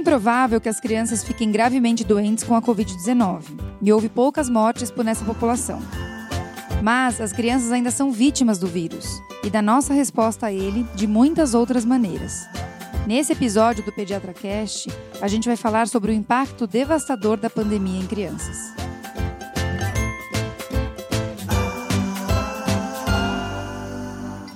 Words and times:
bem 0.00 0.04
provável 0.04 0.58
que 0.62 0.68
as 0.68 0.80
crianças 0.80 1.22
fiquem 1.22 1.52
gravemente 1.52 2.02
doentes 2.02 2.42
com 2.42 2.54
a 2.54 2.62
Covid-19 2.62 3.42
e 3.82 3.92
houve 3.92 4.08
poucas 4.08 4.48
mortes 4.48 4.90
por 4.90 5.04
nessa 5.04 5.26
população. 5.26 5.78
Mas 6.82 7.20
as 7.20 7.34
crianças 7.34 7.70
ainda 7.70 7.90
são 7.90 8.10
vítimas 8.10 8.58
do 8.58 8.66
vírus 8.66 9.20
e 9.44 9.50
da 9.50 9.60
nossa 9.60 9.92
resposta 9.92 10.46
a 10.46 10.52
ele 10.52 10.86
de 10.94 11.06
muitas 11.06 11.52
outras 11.52 11.84
maneiras. 11.84 12.48
Nesse 13.06 13.34
episódio 13.34 13.84
do 13.84 13.92
Pediatra 13.92 14.32
Cast, 14.32 14.88
a 15.20 15.28
gente 15.28 15.46
vai 15.46 15.56
falar 15.56 15.86
sobre 15.86 16.12
o 16.12 16.14
impacto 16.14 16.66
devastador 16.66 17.36
da 17.36 17.50
pandemia 17.50 18.00
em 18.00 18.06
crianças. 18.06 18.79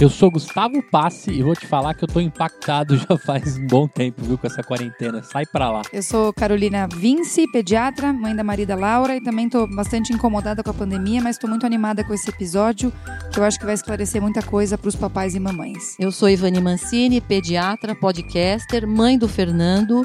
Eu 0.00 0.10
sou 0.10 0.28
Gustavo 0.28 0.82
Passe 0.82 1.30
e 1.30 1.40
vou 1.40 1.54
te 1.54 1.66
falar 1.66 1.94
que 1.94 2.02
eu 2.02 2.08
tô 2.08 2.20
impactado 2.20 2.96
já 3.08 3.16
faz 3.16 3.56
um 3.56 3.66
bom 3.66 3.86
tempo, 3.86 4.22
viu, 4.22 4.36
com 4.36 4.46
essa 4.46 4.62
quarentena. 4.62 5.22
Sai 5.22 5.46
pra 5.46 5.70
lá. 5.70 5.82
Eu 5.92 6.02
sou 6.02 6.32
Carolina 6.32 6.88
Vince, 6.88 7.46
pediatra, 7.52 8.12
mãe 8.12 8.34
da 8.34 8.42
marida 8.42 8.74
Laura, 8.74 9.16
e 9.16 9.22
também 9.22 9.48
tô 9.48 9.66
bastante 9.68 10.12
incomodada 10.12 10.64
com 10.64 10.70
a 10.70 10.74
pandemia, 10.74 11.22
mas 11.22 11.38
tô 11.38 11.46
muito 11.46 11.64
animada 11.64 12.02
com 12.02 12.12
esse 12.12 12.28
episódio, 12.28 12.92
que 13.32 13.38
eu 13.38 13.44
acho 13.44 13.58
que 13.58 13.64
vai 13.64 13.74
esclarecer 13.74 14.20
muita 14.20 14.42
coisa 14.42 14.76
pros 14.76 14.96
papais 14.96 15.36
e 15.36 15.40
mamães. 15.40 15.96
Eu 15.98 16.10
sou 16.10 16.28
Ivani 16.28 16.60
Mancini, 16.60 17.20
pediatra, 17.20 17.94
podcaster, 17.94 18.86
mãe 18.86 19.16
do 19.16 19.28
Fernando, 19.28 20.04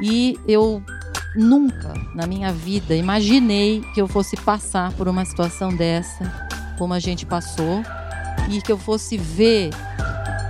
e 0.00 0.38
eu 0.46 0.80
nunca 1.34 1.92
na 2.14 2.26
minha 2.26 2.52
vida 2.52 2.94
imaginei 2.94 3.82
que 3.94 4.00
eu 4.00 4.06
fosse 4.06 4.36
passar 4.36 4.92
por 4.92 5.08
uma 5.08 5.24
situação 5.24 5.74
dessa, 5.74 6.48
como 6.78 6.94
a 6.94 7.00
gente 7.00 7.26
passou 7.26 7.82
e 8.50 8.62
que 8.62 8.72
eu 8.72 8.78
fosse 8.78 9.16
ver 9.18 9.70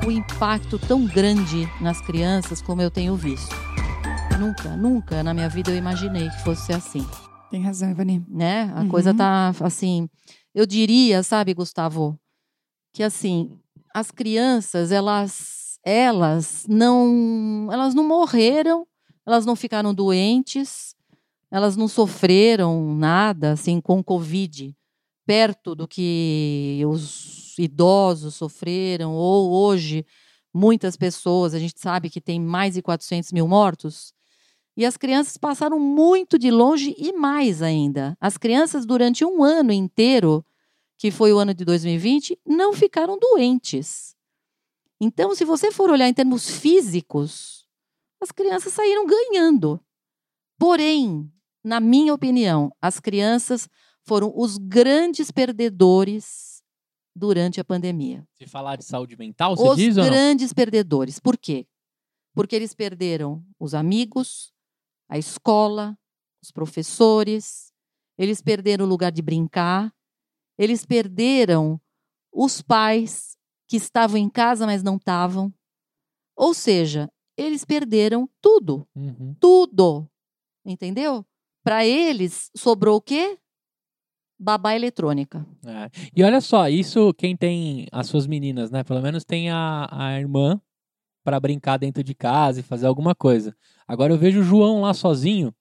o 0.07 0.11
impacto 0.11 0.79
tão 0.79 1.05
grande 1.05 1.69
nas 1.81 2.01
crianças 2.01 2.63
como 2.63 2.81
eu 2.81 2.91
tenho 2.91 3.17
visto. 3.17 3.55
Nunca, 4.39 4.77
nunca 4.77 5.23
na 5.23 5.35
minha 5.35 5.49
vida 5.49 5.71
eu 5.73 5.77
imaginei 5.77 6.31
que 6.31 6.43
fosse 6.43 6.73
assim. 6.73 7.05
Tem 7.51 7.61
razão, 7.61 7.91
Ivani. 7.91 8.25
Né? 8.29 8.73
A 8.75 8.83
uhum. 8.83 8.89
coisa 8.89 9.13
tá 9.13 9.53
assim. 9.61 10.09
Eu 10.55 10.65
diria, 10.65 11.23
sabe, 11.23 11.55
Gustavo, 11.55 12.19
que 12.93 13.03
assim, 13.03 13.59
as 13.93 14.11
crianças, 14.11 14.93
elas 14.93 15.79
elas 15.85 16.67
não 16.69 17.69
elas 17.73 17.95
não 17.95 18.07
morreram, 18.07 18.87
elas 19.27 19.47
não 19.47 19.57
ficaram 19.57 19.95
doentes, 19.95 20.95
elas 21.51 21.77
não 21.77 21.89
sofreram 21.89 22.95
nada 22.95 23.53
assim 23.53 23.81
com 23.81 24.03
covid 24.03 24.75
perto 25.27 25.75
do 25.75 25.87
que 25.87 26.83
os 26.87 27.38
idosos 27.63 28.35
sofreram, 28.35 29.15
ou 29.15 29.51
hoje 29.51 30.05
muitas 30.53 30.97
pessoas, 30.97 31.55
a 31.55 31.59
gente 31.59 31.79
sabe 31.79 32.11
que 32.11 32.21
tem 32.21 32.41
mais 32.41 32.75
de 32.75 32.83
400 32.83 33.33
mil 33.33 33.47
mortos, 33.47 34.13
e 34.77 34.85
as 34.87 34.97
crianças 34.97 35.37
passaram 35.37 35.79
muito 35.79 36.39
de 36.39 36.51
longe 36.51 36.95
e 36.97 37.13
mais 37.13 37.63
ainda. 37.63 38.17
As 38.21 38.39
crianças, 38.39 38.87
durante 38.87 39.25
um 39.25 39.43
ano 39.43 39.73
inteiro, 39.73 40.45
que 40.97 41.11
foi 41.11 41.33
o 41.33 41.39
ano 41.39 41.53
de 41.53 41.65
2020, 41.65 42.39
não 42.47 42.73
ficaram 42.73 43.19
doentes. 43.19 44.15
Então, 45.01 45.35
se 45.35 45.45
você 45.45 45.73
for 45.73 45.91
olhar 45.91 46.09
em 46.09 46.15
termos 46.15 46.49
físicos, 46.49 47.67
as 48.21 48.31
crianças 48.31 48.73
saíram 48.73 49.05
ganhando. 49.05 49.81
Porém, 50.59 51.29
na 51.63 51.81
minha 51.81 52.15
opinião, 52.15 52.73
as 52.81 52.99
crianças 53.01 53.69
foram 54.03 54.33
os 54.35 54.59
grandes 54.59 55.31
perdedores 55.31 56.48
durante 57.15 57.61
a 57.61 57.65
pandemia. 57.65 58.27
Se 58.35 58.47
falar 58.47 58.77
de 58.77 58.85
saúde 58.85 59.17
mental, 59.17 59.57
você 59.57 59.69
os 59.69 59.77
diz 59.77 59.97
Os 59.97 60.05
grandes 60.07 60.53
perdedores. 60.53 61.19
Por 61.19 61.37
quê? 61.37 61.67
Porque 62.35 62.55
eles 62.55 62.75
perderam 62.75 63.45
os 63.59 63.75
amigos, 63.75 64.53
a 65.09 65.19
escola, 65.19 65.99
os 66.43 66.51
professores, 66.51 67.73
eles 68.17 68.41
perderam 68.41 68.85
o 68.85 68.89
lugar 68.89 69.11
de 69.11 69.23
brincar, 69.23 69.93
eles 70.57 70.85
perderam 70.85 71.81
os 72.33 72.63
pais 72.63 73.37
que 73.69 73.77
estavam 73.77 74.17
em 74.17 74.29
casa, 74.29 74.67
mas 74.67 74.83
não 74.83 74.97
estavam. 74.97 75.53
Ou 76.37 76.55
seja, 76.55 77.11
eles 77.37 77.65
perderam 77.65 78.29
tudo. 78.41 78.87
Uhum. 78.95 79.35
Tudo. 79.41 80.09
Entendeu? 80.65 81.25
Para 81.63 81.85
eles, 81.85 82.51
sobrou 82.57 82.97
o 82.97 83.01
quê? 83.01 83.39
Babá 84.39 84.75
eletrônica. 84.75 85.45
É. 85.67 85.91
E 86.15 86.23
olha 86.23 86.41
só, 86.41 86.69
isso 86.69 87.13
quem 87.15 87.37
tem 87.37 87.87
as 87.91 88.07
suas 88.07 88.27
meninas, 88.27 88.71
né? 88.71 88.85
Pelo 88.85 89.03
menos 89.03 89.25
tem 89.25 89.51
a, 89.51 89.89
a 89.91 90.19
irmã 90.19 90.61
para 91.25 91.41
brincar 91.41 91.77
dentro 91.77 92.03
de 92.03 92.15
casa 92.15 92.61
e 92.61 92.63
fazer 92.63 92.87
alguma 92.87 93.15
coisa. 93.15 93.55
Agora 93.87 94.13
eu 94.13 94.19
vejo 94.19 94.41
o 94.41 94.45
João 94.45 94.83
lá 94.83 94.95
sozinho, 94.95 95.53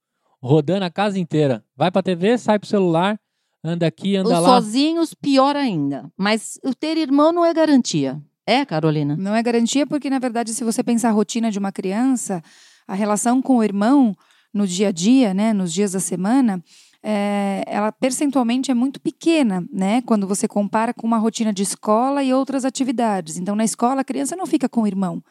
rodando 0.42 0.86
a 0.86 0.90
casa 0.90 1.20
inteira. 1.20 1.64
Vai 1.76 1.92
pra 1.92 2.04
TV, 2.04 2.38
sai 2.38 2.60
pro 2.60 2.70
celular, 2.70 3.20
anda 3.64 3.88
aqui, 3.88 4.16
anda 4.16 4.30
Os 4.30 4.40
lá. 4.40 4.48
sozinhos, 4.48 5.14
pior 5.14 5.56
ainda. 5.56 6.12
Mas 6.16 6.60
o 6.64 6.74
ter 6.74 6.98
irmão 6.98 7.34
não 7.34 7.44
é 7.44 7.54
garantia. 7.54 8.22
É, 8.46 8.64
Carolina? 8.64 9.18
Não 9.18 9.36
é 9.36 9.44
garantia 9.44 9.86
porque, 9.86 10.10
na 10.10 10.20
verdade, 10.20 10.54
se 10.54 10.64
você 10.64 10.82
pensar 10.82 11.10
a 11.10 11.12
rotina 11.12 11.52
de 11.52 11.60
uma 11.60 11.72
criança, 11.72 12.42
a 12.88 12.94
relação 12.94 13.42
com 13.42 13.58
o 13.58 13.64
irmão 13.64 14.16
no 14.54 14.66
dia 14.66 14.88
a 14.88 14.92
dia, 14.92 15.34
né, 15.34 15.52
nos 15.52 15.74
dias 15.74 15.92
da 15.92 16.00
semana, 16.00 16.64
é, 17.04 17.64
ela 17.68 17.92
percentualmente 17.92 18.72
é 18.72 18.74
muito 18.74 19.00
pequena, 19.00 19.66
né? 19.72 20.02
Quando 20.02 20.28
você 20.28 20.48
compara 20.48 20.94
com 20.94 21.06
uma 21.06 21.18
rotina 21.18 21.54
de 21.54 21.64
escola 21.64 22.24
e 22.24 22.34
outras 22.34 22.66
atividades. 22.66 23.38
Então, 23.38 23.56
na 23.56 23.64
escola, 23.64 24.02
a 24.02 24.04
criança 24.04 24.36
não 24.36 24.46
fica 24.46 24.68
com 24.68 24.82
o 24.82 24.88
irmão, 24.88 25.24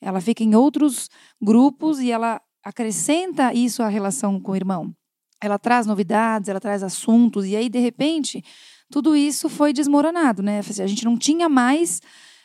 ela 0.00 0.20
fica 0.20 0.42
em 0.42 0.54
outros 0.54 1.08
grupos 1.40 2.00
e 2.00 2.10
ela 2.10 2.40
acrescenta 2.64 3.52
isso 3.54 3.82
à 3.82 3.88
relação 3.88 4.40
com 4.40 4.52
o 4.52 4.56
irmão. 4.56 4.94
Ela 5.42 5.58
traz 5.58 5.86
novidades, 5.86 6.48
ela 6.48 6.60
traz 6.60 6.82
assuntos, 6.82 7.46
e 7.46 7.56
aí, 7.56 7.68
de 7.68 7.78
repente, 7.78 8.44
tudo 8.90 9.16
isso 9.16 9.48
foi 9.48 9.72
desmoronado, 9.72 10.42
né? 10.42 10.60
A 10.60 10.86
gente 10.86 11.04
não 11.04 11.16
tinha 11.16 11.48
mais 11.48 12.00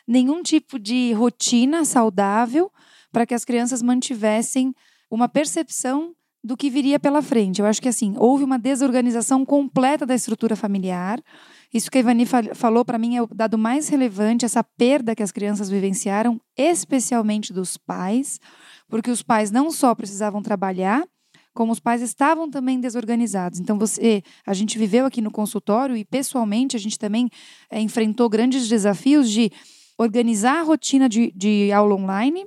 nenhum 0.06 0.42
tipo 0.42 0.78
de 0.78 1.12
rotina 1.12 1.84
saudável 1.84 2.72
para 3.12 3.26
que 3.26 3.34
as 3.34 3.44
crianças 3.44 3.82
mantivessem 3.82 4.74
uma 5.10 5.28
percepção 5.28 6.14
do 6.48 6.56
que 6.56 6.70
viria 6.70 6.98
pela 6.98 7.20
frente. 7.20 7.60
Eu 7.60 7.66
acho 7.66 7.80
que 7.80 7.90
assim, 7.90 8.14
houve 8.16 8.42
uma 8.42 8.58
desorganização 8.58 9.44
completa 9.44 10.06
da 10.06 10.14
estrutura 10.14 10.56
familiar. 10.56 11.22
Isso 11.74 11.90
que 11.90 11.98
a 11.98 12.00
Ivani 12.00 12.24
falou 12.54 12.86
para 12.86 12.96
mim 12.96 13.16
é 13.16 13.22
o 13.22 13.26
dado 13.26 13.58
mais 13.58 13.90
relevante, 13.90 14.46
essa 14.46 14.64
perda 14.64 15.14
que 15.14 15.22
as 15.22 15.30
crianças 15.30 15.68
vivenciaram, 15.68 16.40
especialmente 16.56 17.52
dos 17.52 17.76
pais, 17.76 18.40
porque 18.88 19.10
os 19.10 19.22
pais 19.22 19.50
não 19.50 19.70
só 19.70 19.94
precisavam 19.94 20.40
trabalhar, 20.40 21.06
como 21.52 21.70
os 21.70 21.80
pais 21.80 22.00
estavam 22.00 22.48
também 22.48 22.80
desorganizados. 22.80 23.60
Então, 23.60 23.78
você, 23.78 24.22
a 24.46 24.54
gente 24.54 24.78
viveu 24.78 25.04
aqui 25.04 25.20
no 25.20 25.30
consultório 25.30 25.94
e 25.98 26.02
pessoalmente 26.02 26.74
a 26.74 26.80
gente 26.80 26.98
também 26.98 27.28
é, 27.70 27.78
enfrentou 27.78 28.26
grandes 28.26 28.66
desafios 28.66 29.30
de 29.30 29.52
organizar 29.98 30.60
a 30.60 30.62
rotina 30.62 31.10
de, 31.10 31.30
de 31.36 31.70
aula 31.72 31.94
online, 31.94 32.46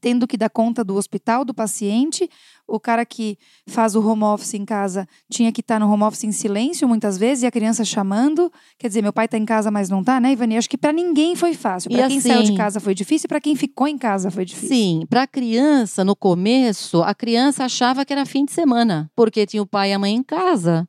tendo 0.00 0.26
que 0.26 0.36
dar 0.36 0.50
conta 0.50 0.84
do 0.84 0.94
hospital, 0.96 1.44
do 1.44 1.54
paciente. 1.54 2.28
O 2.66 2.78
cara 2.78 3.04
que 3.06 3.38
faz 3.66 3.94
o 3.94 4.06
home 4.06 4.24
office 4.24 4.54
em 4.54 4.64
casa 4.64 5.08
tinha 5.30 5.50
que 5.50 5.60
estar 5.60 5.80
no 5.80 5.90
home 5.90 6.02
office 6.02 6.24
em 6.24 6.32
silêncio 6.32 6.86
muitas 6.86 7.16
vezes 7.16 7.44
e 7.44 7.46
a 7.46 7.50
criança 7.50 7.84
chamando. 7.84 8.52
Quer 8.78 8.88
dizer, 8.88 9.02
meu 9.02 9.12
pai 9.12 9.24
está 9.24 9.38
em 9.38 9.44
casa, 9.44 9.70
mas 9.70 9.88
não 9.88 10.00
está, 10.00 10.20
né, 10.20 10.32
Ivani? 10.32 10.56
Acho 10.56 10.68
que 10.68 10.76
para 10.76 10.92
ninguém 10.92 11.34
foi 11.34 11.54
fácil. 11.54 11.90
Para 11.90 12.08
quem 12.08 12.18
assim, 12.18 12.28
saiu 12.28 12.42
de 12.42 12.54
casa 12.54 12.80
foi 12.80 12.94
difícil, 12.94 13.28
para 13.28 13.40
quem 13.40 13.56
ficou 13.56 13.88
em 13.88 13.96
casa 13.96 14.30
foi 14.30 14.44
difícil. 14.44 14.68
Sim, 14.68 15.06
para 15.08 15.22
a 15.22 15.26
criança, 15.26 16.04
no 16.04 16.14
começo, 16.14 17.02
a 17.02 17.14
criança 17.14 17.64
achava 17.64 18.04
que 18.04 18.12
era 18.12 18.26
fim 18.26 18.44
de 18.44 18.52
semana, 18.52 19.10
porque 19.16 19.46
tinha 19.46 19.62
o 19.62 19.66
pai 19.66 19.90
e 19.90 19.92
a 19.94 19.98
mãe 19.98 20.14
em 20.14 20.22
casa. 20.22 20.86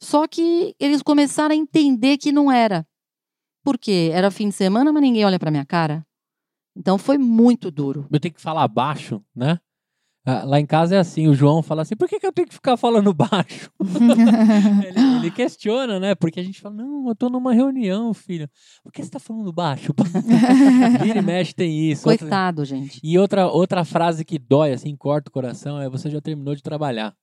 Só 0.00 0.28
que 0.28 0.76
eles 0.78 1.02
começaram 1.02 1.52
a 1.52 1.58
entender 1.58 2.18
que 2.18 2.30
não 2.30 2.52
era. 2.52 2.86
Por 3.64 3.76
quê? 3.76 4.10
Era 4.12 4.30
fim 4.30 4.48
de 4.48 4.54
semana, 4.54 4.92
mas 4.92 5.02
ninguém 5.02 5.24
olha 5.24 5.38
para 5.38 5.50
minha 5.50 5.64
cara. 5.64 6.06
Então 6.78 6.96
foi 6.96 7.18
muito 7.18 7.72
duro. 7.72 8.06
Eu 8.08 8.20
tenho 8.20 8.32
que 8.32 8.40
falar 8.40 8.68
baixo, 8.68 9.20
né? 9.34 9.58
Ah, 10.24 10.44
lá 10.44 10.60
em 10.60 10.66
casa 10.66 10.94
é 10.94 10.98
assim, 10.98 11.26
o 11.26 11.34
João 11.34 11.62
fala 11.62 11.82
assim, 11.82 11.96
por 11.96 12.06
que, 12.06 12.20
que 12.20 12.26
eu 12.26 12.32
tenho 12.32 12.46
que 12.46 12.54
ficar 12.54 12.76
falando 12.76 13.14
baixo? 13.14 13.70
ele, 14.86 15.16
ele, 15.16 15.30
questiona, 15.30 15.98
né? 15.98 16.14
Porque 16.14 16.38
a 16.38 16.42
gente 16.42 16.60
fala, 16.60 16.76
não, 16.76 17.08
eu 17.08 17.16
tô 17.16 17.30
numa 17.30 17.52
reunião, 17.52 18.12
filho. 18.12 18.48
Por 18.84 18.92
que 18.92 19.02
você 19.02 19.10
tá 19.10 19.18
falando 19.18 19.50
baixo? 19.52 19.92
Vira 21.02 21.20
e 21.20 21.22
mexe 21.22 21.54
tem 21.54 21.90
isso. 21.90 22.04
Coitado, 22.04 22.60
outra... 22.60 22.76
gente. 22.76 23.00
E 23.02 23.18
outra, 23.18 23.48
outra 23.48 23.84
frase 23.84 24.24
que 24.24 24.38
dói, 24.38 24.72
assim, 24.72 24.94
corta 24.94 25.30
o 25.30 25.32
coração, 25.32 25.80
é 25.80 25.88
você 25.88 26.10
já 26.10 26.20
terminou 26.20 26.54
de 26.54 26.62
trabalhar. 26.62 27.16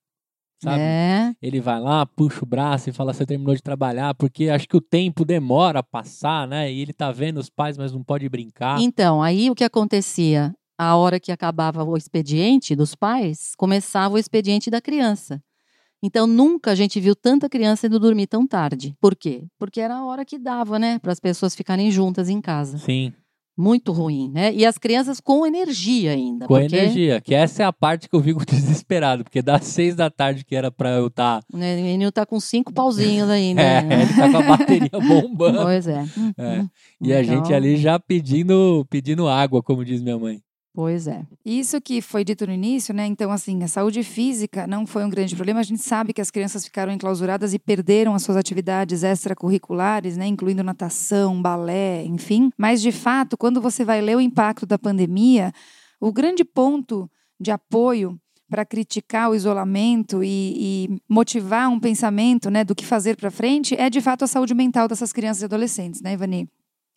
Sabe? 0.61 0.81
É. 0.81 1.33
Ele 1.41 1.59
vai 1.59 1.79
lá, 1.79 2.05
puxa 2.05 2.43
o 2.43 2.45
braço 2.45 2.89
e 2.89 2.93
fala: 2.93 3.13
Você 3.13 3.25
terminou 3.25 3.55
de 3.55 3.61
trabalhar, 3.61 4.13
porque 4.15 4.49
acho 4.49 4.67
que 4.67 4.77
o 4.77 4.81
tempo 4.81 5.25
demora 5.25 5.79
a 5.79 5.83
passar, 5.83 6.47
né? 6.47 6.71
E 6.71 6.81
ele 6.81 6.93
tá 6.93 7.11
vendo 7.11 7.37
os 7.37 7.49
pais, 7.49 7.77
mas 7.77 7.91
não 7.91 8.03
pode 8.03 8.27
brincar. 8.29 8.81
Então, 8.81 9.21
aí 9.21 9.49
o 9.49 9.55
que 9.55 9.63
acontecia? 9.63 10.53
A 10.77 10.95
hora 10.97 11.19
que 11.19 11.31
acabava 11.31 11.83
o 11.83 11.95
expediente 11.95 12.75
dos 12.75 12.95
pais, 12.95 13.53
começava 13.57 14.15
o 14.15 14.17
expediente 14.17 14.69
da 14.69 14.81
criança. 14.81 15.41
Então, 16.03 16.27
nunca 16.27 16.71
a 16.71 16.75
gente 16.75 16.99
viu 16.99 17.15
tanta 17.15 17.49
criança 17.49 17.87
indo 17.87 17.99
dormir 17.99 18.27
tão 18.27 18.45
tarde. 18.45 18.93
Por 18.99 19.15
quê? 19.15 19.45
Porque 19.57 19.79
era 19.79 19.95
a 19.95 20.05
hora 20.05 20.25
que 20.25 20.37
dava, 20.37 20.77
né? 20.77 20.99
Para 20.99 21.11
as 21.11 21.19
pessoas 21.19 21.55
ficarem 21.55 21.89
juntas 21.89 22.29
em 22.29 22.41
casa. 22.41 22.77
Sim, 22.77 23.13
Muito 23.57 23.93
ruim, 23.93 24.29
né? 24.29 24.53
E 24.53 24.65
as 24.65 24.77
crianças 24.77 25.21
com 25.21 25.45
energia 25.45 26.11
ainda. 26.11 26.45
com 26.45 26.55
porque 26.55 26.75
energia. 26.75 27.21
Que 27.21 27.33
essa 27.33 27.63
é 27.63 27.65
a 27.65 27.71
parte 27.71 28.09
que 28.09 28.15
eu 28.15 28.21
fico 28.21 28.43
desesperado, 28.45 29.23
porque 29.23 29.41
das 29.41 29.63
seis 29.65 29.95
da 29.95 30.09
tarde 30.09 30.43
que 30.43 30.55
era 30.55 30.69
pra 30.69 30.91
eu 30.91 31.07
estar. 31.07 31.41
O 31.53 31.57
menino 31.57 32.11
tá 32.11 32.25
com 32.25 32.39
cinco 32.39 32.73
pauzinhos 32.73 33.29
ainda. 33.29 33.61
É, 33.65 33.81
né? 33.81 34.03
ele 34.03 34.13
tá 34.13 34.29
com 34.29 34.37
a 34.37 34.57
bateria 34.57 34.89
bombando. 34.99 35.63
Pois 35.63 35.87
é. 35.87 36.05
É. 36.37 36.65
E 37.01 37.13
a 37.13 37.23
gente 37.23 37.45
Então, 37.45 37.55
ali 37.55 37.77
já 37.77 37.97
pedindo, 37.99 38.85
pedindo 38.89 39.27
água, 39.27 39.63
como 39.63 39.83
diz 39.83 40.01
minha 40.01 40.17
mãe. 40.17 40.41
Pois 40.75 41.07
é. 41.07 41.25
Isso 41.45 41.79
que 41.79 42.01
foi 42.01 42.25
dito 42.25 42.45
no 42.45 42.51
início, 42.51 42.93
né? 42.93 43.05
Então, 43.05 43.31
assim, 43.31 43.63
a 43.63 43.67
saúde 43.67 44.03
física 44.03 44.67
não 44.67 44.85
foi 44.85 45.05
um 45.05 45.09
grande 45.09 45.33
problema. 45.33 45.61
A 45.61 45.63
gente 45.63 45.81
sabe 45.81 46.11
que 46.11 46.19
as 46.19 46.29
crianças 46.29 46.65
ficaram 46.65 46.91
enclausuradas 46.91 47.53
e 47.53 47.59
perderam 47.59 48.13
as 48.13 48.23
suas 48.23 48.35
atividades 48.35 49.01
extracurriculares, 49.01 50.17
né? 50.17 50.27
Incluindo 50.27 50.61
natação, 50.63 51.41
balé, 51.41 52.03
enfim. 52.03 52.51
Mas, 52.57 52.81
de 52.81 52.91
fato, 52.91 53.37
quando 53.37 53.61
você 53.61 53.85
vai 53.85 54.01
ler 54.01 54.17
o 54.17 54.21
impacto 54.21 54.65
da 54.65 54.77
pandemia, 54.77 55.53
o 55.97 56.11
grande 56.11 56.43
ponto 56.43 57.09
de 57.39 57.51
apoio 57.51 58.19
para 58.49 58.65
criticar 58.65 59.29
o 59.29 59.35
isolamento 59.35 60.21
e, 60.21 60.89
e 60.89 61.01
motivar 61.07 61.69
um 61.69 61.79
pensamento 61.79 62.49
né, 62.49 62.65
do 62.65 62.75
que 62.75 62.85
fazer 62.85 63.15
para 63.15 63.31
frente 63.31 63.75
é, 63.75 63.89
de 63.89 64.01
fato, 64.01 64.25
a 64.25 64.27
saúde 64.27 64.53
mental 64.53 64.89
dessas 64.89 65.13
crianças 65.13 65.41
e 65.41 65.45
adolescentes, 65.45 66.01
né, 66.01 66.13
Ivani? 66.13 66.49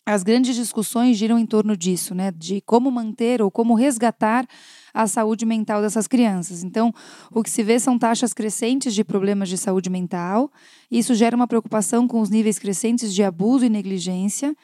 As 0.09 0.23
grandes 0.23 0.55
discussões 0.55 1.17
giram 1.17 1.37
em 1.37 1.45
torno 1.45 1.77
disso, 1.77 2.15
né? 2.15 2.31
De 2.31 2.61
como 2.61 2.89
manter 2.89 3.43
ou 3.43 3.51
como 3.51 3.75
resgatar 3.75 4.43
a 4.91 5.05
saúde 5.05 5.45
mental 5.45 5.83
dessas 5.83 6.07
crianças. 6.07 6.63
Então, 6.63 6.91
o 7.31 7.43
que 7.43 7.49
se 7.51 7.61
vê 7.61 7.79
são 7.79 7.95
taxas 7.95 8.33
crescentes 8.33 8.95
de 8.95 9.03
problemas 9.03 9.49
de 9.49 9.55
saúde 9.55 9.87
mental. 9.87 10.51
Isso 10.89 11.13
gera 11.13 11.35
uma 11.35 11.45
preocupação 11.45 12.07
com 12.07 12.21
os 12.21 12.31
níveis 12.31 12.57
crescentes 12.57 13.13
de 13.13 13.21
abuso 13.21 13.65
e 13.65 13.69
negligência. 13.69 14.55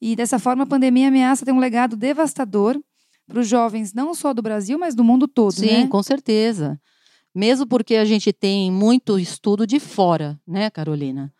E 0.00 0.14
dessa 0.14 0.38
forma, 0.38 0.62
a 0.62 0.66
pandemia 0.66 1.08
ameaça 1.08 1.44
ter 1.44 1.50
um 1.50 1.58
legado 1.58 1.96
devastador 1.96 2.80
para 3.26 3.40
os 3.40 3.48
jovens, 3.48 3.92
não 3.92 4.14
só 4.14 4.32
do 4.32 4.42
Brasil, 4.42 4.78
mas 4.78 4.94
do 4.94 5.02
mundo 5.02 5.26
todo, 5.26 5.54
Sim, 5.54 5.66
né? 5.66 5.86
com 5.88 6.04
certeza. 6.04 6.80
Mesmo 7.34 7.66
porque 7.66 7.96
a 7.96 8.04
gente 8.04 8.32
tem 8.32 8.70
muito 8.70 9.18
estudo 9.18 9.66
de 9.66 9.80
fora, 9.80 10.38
né, 10.46 10.70
Carolina? 10.70 11.33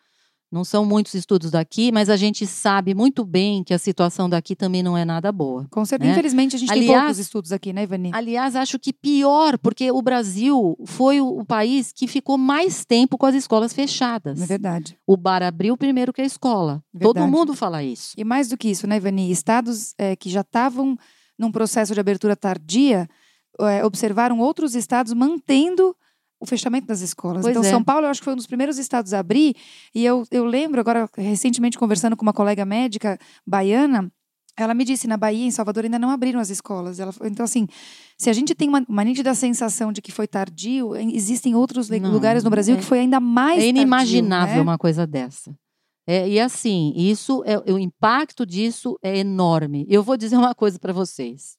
Não 0.54 0.62
são 0.62 0.84
muitos 0.86 1.14
estudos 1.14 1.50
daqui, 1.50 1.90
mas 1.90 2.08
a 2.08 2.16
gente 2.16 2.46
sabe 2.46 2.94
muito 2.94 3.24
bem 3.24 3.64
que 3.64 3.74
a 3.74 3.78
situação 3.78 4.30
daqui 4.30 4.54
também 4.54 4.84
não 4.84 4.96
é 4.96 5.04
nada 5.04 5.32
boa. 5.32 5.66
Com 5.68 5.84
certeza. 5.84 6.06
né? 6.12 6.12
Infelizmente, 6.16 6.54
a 6.54 6.58
gente 6.60 6.68
tem 6.68 6.78
Aliás- 6.82 7.00
poucos 7.02 7.18
estudos 7.18 7.50
aqui, 7.50 7.72
né, 7.72 7.82
Ivani? 7.82 8.10
Aliás, 8.14 8.54
acho 8.54 8.78
que 8.78 8.92
pior, 8.92 9.58
porque 9.58 9.90
o 9.90 10.00
Brasil 10.00 10.76
foi 10.86 11.20
o 11.20 11.34
o 11.40 11.44
país 11.44 11.90
que 11.92 12.06
ficou 12.06 12.38
mais 12.38 12.84
tempo 12.84 13.18
com 13.18 13.26
as 13.26 13.34
escolas 13.34 13.72
fechadas. 13.72 14.40
É 14.40 14.46
verdade. 14.46 14.96
O 15.04 15.16
bar 15.16 15.42
abriu 15.42 15.76
primeiro 15.76 16.12
que 16.12 16.22
a 16.22 16.24
escola. 16.24 16.80
Todo 17.00 17.14
Verdade. 17.14 17.32
mundo 17.36 17.52
fala 17.54 17.82
isso. 17.82 18.12
E 18.16 18.22
mais 18.22 18.48
do 18.48 18.56
que 18.56 18.68
isso, 18.68 18.86
né, 18.86 18.96
Ivani? 18.98 19.32
Estados 19.32 19.92
eh, 19.98 20.14
que 20.14 20.30
já 20.30 20.42
estavam 20.42 20.96
num 21.36 21.50
processo 21.50 21.92
de 21.92 21.98
abertura 21.98 22.36
tardia 22.36 23.08
eh, 23.60 23.84
observaram 23.84 24.38
outros 24.38 24.76
estados 24.76 25.12
mantendo 25.12 25.96
o 26.40 26.46
fechamento 26.46 26.86
das 26.86 27.00
escolas. 27.00 27.42
Pois 27.42 27.56
então, 27.56 27.66
é. 27.66 27.70
São 27.70 27.82
Paulo, 27.82 28.06
eu 28.06 28.10
acho 28.10 28.20
que 28.20 28.24
foi 28.24 28.32
um 28.34 28.36
dos 28.36 28.46
primeiros 28.46 28.78
estados 28.78 29.12
a 29.14 29.18
abrir. 29.20 29.54
E 29.94 30.04
eu, 30.04 30.24
eu 30.30 30.44
lembro, 30.44 30.80
agora, 30.80 31.08
recentemente, 31.16 31.78
conversando 31.78 32.16
com 32.16 32.22
uma 32.22 32.32
colega 32.32 32.64
médica 32.64 33.18
baiana, 33.46 34.12
ela 34.56 34.72
me 34.74 34.84
disse, 34.84 35.08
na 35.08 35.16
Bahia, 35.16 35.46
em 35.46 35.50
Salvador, 35.50 35.84
ainda 35.84 35.98
não 35.98 36.10
abriram 36.10 36.38
as 36.38 36.48
escolas. 36.50 37.00
Ela, 37.00 37.12
então, 37.24 37.44
assim, 37.44 37.66
se 38.16 38.30
a 38.30 38.32
gente 38.32 38.54
tem 38.54 38.68
uma, 38.68 38.84
uma 38.88 39.02
nítida 39.02 39.34
sensação 39.34 39.90
de 39.92 40.00
que 40.00 40.12
foi 40.12 40.28
tardio, 40.28 40.94
em- 40.94 41.16
existem 41.16 41.54
outros 41.56 41.88
Não, 41.88 42.12
lugares 42.12 42.44
no 42.44 42.50
Brasil 42.50 42.74
é- 42.76 42.78
que 42.78 42.84
foi 42.84 43.00
ainda 43.00 43.18
mais 43.18 43.62
É 43.62 43.66
inimaginável 43.66 44.46
tardio, 44.46 44.56
né? 44.56 44.62
uma 44.62 44.78
coisa 44.78 45.06
dessa. 45.06 45.52
É, 46.06 46.28
e 46.28 46.38
assim, 46.38 46.92
isso 46.94 47.42
é, 47.46 47.58
o 47.72 47.78
impacto 47.78 48.44
disso 48.44 48.96
é 49.02 49.16
enorme. 49.18 49.86
Eu 49.88 50.02
vou 50.02 50.16
dizer 50.16 50.36
uma 50.36 50.54
coisa 50.54 50.78
para 50.78 50.92
vocês. 50.92 51.56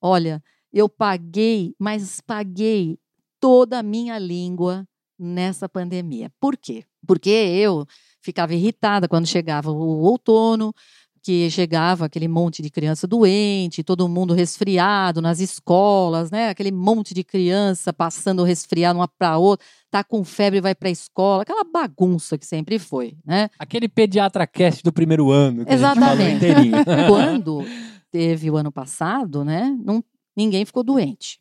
Olha, 0.00 0.42
eu 0.72 0.88
paguei, 0.88 1.74
mas 1.78 2.20
paguei 2.20 2.98
toda 3.46 3.78
a 3.78 3.82
minha 3.82 4.18
língua 4.18 4.84
nessa 5.16 5.68
pandemia. 5.68 6.32
Por 6.40 6.56
quê? 6.56 6.82
Porque 7.06 7.30
eu 7.30 7.86
ficava 8.20 8.52
irritada 8.52 9.06
quando 9.06 9.24
chegava 9.24 9.70
o 9.70 10.00
outono, 10.00 10.74
que 11.22 11.48
chegava 11.48 12.06
aquele 12.06 12.26
monte 12.26 12.60
de 12.60 12.70
criança 12.70 13.06
doente, 13.06 13.84
todo 13.84 14.08
mundo 14.08 14.34
resfriado 14.34 15.22
nas 15.22 15.38
escolas, 15.38 16.28
né? 16.28 16.48
Aquele 16.48 16.72
monte 16.72 17.14
de 17.14 17.22
criança 17.22 17.92
passando 17.92 18.42
resfriado 18.42 18.98
uma 18.98 19.06
para 19.06 19.38
outra, 19.38 19.64
tá 19.92 20.02
com 20.02 20.24
febre 20.24 20.60
vai 20.60 20.74
para 20.74 20.88
a 20.88 20.90
escola, 20.90 21.42
aquela 21.42 21.62
bagunça 21.62 22.36
que 22.36 22.44
sempre 22.44 22.80
foi, 22.80 23.16
né? 23.24 23.48
Aquele 23.60 23.88
pediatra 23.88 24.44
cast 24.44 24.82
do 24.82 24.92
primeiro 24.92 25.30
ano. 25.30 25.64
Que 25.64 25.72
Exatamente. 25.72 26.46
Quando 27.06 27.64
teve 28.10 28.50
o 28.50 28.56
ano 28.56 28.72
passado, 28.72 29.44
né? 29.44 29.72
Não, 29.84 30.02
ninguém 30.36 30.64
ficou 30.64 30.82
doente, 30.82 31.38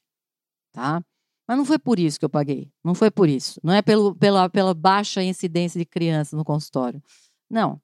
tá? 0.72 1.02
Mas 1.48 1.58
não 1.58 1.66
foi 1.66 1.78
por 1.78 2.00
isso 2.00 2.18
que 2.18 2.26
eu 2.26 2.30
paguei. 2.30 2.72
Não 2.84 2.96
foi 2.96 3.12
por 3.12 3.30
isso. 3.30 3.60
Não 3.64 3.74
é 3.74 3.82
pelo, 3.82 4.16
pela, 4.16 4.50
pela 4.50 4.74
baixa 4.74 5.24
incidência 5.24 5.80
de 5.80 5.86
crianças 5.86 6.34
no 6.34 6.44
consultório. 6.44 7.02
Não. 7.50 7.80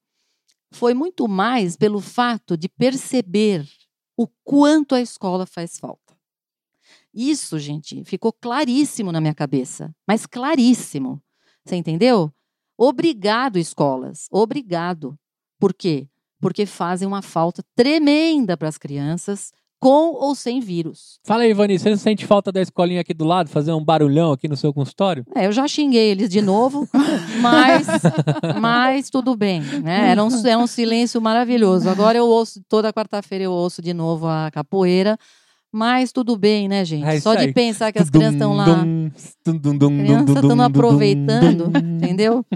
Foi 0.71 0.93
muito 0.93 1.27
mais 1.27 1.75
pelo 1.75 1.99
fato 1.99 2.57
de 2.57 2.67
perceber 2.67 3.67
o 4.17 4.27
quanto 4.43 4.95
a 4.95 5.01
escola 5.01 5.45
faz 5.45 5.77
falta. 5.77 6.15
Isso, 7.13 7.59
gente, 7.59 8.03
ficou 8.05 8.31
claríssimo 8.31 9.11
na 9.11 9.19
minha 9.19 9.35
cabeça. 9.35 9.93
Mas 10.07 10.25
claríssimo. 10.25 11.21
Você 11.65 11.75
entendeu? 11.75 12.33
Obrigado, 12.77 13.59
escolas. 13.59 14.27
Obrigado. 14.31 15.17
Por 15.59 15.73
quê? 15.73 16.07
Porque 16.39 16.65
fazem 16.65 17.07
uma 17.07 17.21
falta 17.21 17.63
tremenda 17.75 18.57
para 18.57 18.67
as 18.67 18.77
crianças, 18.77 19.53
com 19.81 20.13
ou 20.13 20.35
sem 20.35 20.59
vírus. 20.59 21.19
Fala 21.25 21.41
aí, 21.41 21.49
Ivani, 21.49 21.79
você 21.79 21.89
não 21.89 21.97
sente 21.97 22.27
falta 22.27 22.51
da 22.51 22.61
escolinha 22.61 23.01
aqui 23.01 23.15
do 23.15 23.25
lado, 23.25 23.49
fazer 23.49 23.73
um 23.73 23.83
barulhão 23.83 24.31
aqui 24.31 24.47
no 24.47 24.55
seu 24.55 24.71
consultório? 24.71 25.25
É, 25.35 25.47
eu 25.47 25.51
já 25.51 25.67
xinguei 25.67 26.11
eles 26.11 26.29
de 26.29 26.39
novo, 26.39 26.87
mas, 27.41 27.87
mas 28.61 29.09
tudo 29.09 29.35
bem, 29.35 29.61
né? 29.81 30.11
Era 30.11 30.23
um, 30.23 30.47
era 30.47 30.59
um 30.59 30.67
silêncio 30.67 31.19
maravilhoso. 31.19 31.89
Agora 31.89 32.15
eu 32.15 32.27
ouço, 32.27 32.61
toda 32.69 32.93
quarta-feira 32.93 33.45
eu 33.45 33.51
ouço 33.51 33.81
de 33.81 33.91
novo 33.91 34.27
a 34.27 34.51
capoeira, 34.51 35.17
mas 35.71 36.11
tudo 36.11 36.37
bem, 36.37 36.67
né, 36.67 36.85
gente? 36.85 37.07
É 37.07 37.19
Só 37.19 37.33
de 37.33 37.45
aí. 37.45 37.53
pensar 37.53 37.91
que 37.91 37.97
as 37.97 38.09
crianças 38.09 38.33
estão 38.33 38.53
lá, 38.53 38.85
crianças 39.43 40.35
estão 40.35 40.61
aproveitando, 40.61 41.71
entendeu? 41.75 42.45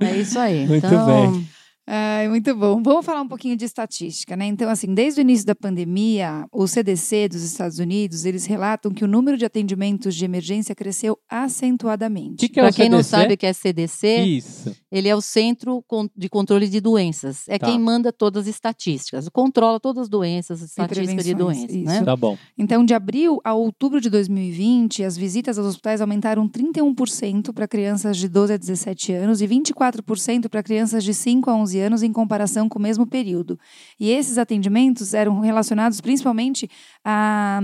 É 0.00 0.16
isso 0.16 0.38
aí. 0.38 0.66
Muito 0.66 0.86
então, 0.86 1.06
bem. 1.06 1.48
Ai, 1.88 2.28
muito 2.28 2.54
bom. 2.56 2.82
Vamos 2.82 3.06
falar 3.06 3.20
um 3.20 3.28
pouquinho 3.28 3.56
de 3.56 3.64
estatística, 3.64 4.34
né? 4.36 4.46
Então, 4.46 4.68
assim, 4.68 4.92
desde 4.92 5.20
o 5.20 5.22
início 5.22 5.46
da 5.46 5.54
pandemia, 5.54 6.44
o 6.50 6.66
CDC 6.66 7.28
dos 7.28 7.42
Estados 7.42 7.78
Unidos, 7.78 8.24
eles 8.24 8.44
relatam 8.44 8.92
que 8.92 9.04
o 9.04 9.08
número 9.08 9.36
de 9.36 9.44
atendimentos 9.44 10.14
de 10.16 10.24
emergência 10.24 10.74
cresceu 10.74 11.16
acentuadamente. 11.28 12.36
que, 12.38 12.48
que 12.48 12.60
é 12.60 12.62
Para 12.64 12.72
quem 12.72 12.88
não 12.88 12.98
CDC? 13.02 13.10
sabe 13.22 13.34
o 13.34 13.38
que 13.38 13.46
é 13.46 13.52
CDC, 13.52 14.16
Isso. 14.22 14.76
ele 14.90 15.08
é 15.08 15.14
o 15.14 15.20
Centro 15.20 15.84
de 16.16 16.28
Controle 16.28 16.68
de 16.68 16.80
Doenças. 16.80 17.44
É 17.48 17.56
Tá. 17.56 17.66
quem 17.66 17.78
manda 17.78 18.12
todas 18.12 18.42
as 18.42 18.48
estatísticas, 18.54 19.28
controla 19.30 19.80
todas 19.80 20.02
as 20.02 20.08
doenças, 20.08 20.60
estatísticas 20.60 21.24
de 21.24 21.34
doenças, 21.34 21.74
né? 21.74 21.96
isso. 21.96 22.04
Tá 22.04 22.14
bom. 22.16 22.36
Então, 22.58 22.84
de 22.84 22.92
abril 22.94 23.40
a 23.44 23.54
outubro 23.54 24.00
de 24.00 24.10
2020, 24.10 25.02
as 25.04 25.16
visitas 25.16 25.58
aos 25.58 25.66
hospitais 25.68 26.00
aumentaram 26.00 26.46
31% 26.48 27.52
para 27.52 27.66
crianças 27.66 28.16
de 28.16 28.28
12 28.28 28.52
a 28.52 28.56
17 28.56 29.12
anos 29.12 29.40
e 29.40 29.46
24% 29.48 30.48
para 30.48 30.62
crianças 30.62 31.02
de 31.02 31.14
5 31.14 31.48
a 31.48 31.54
11 31.56 31.75
anos 31.80 32.02
em 32.02 32.12
comparação 32.12 32.68
com 32.68 32.78
o 32.78 32.82
mesmo 32.82 33.06
período. 33.06 33.58
E 33.98 34.10
esses 34.10 34.38
atendimentos 34.38 35.14
eram 35.14 35.40
relacionados 35.40 36.00
principalmente 36.00 36.68
a 37.04 37.60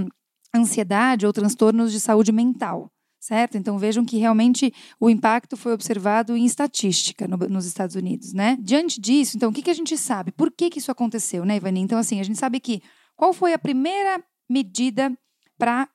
ansiedade 0.54 1.26
ou 1.26 1.32
transtornos 1.32 1.92
de 1.92 2.00
saúde 2.00 2.32
mental. 2.32 2.90
Certo? 3.24 3.56
Então 3.56 3.78
vejam 3.78 4.04
que 4.04 4.16
realmente 4.16 4.74
o 4.98 5.08
impacto 5.08 5.56
foi 5.56 5.72
observado 5.72 6.36
em 6.36 6.44
estatística 6.44 7.28
no- 7.28 7.36
nos 7.36 7.66
Estados 7.66 7.94
Unidos, 7.94 8.32
né? 8.32 8.58
Diante 8.60 9.00
disso, 9.00 9.36
então, 9.36 9.50
o 9.50 9.52
que, 9.52 9.62
que 9.62 9.70
a 9.70 9.74
gente 9.74 9.96
sabe? 9.96 10.32
Por 10.32 10.50
que, 10.50 10.68
que 10.68 10.80
isso 10.80 10.90
aconteceu, 10.90 11.44
né, 11.44 11.54
Ivani? 11.54 11.78
Então, 11.78 11.96
assim, 12.00 12.18
a 12.18 12.24
gente 12.24 12.36
sabe 12.36 12.58
que 12.58 12.82
qual 13.14 13.32
foi 13.32 13.52
a 13.52 13.58
primeira 13.60 14.20
medida 14.50 15.16
para 15.56 15.88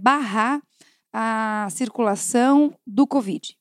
barrar 0.00 0.62
a 1.12 1.68
circulação 1.70 2.74
do 2.86 3.06
Covid? 3.06 3.54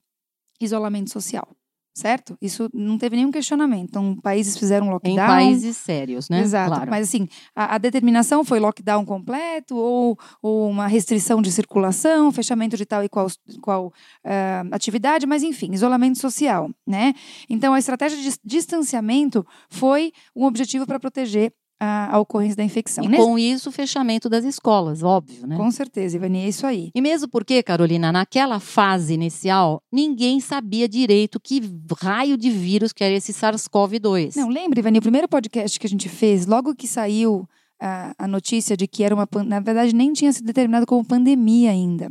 Isolamento 0.62 1.12
social. 1.12 1.54
Certo? 1.94 2.38
Isso 2.42 2.70
não 2.74 2.98
teve 2.98 3.16
nenhum 3.16 3.32
questionamento. 3.32 3.90
Então, 3.90 4.16
países 4.22 4.58
fizeram 4.58 4.90
lockdown. 4.90 5.14
Em 5.14 5.28
países 5.28 5.78
sérios, 5.78 6.30
né? 6.30 6.42
Exato. 6.42 6.72
Claro. 6.72 6.90
Mas 6.90 7.08
assim, 7.08 7.28
a, 7.56 7.76
a 7.76 7.78
determinação 7.78 8.44
foi 8.44 8.60
lockdown 8.60 9.06
completo 9.06 9.76
ou, 9.76 10.18
ou 10.42 10.70
uma 10.70 10.88
restrição 10.88 11.42
de 11.42 11.52
circulação, 11.52 12.32
fechamento 12.32 12.76
de 12.76 12.86
tal 12.86 13.04
e 13.04 13.10
qual, 13.10 13.28
qual 13.62 13.94
eh, 14.24 14.64
atividade, 14.72 15.26
mas 15.28 15.44
enfim, 15.44 15.72
isolamento 15.72 16.18
social, 16.20 16.70
né? 16.86 17.14
Então, 17.50 17.74
a 17.74 17.80
estratégia 17.80 18.18
de 18.18 18.24
dis- 18.24 18.40
distanciamento 18.44 19.46
foi 19.70 20.12
um 20.36 20.46
objetivo 20.46 20.86
para 20.86 21.00
proteger 21.00 21.54
a, 21.80 22.16
a 22.16 22.20
ocorrência 22.20 22.56
da 22.56 22.64
infecção. 22.64 23.04
E 23.04 23.08
Nesse- 23.08 23.24
com 23.24 23.38
isso, 23.38 23.70
o 23.70 23.72
fechamento 23.72 24.30
das 24.30 24.46
escolas, 24.46 25.04
óbvio, 25.04 25.46
né? 25.46 25.58
Com 25.58 25.70
certeza, 25.72 26.16
Ivani, 26.16 26.40
é 26.40 26.48
isso 26.48 26.66
aí. 26.66 26.92
E 26.96 27.02
mesmo 27.02 27.28
porque, 27.28 27.62
Carolina, 27.62 28.12
naquela 28.12 28.60
fase 28.60 29.14
inicial, 29.14 29.82
ninguém 29.92 30.40
sabia 30.40 30.88
direito 30.88 31.40
que 31.40 31.62
raio 32.00 32.38
de 32.38 32.50
vírus 32.50 32.94
que 32.94 33.04
era 33.04 33.14
esse 33.14 33.34
SARS-CoV-2. 33.34 34.36
Não, 34.36 34.50
lembra, 34.50 34.80
Ivani, 34.80 35.00
o 35.00 35.02
primeiro 35.02 35.28
podcast 35.28 35.80
que 35.80 35.88
a 35.88 35.90
gente 35.90 36.08
fez, 36.10 36.46
logo 36.46 36.74
que 36.76 36.88
saiu 36.88 37.48
a, 37.82 38.14
a 38.18 38.28
notícia 38.28 38.78
de 38.78 38.88
que 38.88 39.04
era 39.04 39.14
uma. 39.14 39.28
Na 39.46 39.60
verdade, 39.60 39.94
nem 39.94 40.14
tinha 40.14 40.32
sido 40.32 40.46
determinado 40.46 40.86
como 40.86 41.04
pandemia 41.04 41.72
ainda. 41.72 42.10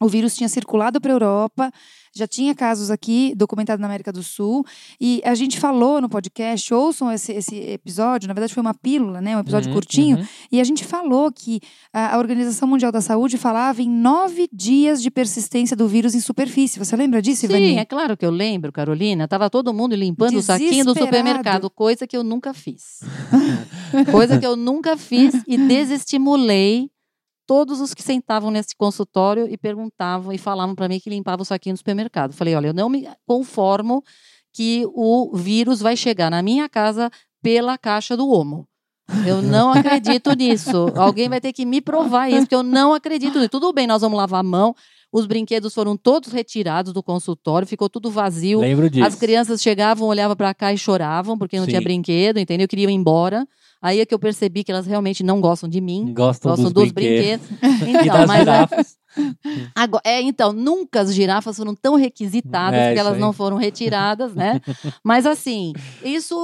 O 0.00 0.08
vírus 0.08 0.34
tinha 0.34 0.48
circulado 0.48 1.00
para 1.00 1.10
a 1.10 1.14
Europa, 1.14 1.72
já 2.14 2.26
tinha 2.26 2.54
casos 2.54 2.90
aqui 2.90 3.34
documentados 3.36 3.80
na 3.80 3.86
América 3.86 4.12
do 4.12 4.22
Sul, 4.22 4.64
e 5.00 5.22
a 5.24 5.34
gente 5.34 5.58
falou 5.60 6.00
no 6.00 6.08
podcast, 6.08 6.72
ouçam 6.72 7.12
esse, 7.12 7.32
esse 7.32 7.56
episódio, 7.56 8.26
na 8.26 8.34
verdade 8.34 8.54
foi 8.54 8.60
uma 8.62 8.74
pílula, 8.74 9.20
né, 9.20 9.36
um 9.36 9.40
episódio 9.40 9.68
Uhum, 9.68 9.74
curtinho, 9.74 10.18
uhum. 10.18 10.26
e 10.50 10.60
a 10.60 10.64
gente 10.64 10.84
falou 10.84 11.30
que 11.32 11.60
a, 11.92 12.16
Organização 12.18 12.68
Mundial 12.68 12.92
da 12.92 13.00
Saúde 13.00 13.36
falava 13.36 13.82
em 13.82 13.88
nove 13.88 14.48
dias 14.52 15.02
de 15.02 15.10
persistência 15.10 15.76
do 15.76 15.88
vírus 15.88 16.14
em 16.14 16.20
superfície. 16.20 16.78
Você 16.78 16.96
lembra 16.96 17.20
disso, 17.20 17.46
Ivani? 17.46 17.70
Sim, 17.70 17.78
é 17.78 17.84
claro 17.84 18.16
que 18.16 18.24
eu 18.24 18.30
lembro, 18.30 18.72
Carolina. 18.72 19.28
Tava 19.28 19.50
todo 19.50 19.72
mundo 19.74 19.94
limpando 19.94 20.36
o 20.36 20.42
saquinho 20.42 20.84
do 20.84 20.98
supermercado, 20.98 21.68
coisa 21.68 22.06
que 22.06 22.16
eu 22.16 22.22
nunca 22.22 22.54
fiz. 22.54 23.00
coisa 24.10 24.38
que 24.38 24.46
eu 24.46 24.56
nunca 24.56 24.96
fiz 24.96 25.34
e 25.46 25.56
desestimulei 25.56 26.90
todos 27.46 27.80
os 27.80 27.94
que 27.94 28.02
sentavam 28.02 28.50
nesse 28.50 28.74
consultório 28.76 29.46
e 29.48 29.56
perguntavam 29.56 30.32
e 30.32 30.38
falavam 30.38 30.74
para 30.74 30.88
mim 30.88 30.98
que 30.98 31.08
limpava 31.08 31.42
o 31.42 31.44
saquinho 31.44 31.74
do 31.74 31.78
supermercado. 31.78 32.32
Falei, 32.32 32.54
olha, 32.54 32.68
eu 32.68 32.74
não 32.74 32.88
me 32.88 33.08
conformo 33.26 34.02
que 34.52 34.84
o 34.94 35.36
vírus 35.36 35.80
vai 35.80 35.96
chegar 35.96 36.30
na 36.30 36.42
minha 36.42 36.68
casa 36.68 37.10
pela 37.42 37.78
caixa 37.78 38.16
do 38.16 38.28
Omo. 38.28 38.66
Eu 39.26 39.40
não 39.40 39.70
acredito 39.72 40.32
nisso. 40.32 40.88
Alguém 40.96 41.28
vai 41.28 41.40
ter 41.40 41.52
que 41.52 41.64
me 41.64 41.80
provar 41.80 42.28
isso, 42.28 42.40
porque 42.40 42.54
eu 42.54 42.62
não 42.62 42.92
acredito 42.92 43.38
nisso. 43.38 43.50
Tudo 43.50 43.72
bem, 43.72 43.86
nós 43.86 44.02
vamos 44.02 44.16
lavar 44.16 44.40
a 44.40 44.42
mão. 44.42 44.74
Os 45.16 45.24
brinquedos 45.24 45.72
foram 45.72 45.96
todos 45.96 46.30
retirados 46.30 46.92
do 46.92 47.02
consultório, 47.02 47.66
ficou 47.66 47.88
tudo 47.88 48.10
vazio. 48.10 48.60
Lembro 48.60 48.90
disso. 48.90 49.06
As 49.06 49.14
crianças 49.14 49.62
chegavam, 49.62 50.06
olhavam 50.06 50.36
para 50.36 50.52
cá 50.52 50.74
e 50.74 50.76
choravam, 50.76 51.38
porque 51.38 51.56
não 51.56 51.64
Sim. 51.64 51.70
tinha 51.70 51.80
brinquedo, 51.80 52.38
entendeu? 52.38 52.68
Queriam 52.68 52.90
ir 52.90 52.94
embora. 52.94 53.48
Aí 53.80 53.98
é 53.98 54.04
que 54.04 54.12
eu 54.12 54.18
percebi 54.18 54.62
que 54.62 54.70
elas 54.70 54.86
realmente 54.86 55.22
não 55.22 55.40
gostam 55.40 55.70
de 55.70 55.80
mim. 55.80 56.12
Gostam, 56.12 56.50
Gostam 56.50 56.64
dos, 56.70 56.72
dos 56.74 56.92
brinquedos. 56.92 57.46
brinquedos. 57.46 58.06
Então, 58.06 58.26
mas 58.26 58.38
girafas. 58.40 58.96
agora, 59.74 60.02
é, 60.04 60.20
então, 60.20 60.52
nunca 60.52 61.00
as 61.00 61.14
girafas 61.14 61.56
foram 61.56 61.74
tão 61.74 61.94
requisitadas 61.94 62.78
É, 62.78 62.92
que 62.92 62.98
elas 63.00 63.14
aí. 63.14 63.20
não 63.20 63.32
foram 63.32 63.56
retiradas, 63.56 64.34
né? 64.34 64.60
Mas 65.02 65.24
assim, 65.24 65.72
isso 66.04 66.36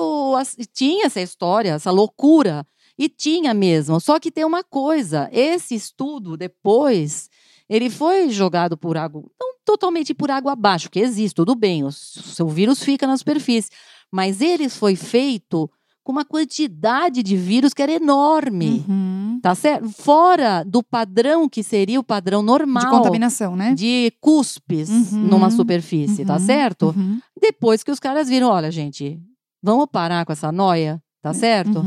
tinha 0.73 1.05
essa 1.05 1.21
história, 1.21 1.73
essa 1.73 1.91
loucura. 1.91 2.65
E 2.99 3.09
tinha 3.09 3.53
mesmo. 3.55 3.99
Só 4.01 4.21
que 4.21 4.31
tem 4.31 4.45
uma 4.45 4.63
coisa: 4.63 5.29
esse 5.33 5.75
estudo, 5.75 6.37
depois, 6.37 7.29
ele 7.75 7.89
foi 7.89 8.29
jogado 8.31 8.77
por 8.77 8.97
água, 8.97 9.23
não 9.41 9.55
totalmente 9.65 10.13
por 10.13 10.31
água 10.31 10.53
abaixo, 10.53 10.91
que 10.91 11.01
existe, 11.01 11.35
tudo 11.35 11.55
bem, 11.55 11.85
o 11.85 11.91
seu 11.93 12.49
vírus 12.49 12.83
fica 12.83 13.07
na 13.07 13.17
superfície. 13.17 13.71
Mas 14.11 14.41
ele 14.41 14.69
foi 14.69 14.95
feito 14.95 15.71
com 16.05 16.13
uma 16.13 16.25
quantidade 16.25 17.23
de 17.23 17.37
vírus 17.37 17.73
que 17.73 17.81
era 17.81 17.93
enorme. 17.93 18.85
Uhum. 18.89 19.39
Tá 19.41 19.55
certo? 19.55 19.89
Fora 19.91 20.65
do 20.65 20.83
padrão 20.83 21.49
que 21.49 21.63
seria 21.63 21.99
o 21.99 22.05
padrão 22.05 22.43
normal 22.43 22.85
De 22.85 22.91
contaminação, 22.91 23.57
né? 23.57 23.73
de 23.75 24.13
cuspes 24.21 24.91
Uhum. 24.91 25.21
numa 25.29 25.51
superfície, 25.51 26.25
tá 26.25 26.35
Uhum, 26.35 26.39
certo? 26.41 26.87
uhum, 26.97 27.21
Depois 27.41 27.83
que 27.83 27.91
os 27.91 27.99
caras 27.99 28.29
viram, 28.29 28.49
olha, 28.49 28.71
gente, 28.71 29.19
vamos 29.63 29.87
parar 29.91 30.25
com 30.27 30.33
essa 30.33 30.53
noia, 30.53 31.03
tá 31.23 31.33
certo? 31.33 31.85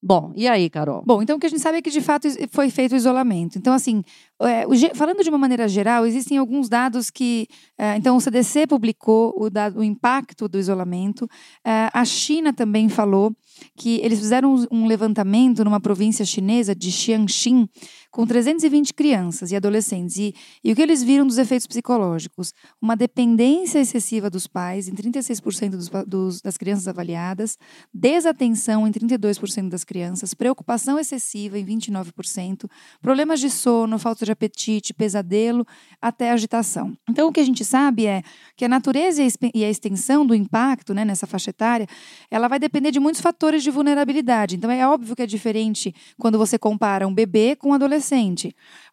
Bom, 0.00 0.32
e 0.36 0.46
aí, 0.46 0.70
Carol? 0.70 1.02
Bom, 1.04 1.20
então 1.20 1.36
o 1.36 1.40
que 1.40 1.46
a 1.46 1.48
gente 1.48 1.60
sabe 1.60 1.78
é 1.78 1.82
que 1.82 1.90
de 1.90 2.00
fato 2.00 2.28
foi 2.50 2.70
feito 2.70 2.92
o 2.92 2.96
isolamento. 2.96 3.58
Então, 3.58 3.74
assim, 3.74 4.04
é, 4.40 4.64
o 4.64 4.70
falando 4.94 5.24
de 5.24 5.28
uma 5.28 5.38
maneira 5.38 5.66
geral, 5.66 6.06
existem 6.06 6.38
alguns 6.38 6.68
dados 6.68 7.10
que. 7.10 7.48
é, 7.76 7.96
então, 7.96 8.16
o 8.16 8.20
CDC 8.20 8.68
publicou 8.68 9.34
o, 9.36 9.50
dado, 9.50 9.80
o 9.80 9.82
impacto 9.82 10.46
do 10.46 10.56
isolamento. 10.56 11.28
É, 11.66 11.90
a 11.92 12.04
China 12.04 12.52
também 12.52 12.88
falou 12.88 13.34
que 13.76 13.98
eles 14.00 14.20
fizeram 14.20 14.54
um- 14.70 14.86
levantamento 14.86 15.64
numa 15.64 15.80
província 15.80 16.24
chinesa 16.24 16.76
de 16.76 16.90
Jiangxin 16.90 17.68
com 18.10 18.26
320 18.26 18.94
crianças 18.94 19.50
e 19.50 19.56
adolescentes. 19.56 20.16
E, 20.16 20.34
e 20.62 20.72
o 20.72 20.76
que 20.76 20.82
eles 20.82 21.02
viram 21.02 21.26
dos 21.26 21.38
efeitos 21.38 21.66
psicológicos? 21.66 22.52
Uma 22.80 22.96
dependência 22.96 23.78
excessiva 23.78 24.28
dos 24.28 24.46
pais, 24.46 24.88
em 24.88 24.94
36% 24.94 25.70
dos, 25.70 25.88
dos, 26.06 26.40
das 26.40 26.56
crianças 26.56 26.88
avaliadas, 26.88 27.58
desatenção 27.92 28.86
em 28.86 28.92
32% 28.92 29.68
das 29.68 29.84
crianças, 29.84 30.34
preocupação 30.34 30.98
excessiva 30.98 31.58
em 31.58 31.64
29%, 31.64 32.68
problemas 33.00 33.40
de 33.40 33.50
sono, 33.50 33.98
falta 33.98 34.24
de 34.24 34.32
apetite, 34.32 34.92
pesadelo, 34.92 35.66
até 36.00 36.30
agitação. 36.30 36.96
Então, 37.08 37.28
o 37.28 37.32
que 37.32 37.40
a 37.40 37.44
gente 37.44 37.64
sabe 37.64 38.06
é 38.06 38.22
que 38.56 38.64
a 38.64 38.68
natureza 38.68 39.22
e 39.22 39.28
e 39.54 39.64
a 39.64 39.70
extensão 39.70 40.26
do 40.26 40.34
impacto 40.34 40.94
né, 40.94 41.04
nessa 41.04 41.26
faixa 41.26 41.50
etária, 41.50 41.86
ela 42.30 42.48
vai 42.48 42.58
depender 42.58 42.90
de 42.90 43.00
muitos 43.00 43.20
fatores 43.20 43.62
de 43.62 43.70
vulnerabilidade. 43.70 44.56
Então, 44.56 44.70
é 44.70 44.86
óbvio 44.86 45.14
que 45.14 45.22
é 45.22 45.26
diferente 45.26 45.94
quando 46.18 46.38
você 46.38 46.58
compara 46.58 47.06
um 47.06 47.14
bebê 47.14 47.56
com 47.56 47.70
um 47.70 47.74
adolescente. 47.74 48.07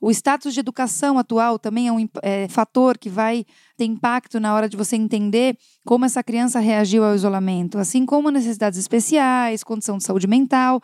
O 0.01 0.11
status 0.11 0.53
de 0.53 0.59
educação 0.59 1.17
atual 1.17 1.57
também 1.59 1.87
é 1.87 1.91
um 1.91 2.07
é, 2.21 2.47
fator 2.47 2.97
que 2.97 3.09
vai 3.09 3.45
ter 3.77 3.85
impacto 3.85 4.39
na 4.39 4.53
hora 4.53 4.67
de 4.67 4.75
você 4.77 4.95
entender 4.95 5.57
como 5.85 6.05
essa 6.05 6.23
criança 6.23 6.59
reagiu 6.59 7.03
ao 7.03 7.15
isolamento, 7.15 7.77
assim 7.77 8.05
como 8.05 8.29
necessidades 8.29 8.79
especiais, 8.79 9.63
condição 9.63 9.97
de 9.97 10.03
saúde 10.03 10.27
mental. 10.27 10.81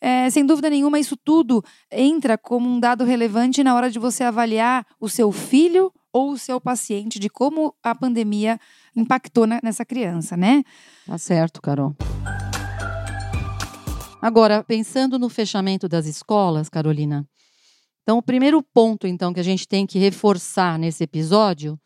É, 0.00 0.30
sem 0.30 0.46
dúvida 0.46 0.70
nenhuma, 0.70 0.98
isso 1.00 1.16
tudo 1.16 1.62
entra 1.90 2.38
como 2.38 2.68
um 2.68 2.78
dado 2.78 3.04
relevante 3.04 3.64
na 3.64 3.74
hora 3.74 3.90
de 3.90 3.98
você 3.98 4.22
avaliar 4.22 4.86
o 5.00 5.08
seu 5.08 5.32
filho 5.32 5.92
ou 6.12 6.32
o 6.32 6.38
seu 6.38 6.60
paciente, 6.60 7.18
de 7.18 7.28
como 7.28 7.74
a 7.82 7.94
pandemia 7.94 8.58
impactou 8.96 9.46
na- 9.46 9.60
nessa 9.62 9.84
criança, 9.84 10.36
né? 10.36 10.62
Tá 11.06 11.18
certo, 11.18 11.60
Carol. 11.60 11.94
Agora, 14.20 14.64
pensando 14.64 15.18
no 15.18 15.28
fechamento 15.28 15.88
das 15.88 16.06
escolas, 16.06 16.68
Carolina. 16.68 17.26
Então, 18.08 18.16
o 18.16 18.22
primeiro 18.22 18.62
ponto, 18.62 19.06
então, 19.06 19.34
que 19.34 19.40
a 19.40 19.42
gente 19.42 19.68
tem 19.68 19.86
que 19.86 19.98
reforçar 19.98 20.78
nesse 20.78 21.04
episódio 21.04 21.78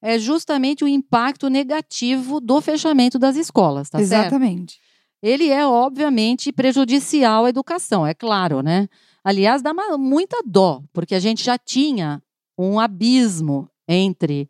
é 0.00 0.20
justamente 0.20 0.84
o 0.84 0.86
impacto 0.86 1.48
negativo 1.48 2.40
do 2.40 2.60
fechamento 2.60 3.18
das 3.18 3.34
escolas, 3.34 3.90
tá 3.90 3.98
certo? 3.98 4.26
Exatamente. 4.26 4.78
ele 5.20 5.48
é 5.50 5.66
obviamente 5.66 6.52
prejudicial 6.52 7.44
à 7.46 7.48
educação, 7.48 8.06
é 8.06 8.14
claro, 8.14 8.60
né? 8.62 8.86
Aliás, 9.24 9.62
dá 9.62 9.72
uma- 9.72 9.98
muita 9.98 10.36
dó, 10.46 10.80
porque 10.92 11.12
a 11.14 11.18
gente 11.18 11.42
já 11.42 11.58
tinha 11.58 12.22
um 12.56 12.78
abismo 12.78 13.68
entre 13.88 14.48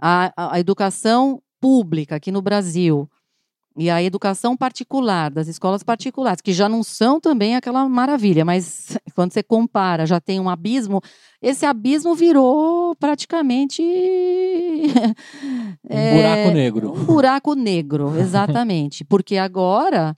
a, 0.00 0.32
a- 0.34 0.54
a 0.54 0.60
educação 0.60 1.42
pública 1.60 2.16
aqui 2.16 2.32
no 2.32 2.40
Brasil 2.40 3.06
e 3.76 3.90
a 3.90 4.02
educação 4.02 4.56
particular, 4.56 5.30
das 5.30 5.48
escolas 5.48 5.82
particulares, 5.82 6.40
que 6.40 6.52
já 6.52 6.68
não 6.68 6.82
são 6.84 7.20
também 7.20 7.56
aquela 7.56 7.88
maravilha, 7.88 8.44
mas 8.44 8.96
quando 9.14 9.32
você 9.32 9.42
compara, 9.42 10.06
já 10.06 10.20
tem 10.20 10.38
um 10.38 10.48
abismo, 10.48 11.02
esse 11.42 11.66
abismo 11.66 12.14
virou 12.14 12.94
praticamente. 12.96 13.82
Um 15.86 15.96
é, 15.96 16.14
buraco 16.14 16.50
negro. 16.50 16.92
um 16.92 17.04
buraco 17.04 17.54
negro, 17.54 18.16
exatamente. 18.18 19.04
Porque 19.04 19.36
agora 19.36 20.16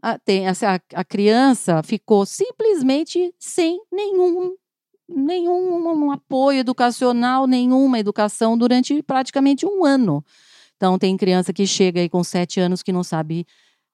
a, 0.00 0.16
tem, 0.18 0.46
a, 0.46 0.52
a 0.94 1.04
criança 1.04 1.82
ficou 1.82 2.24
simplesmente 2.24 3.34
sem 3.36 3.80
nenhum, 3.90 4.54
nenhum 5.08 6.12
apoio 6.12 6.60
educacional, 6.60 7.48
nenhuma 7.48 7.98
educação 7.98 8.56
durante 8.56 9.02
praticamente 9.02 9.66
um 9.66 9.84
ano. 9.84 10.24
Então, 10.80 10.98
tem 10.98 11.14
criança 11.14 11.52
que 11.52 11.66
chega 11.66 12.00
aí 12.00 12.08
com 12.08 12.24
sete 12.24 12.58
anos 12.58 12.82
que 12.82 12.90
não 12.90 13.04
sabe 13.04 13.44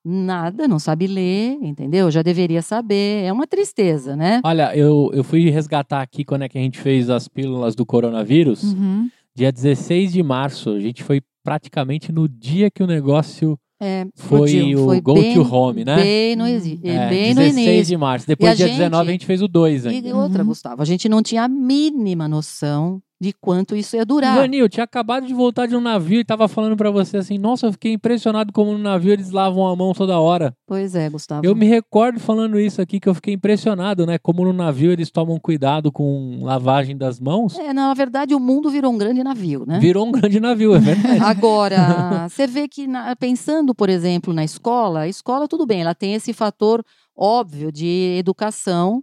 nada, 0.04 0.68
não 0.68 0.78
sabe 0.78 1.08
ler, 1.08 1.58
entendeu? 1.60 2.08
Já 2.12 2.22
deveria 2.22 2.62
saber. 2.62 3.24
É 3.24 3.32
uma 3.32 3.44
tristeza, 3.44 4.14
né? 4.14 4.40
Olha, 4.44 4.70
eu, 4.76 5.10
eu 5.12 5.24
fui 5.24 5.50
resgatar 5.50 6.00
aqui 6.00 6.24
quando 6.24 6.42
é 6.42 6.48
que 6.48 6.56
a 6.56 6.60
gente 6.60 6.78
fez 6.78 7.10
as 7.10 7.26
pílulas 7.26 7.74
do 7.74 7.84
coronavírus. 7.84 8.62
Uhum. 8.62 9.08
Dia 9.34 9.50
16 9.50 10.12
de 10.12 10.22
março. 10.22 10.70
A 10.70 10.78
gente 10.78 11.02
foi 11.02 11.20
praticamente 11.42 12.12
no 12.12 12.28
dia 12.28 12.70
que 12.70 12.84
o 12.84 12.86
negócio 12.86 13.58
É, 13.82 14.06
foi 14.14 14.74
o 14.76 14.84
Foi 14.84 15.00
Go 15.00 15.14
bem- 15.14 15.34
to 15.34 15.42
Home, 15.42 15.84
né? 15.84 15.96
Bem 15.96 16.36
no, 16.36 16.46
exi- 16.46 16.78
É, 16.84 17.08
bem 17.08 17.34
no 17.34 17.40
16 17.40 17.66
início. 17.66 17.84
de 17.86 17.96
março. 17.96 18.26
E 18.26 18.28
Depois, 18.28 18.56
dia 18.56 18.68
gente- 18.68 18.76
19, 18.78 19.08
a 19.08 19.12
gente 19.12 19.26
fez 19.26 19.42
o 19.42 19.48
2 19.48 19.86
ainda. 19.86 20.08
E 20.08 20.12
outra, 20.12 20.42
Uhum. 20.42 20.48
Gustavo, 20.50 20.80
a 20.82 20.84
gente 20.84 21.08
não 21.08 21.20
tinha 21.20 21.42
a 21.42 21.48
mínima 21.48 22.28
noção 22.28 23.02
de 23.20 23.32
quanto 23.32 23.74
isso 23.74 23.96
ia 23.96 24.04
durar. 24.04 24.36
Vanil, 24.36 24.68
tinha 24.68 24.84
acabado 24.84 25.26
de 25.26 25.32
voltar 25.32 25.66
de 25.66 25.74
um 25.74 25.80
navio 25.80 26.20
e 26.20 26.24
tava 26.24 26.46
falando 26.48 26.76
pra 26.76 26.90
você 26.90 27.16
assim, 27.16 27.38
nossa, 27.38 27.66
eu 27.66 27.72
fiquei 27.72 27.92
impressionado 27.94 28.52
como 28.52 28.72
no 28.72 28.78
navio 28.78 29.12
eles 29.12 29.30
lavam 29.30 29.66
a 29.66 29.74
mão 29.74 29.94
toda 29.94 30.18
hora. 30.20 30.54
Pois 30.66 30.94
é, 30.94 31.08
Gustavo. 31.08 31.44
Eu 31.46 31.54
me 31.56 31.64
recordo 31.66 32.20
falando 32.20 32.60
isso 32.60 32.82
aqui, 32.82 33.00
que 33.00 33.08
eu 33.08 33.14
fiquei 33.14 33.32
impressionado, 33.32 34.04
né? 34.04 34.18
Como 34.18 34.44
no 34.44 34.52
navio 34.52 34.92
eles 34.92 35.10
tomam 35.10 35.38
cuidado 35.40 35.90
com 35.90 36.40
lavagem 36.42 36.94
das 36.96 37.18
mãos. 37.18 37.58
É, 37.58 37.72
na 37.72 37.94
verdade, 37.94 38.34
o 38.34 38.40
mundo 38.40 38.68
virou 38.70 38.92
um 38.92 38.98
grande 38.98 39.24
navio, 39.24 39.64
né? 39.66 39.78
Virou 39.78 40.06
um 40.06 40.12
grande 40.12 40.38
navio, 40.38 40.74
é 40.74 40.78
verdade. 40.78 41.20
Agora, 41.24 42.28
você 42.28 42.46
vê 42.46 42.68
que, 42.68 42.86
na- 42.86 43.16
pensando, 43.16 43.74
por 43.74 43.88
exemplo, 43.88 44.34
na 44.34 44.44
escola, 44.44 45.00
a 45.00 45.08
escola, 45.08 45.48
tudo 45.48 45.64
bem, 45.64 45.80
ela 45.80 45.94
tem 45.94 46.12
esse 46.14 46.32
fator 46.34 46.84
óbvio 47.16 47.72
de 47.72 48.16
educação. 48.18 49.02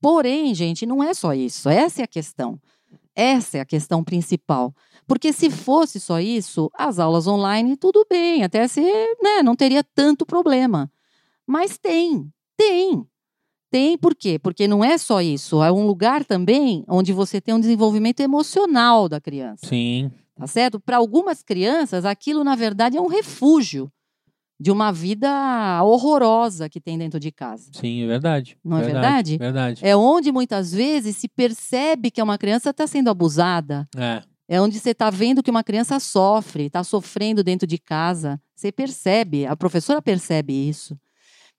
Porém, 0.00 0.52
gente, 0.52 0.84
não 0.84 1.02
é 1.02 1.14
só 1.14 1.32
isso. 1.32 1.68
Essa 1.68 2.00
é 2.00 2.04
a 2.04 2.08
questão. 2.08 2.58
Essa 3.14 3.58
é 3.58 3.60
a 3.60 3.66
questão 3.66 4.02
principal. 4.02 4.74
Porque 5.06 5.32
se 5.32 5.50
fosse 5.50 6.00
só 6.00 6.20
isso, 6.20 6.70
as 6.74 6.98
aulas 6.98 7.26
online, 7.26 7.76
tudo 7.76 8.06
bem, 8.08 8.42
até 8.42 8.66
se, 8.66 8.80
né, 9.22 9.42
não 9.42 9.54
teria 9.54 9.84
tanto 9.84 10.24
problema. 10.24 10.90
Mas 11.46 11.76
tem, 11.76 12.30
tem. 12.56 13.06
Tem 13.70 13.96
por 13.96 14.14
quê? 14.14 14.38
Porque 14.38 14.68
não 14.68 14.84
é 14.84 14.98
só 14.98 15.20
isso, 15.20 15.62
é 15.62 15.72
um 15.72 15.86
lugar 15.86 16.24
também 16.24 16.84
onde 16.86 17.12
você 17.12 17.40
tem 17.40 17.54
um 17.54 17.60
desenvolvimento 17.60 18.20
emocional 18.20 19.08
da 19.08 19.18
criança 19.18 19.66
Sim. 19.66 20.10
tá 20.36 20.46
certo? 20.46 20.78
Para 20.78 20.98
algumas 20.98 21.42
crianças, 21.42 22.04
aquilo 22.04 22.44
na 22.44 22.54
verdade 22.54 22.98
é 22.98 23.00
um 23.00 23.06
refúgio 23.06 23.90
de 24.62 24.70
uma 24.70 24.92
vida 24.92 25.82
horrorosa 25.82 26.68
que 26.68 26.80
tem 26.80 26.96
dentro 26.96 27.18
de 27.18 27.32
casa. 27.32 27.68
Sim, 27.72 28.04
é 28.04 28.06
verdade. 28.06 28.56
Não 28.64 28.78
é 28.78 28.82
verdade? 28.84 29.36
Verdade. 29.36 29.84
É 29.84 29.96
onde 29.96 30.30
muitas 30.30 30.72
vezes 30.72 31.16
se 31.16 31.26
percebe 31.26 32.12
que 32.12 32.22
uma 32.22 32.38
criança 32.38 32.70
está 32.70 32.86
sendo 32.86 33.10
abusada. 33.10 33.88
É. 33.96 34.22
É 34.46 34.60
onde 34.60 34.78
você 34.78 34.90
está 34.90 35.10
vendo 35.10 35.42
que 35.42 35.50
uma 35.50 35.64
criança 35.64 35.98
sofre, 35.98 36.66
está 36.66 36.84
sofrendo 36.84 37.42
dentro 37.42 37.66
de 37.66 37.76
casa. 37.76 38.40
Você 38.54 38.70
percebe, 38.70 39.46
a 39.46 39.56
professora 39.56 40.00
percebe 40.00 40.52
isso. 40.52 40.96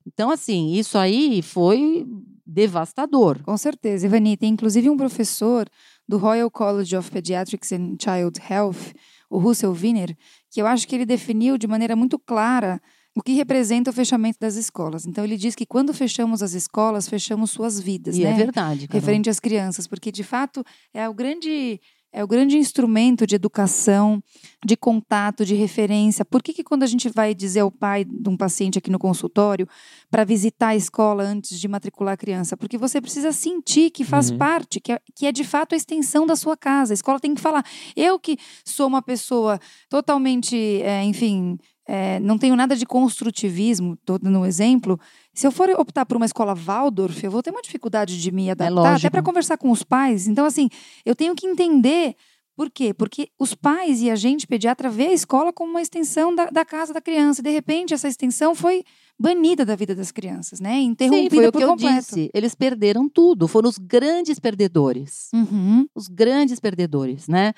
Então, 0.06 0.30
assim, 0.30 0.72
isso 0.72 0.96
aí 0.96 1.42
foi 1.42 2.06
devastador. 2.46 3.42
Com 3.42 3.58
certeza. 3.58 4.06
Ivani, 4.06 4.34
tem 4.34 4.54
inclusive 4.54 4.88
um 4.88 4.96
professor 4.96 5.68
do 6.08 6.16
Royal 6.16 6.50
College 6.50 6.96
of 6.96 7.10
Pediatrics 7.10 7.70
and 7.70 7.96
Child 8.00 8.40
Health, 8.48 8.94
o 9.28 9.36
Russell 9.38 9.72
Wiener, 9.72 10.16
que 10.50 10.62
eu 10.62 10.66
acho 10.66 10.88
que 10.88 10.94
ele 10.94 11.04
definiu 11.04 11.58
de 11.58 11.66
maneira 11.66 11.94
muito 11.94 12.18
clara 12.18 12.80
o 13.16 13.22
que 13.22 13.32
representa 13.34 13.90
o 13.90 13.92
fechamento 13.92 14.38
das 14.40 14.56
escolas. 14.56 15.06
Então, 15.06 15.22
ele 15.24 15.36
diz 15.36 15.54
que 15.54 15.64
quando 15.64 15.94
fechamos 15.94 16.42
as 16.42 16.52
escolas, 16.52 17.08
fechamos 17.08 17.50
suas 17.50 17.78
vidas, 17.80 18.16
E 18.16 18.22
né? 18.24 18.30
é 18.30 18.34
verdade. 18.34 18.88
Carol. 18.88 19.00
referente 19.00 19.30
às 19.30 19.38
crianças, 19.38 19.86
porque 19.86 20.10
de 20.10 20.24
fato 20.24 20.64
é 20.92 21.08
o 21.08 21.14
grande 21.14 21.80
é 22.16 22.22
o 22.22 22.28
grande 22.28 22.56
instrumento 22.56 23.26
de 23.26 23.34
educação, 23.34 24.22
de 24.64 24.76
contato, 24.76 25.44
de 25.44 25.56
referência. 25.56 26.24
Por 26.24 26.44
que, 26.44 26.52
que 26.52 26.62
quando 26.62 26.84
a 26.84 26.86
gente 26.86 27.08
vai 27.08 27.34
dizer 27.34 27.58
ao 27.58 27.72
pai 27.72 28.04
de 28.04 28.28
um 28.28 28.36
paciente 28.36 28.78
aqui 28.78 28.88
no 28.88 29.00
consultório 29.00 29.66
para 30.08 30.22
visitar 30.22 30.68
a 30.68 30.76
escola 30.76 31.24
antes 31.24 31.58
de 31.58 31.66
matricular 31.66 32.14
a 32.14 32.16
criança? 32.16 32.56
Porque 32.56 32.78
você 32.78 33.00
precisa 33.00 33.32
sentir 33.32 33.90
que 33.90 34.04
faz 34.04 34.30
Uhum. 34.30 34.38
parte, 34.38 34.78
que 34.78 34.92
é, 34.92 35.00
que 35.12 35.26
é 35.26 35.32
de 35.32 35.42
fato 35.42 35.72
a 35.72 35.76
extensão 35.76 36.24
da 36.24 36.36
sua 36.36 36.56
casa. 36.56 36.92
A 36.92 36.94
escola 36.94 37.18
tem 37.18 37.34
que 37.34 37.40
falar. 37.40 37.64
Eu 37.96 38.16
que 38.16 38.38
sou 38.64 38.86
uma 38.86 39.02
pessoa 39.02 39.58
totalmente, 39.88 40.56
é, 40.82 41.02
enfim, 41.02 41.58
é, 41.86 42.18
não 42.20 42.38
tenho 42.38 42.56
nada 42.56 42.74
de 42.74 42.86
construtivismo, 42.86 43.94
estou 43.94 44.18
dando 44.18 44.38
um 44.38 44.46
exemplo. 44.46 44.98
Se 45.32 45.46
eu 45.46 45.52
for 45.52 45.68
optar 45.70 46.06
por 46.06 46.16
uma 46.16 46.26
escola 46.26 46.54
Waldorf, 46.54 47.22
eu 47.22 47.30
vou 47.30 47.42
ter 47.42 47.50
uma 47.50 47.62
dificuldade 47.62 48.20
de 48.20 48.30
me 48.30 48.50
adaptar, 48.50 48.80
até 48.80 48.90
lógico. 48.90 49.10
para 49.10 49.22
conversar 49.22 49.58
com 49.58 49.70
os 49.70 49.82
pais. 49.82 50.26
Então, 50.26 50.46
assim, 50.46 50.68
eu 51.04 51.14
tenho 51.14 51.34
que 51.34 51.46
entender 51.46 52.16
por 52.56 52.70
quê? 52.70 52.94
Porque 52.94 53.28
os 53.38 53.54
pais 53.54 54.00
e 54.00 54.10
a 54.10 54.16
gente, 54.16 54.46
pediatra, 54.46 54.88
vê 54.88 55.08
a 55.08 55.12
escola 55.12 55.52
como 55.52 55.72
uma 55.72 55.82
extensão 55.82 56.34
da, 56.34 56.46
da 56.46 56.64
casa 56.64 56.94
da 56.94 57.00
criança. 57.00 57.40
E, 57.40 57.44
de 57.44 57.50
repente, 57.50 57.92
essa 57.92 58.08
extensão 58.08 58.54
foi 58.54 58.84
banida 59.18 59.64
da 59.64 59.76
vida 59.76 59.94
das 59.94 60.10
crianças, 60.10 60.60
né? 60.60 60.80
Interrompida 60.80 61.30
Sim, 61.30 61.36
foi 61.36 61.46
o 61.46 61.52
por 61.52 61.58
que 61.58 61.64
eu 61.64 61.68
completo. 61.68 61.98
disse. 61.98 62.30
Eles 62.34 62.54
perderam 62.54 63.08
tudo. 63.08 63.46
Foram 63.46 63.68
os 63.68 63.78
grandes 63.78 64.40
perdedores. 64.40 65.28
Uhum. 65.32 65.86
os 65.94 66.08
grandes 66.08 66.58
perdedores, 66.58 67.28
né? 67.28 67.52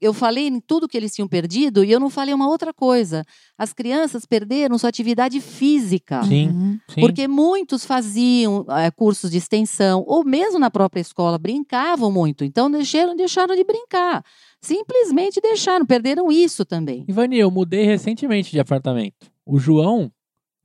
Eu 0.00 0.14
falei 0.14 0.46
em 0.46 0.60
tudo 0.60 0.88
que 0.88 0.96
eles 0.96 1.14
tinham 1.14 1.28
perdido 1.28 1.84
e 1.84 1.90
eu 1.90 1.98
não 2.00 2.08
falei 2.08 2.32
uma 2.32 2.48
outra 2.48 2.72
coisa. 2.72 3.24
As 3.58 3.72
crianças 3.72 4.24
perderam 4.24 4.78
sua 4.78 4.88
atividade 4.88 5.40
física. 5.40 6.22
Sim. 6.24 6.48
Uhum. 6.48 6.78
Sim. 6.88 7.00
Porque 7.00 7.26
muitos 7.28 7.84
faziam 7.84 8.64
eh, 8.68 8.90
cursos 8.90 9.30
de 9.30 9.38
extensão, 9.38 10.04
ou 10.06 10.24
mesmo 10.24 10.58
na 10.58 10.70
própria 10.70 11.00
escola, 11.00 11.38
brincavam 11.38 12.10
muito. 12.10 12.44
Então 12.44 12.70
deixaram, 12.70 13.16
deixaram 13.16 13.54
de 13.56 13.64
brincar. 13.64 14.24
Simplesmente 14.60 15.40
deixaram, 15.40 15.84
perderam 15.84 16.30
isso 16.30 16.64
também. 16.64 17.04
Ivani, 17.08 17.38
eu 17.38 17.50
mudei 17.50 17.84
recentemente 17.84 18.50
de 18.50 18.60
apartamento. 18.60 19.30
O 19.44 19.58
João 19.58 20.10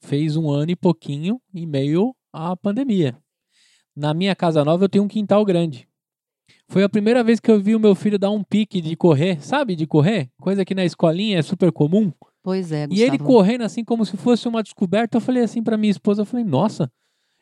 fez 0.05 0.37
um 0.37 0.49
ano 0.49 0.71
e 0.71 0.75
pouquinho 0.75 1.41
em 1.53 1.65
meio 1.65 2.15
à 2.31 2.55
pandemia. 2.55 3.17
Na 3.95 4.13
minha 4.13 4.35
casa 4.35 4.63
nova 4.63 4.85
eu 4.85 4.89
tenho 4.89 5.03
um 5.03 5.07
quintal 5.07 5.43
grande. 5.43 5.87
Foi 6.67 6.83
a 6.83 6.89
primeira 6.89 7.23
vez 7.23 7.39
que 7.39 7.49
eu 7.49 7.59
vi 7.59 7.75
o 7.75 7.79
meu 7.79 7.95
filho 7.95 8.19
dar 8.19 8.29
um 8.31 8.43
pique 8.43 8.81
de 8.81 8.95
correr, 8.95 9.41
sabe, 9.43 9.75
de 9.75 9.87
correr? 9.87 10.29
Coisa 10.39 10.63
que 10.65 10.75
na 10.75 10.85
escolinha 10.85 11.39
é 11.39 11.41
super 11.41 11.71
comum. 11.71 12.11
Pois 12.43 12.71
é, 12.71 12.87
E 12.91 13.01
ele 13.01 13.17
Gustavo. 13.17 13.25
correndo 13.29 13.63
assim 13.63 13.83
como 13.83 14.05
se 14.05 14.15
fosse 14.17 14.47
uma 14.47 14.61
descoberta, 14.61 15.17
eu 15.17 15.21
falei 15.21 15.43
assim 15.43 15.63
pra 15.63 15.77
minha 15.77 15.91
esposa, 15.91 16.21
eu 16.21 16.25
falei, 16.25 16.45
nossa, 16.45 16.91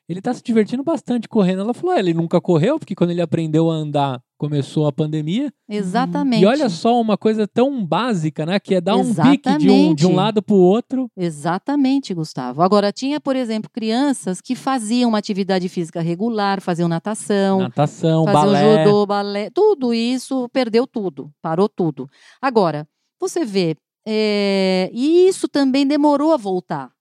ele 0.08 0.22
tá 0.22 0.34
se 0.34 0.42
divertindo 0.42 0.84
bastante 0.84 1.28
correndo. 1.28 1.62
Ela 1.62 1.74
falou, 1.74 1.96
é, 1.96 2.00
ele 2.00 2.14
nunca 2.14 2.40
correu, 2.40 2.80
porque 2.80 2.96
quando 2.96 3.12
ele 3.12 3.22
aprendeu 3.22 3.70
a 3.70 3.76
andar, 3.76 4.22
começou 4.38 4.88
a 4.88 4.92
pandemia. 4.92 5.54
Exatamente. 5.70 6.42
E 6.44 6.46
olha 6.46 6.70
só 6.70 7.00
uma 7.00 7.18
coisa 7.18 7.48
tão 7.48 7.86
básica, 7.86 8.46
né? 8.46 8.60
Que 8.60 8.76
é 8.76 8.82
dar 8.82 8.96
um 8.96 9.14
pique 9.14 9.58
de 9.58 9.70
um, 9.70 9.94
de 9.96 10.06
um 10.06 10.10
Exatamente. 10.10 10.16
lado 10.16 10.42
pro 10.44 10.56
outro. 10.56 11.10
Exatamente, 11.16 12.14
Gustavo. 12.14 12.62
Agora, 12.62 12.92
tinha, 12.92 13.20
por 13.20 13.36
exemplo, 13.36 13.70
crianças 13.72 14.42
que 14.42 14.56
faziam 14.56 15.10
uma 15.10 15.18
atividade 15.18 15.70
física 15.70 16.02
regular, 16.02 16.62
faziam 16.62 16.88
natação, 16.88 17.60
Natação, 17.60 18.26
faziam 18.26 18.46
balé. 18.46 18.84
judô, 18.84 19.06
balé, 19.06 19.50
tudo 19.50 19.94
isso 19.94 20.50
perdeu 20.50 20.86
tudo, 20.86 21.32
parou 21.42 21.70
tudo. 21.70 22.10
Agora, 22.42 22.88
você 23.20 23.46
vê, 23.46 23.76
é, 24.06 24.90
e 24.94 25.28
isso 25.28 25.48
também 25.48 25.88
demorou 25.88 26.34
a 26.34 26.38
voltar. 26.38 26.92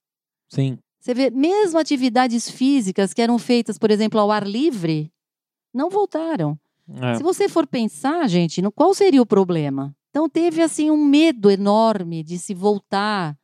Sim. 0.49 0.79
Você 1.01 1.14
vê, 1.14 1.31
mesmo 1.31 1.79
atividades 1.81 2.49
físicas 2.49 3.12
que 3.12 3.21
eram 3.21 3.37
feitas, 3.38 3.77
por 3.77 3.90
exemplo, 3.90 4.21
ao 4.21 4.31
ar 4.31 4.47
livre, 4.47 5.11
não 5.75 5.90
voltaram. 5.90 6.57
É. 7.00 7.14
Se 7.14 7.22
você 7.22 7.48
for 7.48 7.66
pensar, 7.66 8.28
gente, 8.28 8.61
no 8.61 8.72
qual 8.72 8.92
seria 8.94 9.22
o 9.22 9.26
problema? 9.26 9.94
Então 10.11 10.28
teve 10.28 10.61
assim 10.61 10.90
um 10.90 11.05
medo 11.05 11.50
enorme 11.50 12.22
de 12.22 12.38
se 12.38 12.55
voltar 12.55 13.35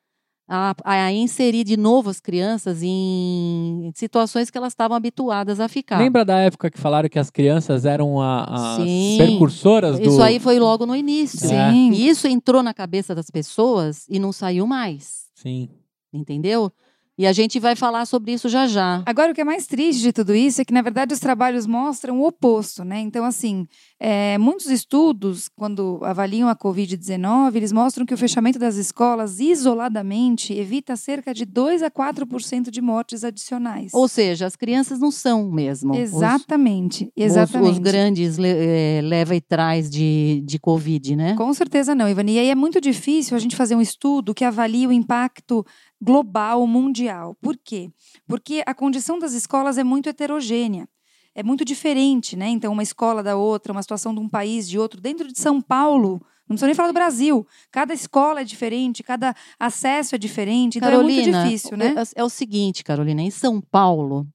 a, 0.48 0.74
a 0.84 1.12
inserir 1.12 1.62
de 1.62 1.76
novo 1.76 2.08
as 2.08 2.20
crianças 2.20 2.80
em 2.82 3.92
situações 3.94 4.50
que 4.50 4.56
elas 4.56 4.72
estavam 4.72 4.96
habituadas 4.96 5.60
a 5.60 5.68
ficar. 5.68 5.98
Lembra 5.98 6.24
da 6.24 6.38
época 6.38 6.70
que 6.70 6.78
falaram 6.78 7.08
que 7.08 7.18
as 7.18 7.30
crianças 7.30 7.84
eram 7.84 8.20
as 8.20 8.76
Sim. 8.76 9.16
percursoras 9.18 9.98
do. 9.98 10.08
Isso 10.08 10.22
aí 10.22 10.40
foi 10.40 10.58
logo 10.58 10.86
no 10.86 10.96
início. 10.96 11.44
É. 11.44 11.70
Sim. 11.70 11.90
E 11.92 12.08
isso 12.08 12.26
entrou 12.26 12.62
na 12.62 12.72
cabeça 12.72 13.14
das 13.14 13.30
pessoas 13.30 14.06
e 14.08 14.18
não 14.18 14.32
saiu 14.32 14.66
mais. 14.66 15.26
Sim. 15.34 15.68
Entendeu? 16.12 16.72
E 17.18 17.26
a 17.26 17.32
gente 17.32 17.58
vai 17.58 17.74
falar 17.74 18.06
sobre 18.06 18.32
isso 18.32 18.48
já 18.48 18.66
já. 18.68 19.02
Agora, 19.04 19.32
o 19.32 19.34
que 19.34 19.40
é 19.40 19.44
mais 19.44 19.66
triste 19.66 20.00
de 20.02 20.12
tudo 20.12 20.34
isso 20.34 20.60
é 20.60 20.64
que, 20.64 20.72
na 20.72 20.82
verdade, 20.82 21.12
os 21.12 21.18
trabalhos 21.18 21.66
mostram 21.66 22.20
o 22.20 22.26
oposto, 22.26 22.84
né? 22.84 23.00
Então, 23.00 23.24
assim, 23.24 23.66
é, 23.98 24.38
muitos 24.38 24.66
estudos, 24.66 25.48
quando 25.48 25.98
avaliam 26.04 26.48
a 26.48 26.54
Covid-19, 26.54 27.56
eles 27.56 27.72
mostram 27.72 28.06
que 28.06 28.14
o 28.14 28.18
fechamento 28.18 28.58
das 28.58 28.76
escolas, 28.76 29.40
isoladamente, 29.40 30.52
evita 30.52 30.96
cerca 30.96 31.34
de 31.34 31.44
2 31.44 31.82
a 31.82 31.90
4% 31.90 32.70
de 32.70 32.80
mortes 32.80 33.24
adicionais. 33.24 33.92
Ou 33.94 34.06
seja, 34.06 34.46
as 34.46 34.54
crianças 34.56 34.98
não 35.00 35.10
são 35.10 35.50
mesmo. 35.50 35.92
os- 35.92 35.98
Exatamente, 35.98 37.04
os- 37.16 37.24
exatamente. 37.24 37.72
Os, 37.72 37.78
grandes 37.78 38.36
le- 38.38 38.48
eh, 38.48 39.00
leva 39.02 39.34
e 39.34 39.40
traz 39.40 39.90
de, 39.90 40.42
de 40.44 40.58
Covid, 40.58 41.16
né? 41.16 41.34
Com 41.36 41.52
certeza 41.52 41.94
não, 41.94 42.08
Ivani. 42.08 42.34
E 42.34 42.38
aí 42.38 42.48
é 42.50 42.54
muito 42.54 42.80
difícil 42.80 43.36
a 43.36 43.40
gente 43.40 43.56
fazer 43.56 43.74
um 43.74 43.80
estudo 43.80 44.34
que 44.34 44.44
avalie 44.44 44.86
o 44.86 44.92
impacto 44.92 45.64
global, 46.00 46.66
mundial. 46.66 47.36
Por 47.40 47.56
quê? 47.56 47.90
Porque 48.26 48.62
a 48.66 48.74
condição 48.74 49.18
das 49.18 49.32
escolas 49.32 49.78
é 49.78 49.84
muito 49.84 50.08
heterogênea. 50.08 50.88
É 51.34 51.42
muito 51.42 51.64
diferente, 51.64 52.36
né? 52.36 52.48
Então, 52.48 52.72
uma 52.72 52.82
escola 52.82 53.22
da 53.22 53.36
outra, 53.36 53.72
uma 53.72 53.82
situação 53.82 54.12
de 54.12 54.20
um 54.20 54.28
país 54.28 54.68
de 54.68 54.78
outro. 54.78 55.00
Dentro 55.00 55.28
de 55.28 55.38
São 55.38 55.60
Paulo, 55.60 56.20
não 56.48 56.54
precisa 56.54 56.66
nem 56.66 56.74
falar 56.74 56.88
do 56.88 56.94
Brasil. 56.94 57.46
Cada 57.70 57.94
escola 57.94 58.40
é 58.40 58.44
diferente, 58.44 59.02
cada 59.02 59.34
acesso 59.58 60.14
é 60.14 60.18
diferente. 60.18 60.78
Então, 60.78 60.90
é 60.90 61.02
muito 61.02 61.22
difícil, 61.22 61.76
né? 61.76 61.94
É, 61.96 62.20
é 62.20 62.24
o 62.24 62.28
seguinte, 62.28 62.82
Carolina, 62.82 63.22
em 63.22 63.30
São 63.30 63.60
Paulo, 63.60 64.26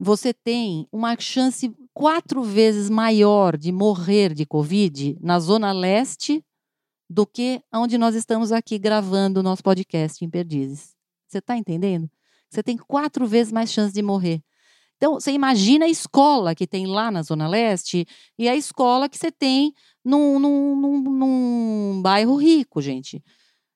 você 0.00 0.34
tem 0.34 0.88
uma 0.90 1.16
chance 1.18 1.72
quatro 1.94 2.42
vezes 2.42 2.90
maior 2.90 3.56
de 3.56 3.70
morrer 3.70 4.34
de 4.34 4.44
Covid 4.44 5.16
na 5.20 5.38
Zona 5.38 5.70
Leste 5.70 6.44
do 7.12 7.26
que 7.26 7.62
onde 7.72 7.98
nós 7.98 8.14
estamos 8.14 8.50
aqui 8.50 8.78
gravando 8.78 9.40
o 9.40 9.42
nosso 9.42 9.62
podcast 9.62 10.24
em 10.24 10.30
Perdizes. 10.30 10.94
Você 11.28 11.38
está 11.38 11.56
entendendo? 11.56 12.10
Você 12.48 12.62
tem 12.62 12.76
quatro 12.76 13.26
vezes 13.26 13.52
mais 13.52 13.70
chance 13.70 13.92
de 13.92 14.02
morrer. 14.02 14.42
Então, 14.96 15.14
você 15.14 15.32
imagina 15.32 15.84
a 15.84 15.88
escola 15.88 16.54
que 16.54 16.66
tem 16.66 16.86
lá 16.86 17.10
na 17.10 17.22
Zona 17.22 17.48
Leste 17.48 18.06
e 18.38 18.48
a 18.48 18.56
escola 18.56 19.08
que 19.08 19.18
você 19.18 19.30
tem 19.30 19.74
num, 20.04 20.38
num, 20.38 20.76
num, 20.76 21.00
num 21.00 22.02
bairro 22.02 22.36
rico, 22.36 22.80
gente. 22.80 23.22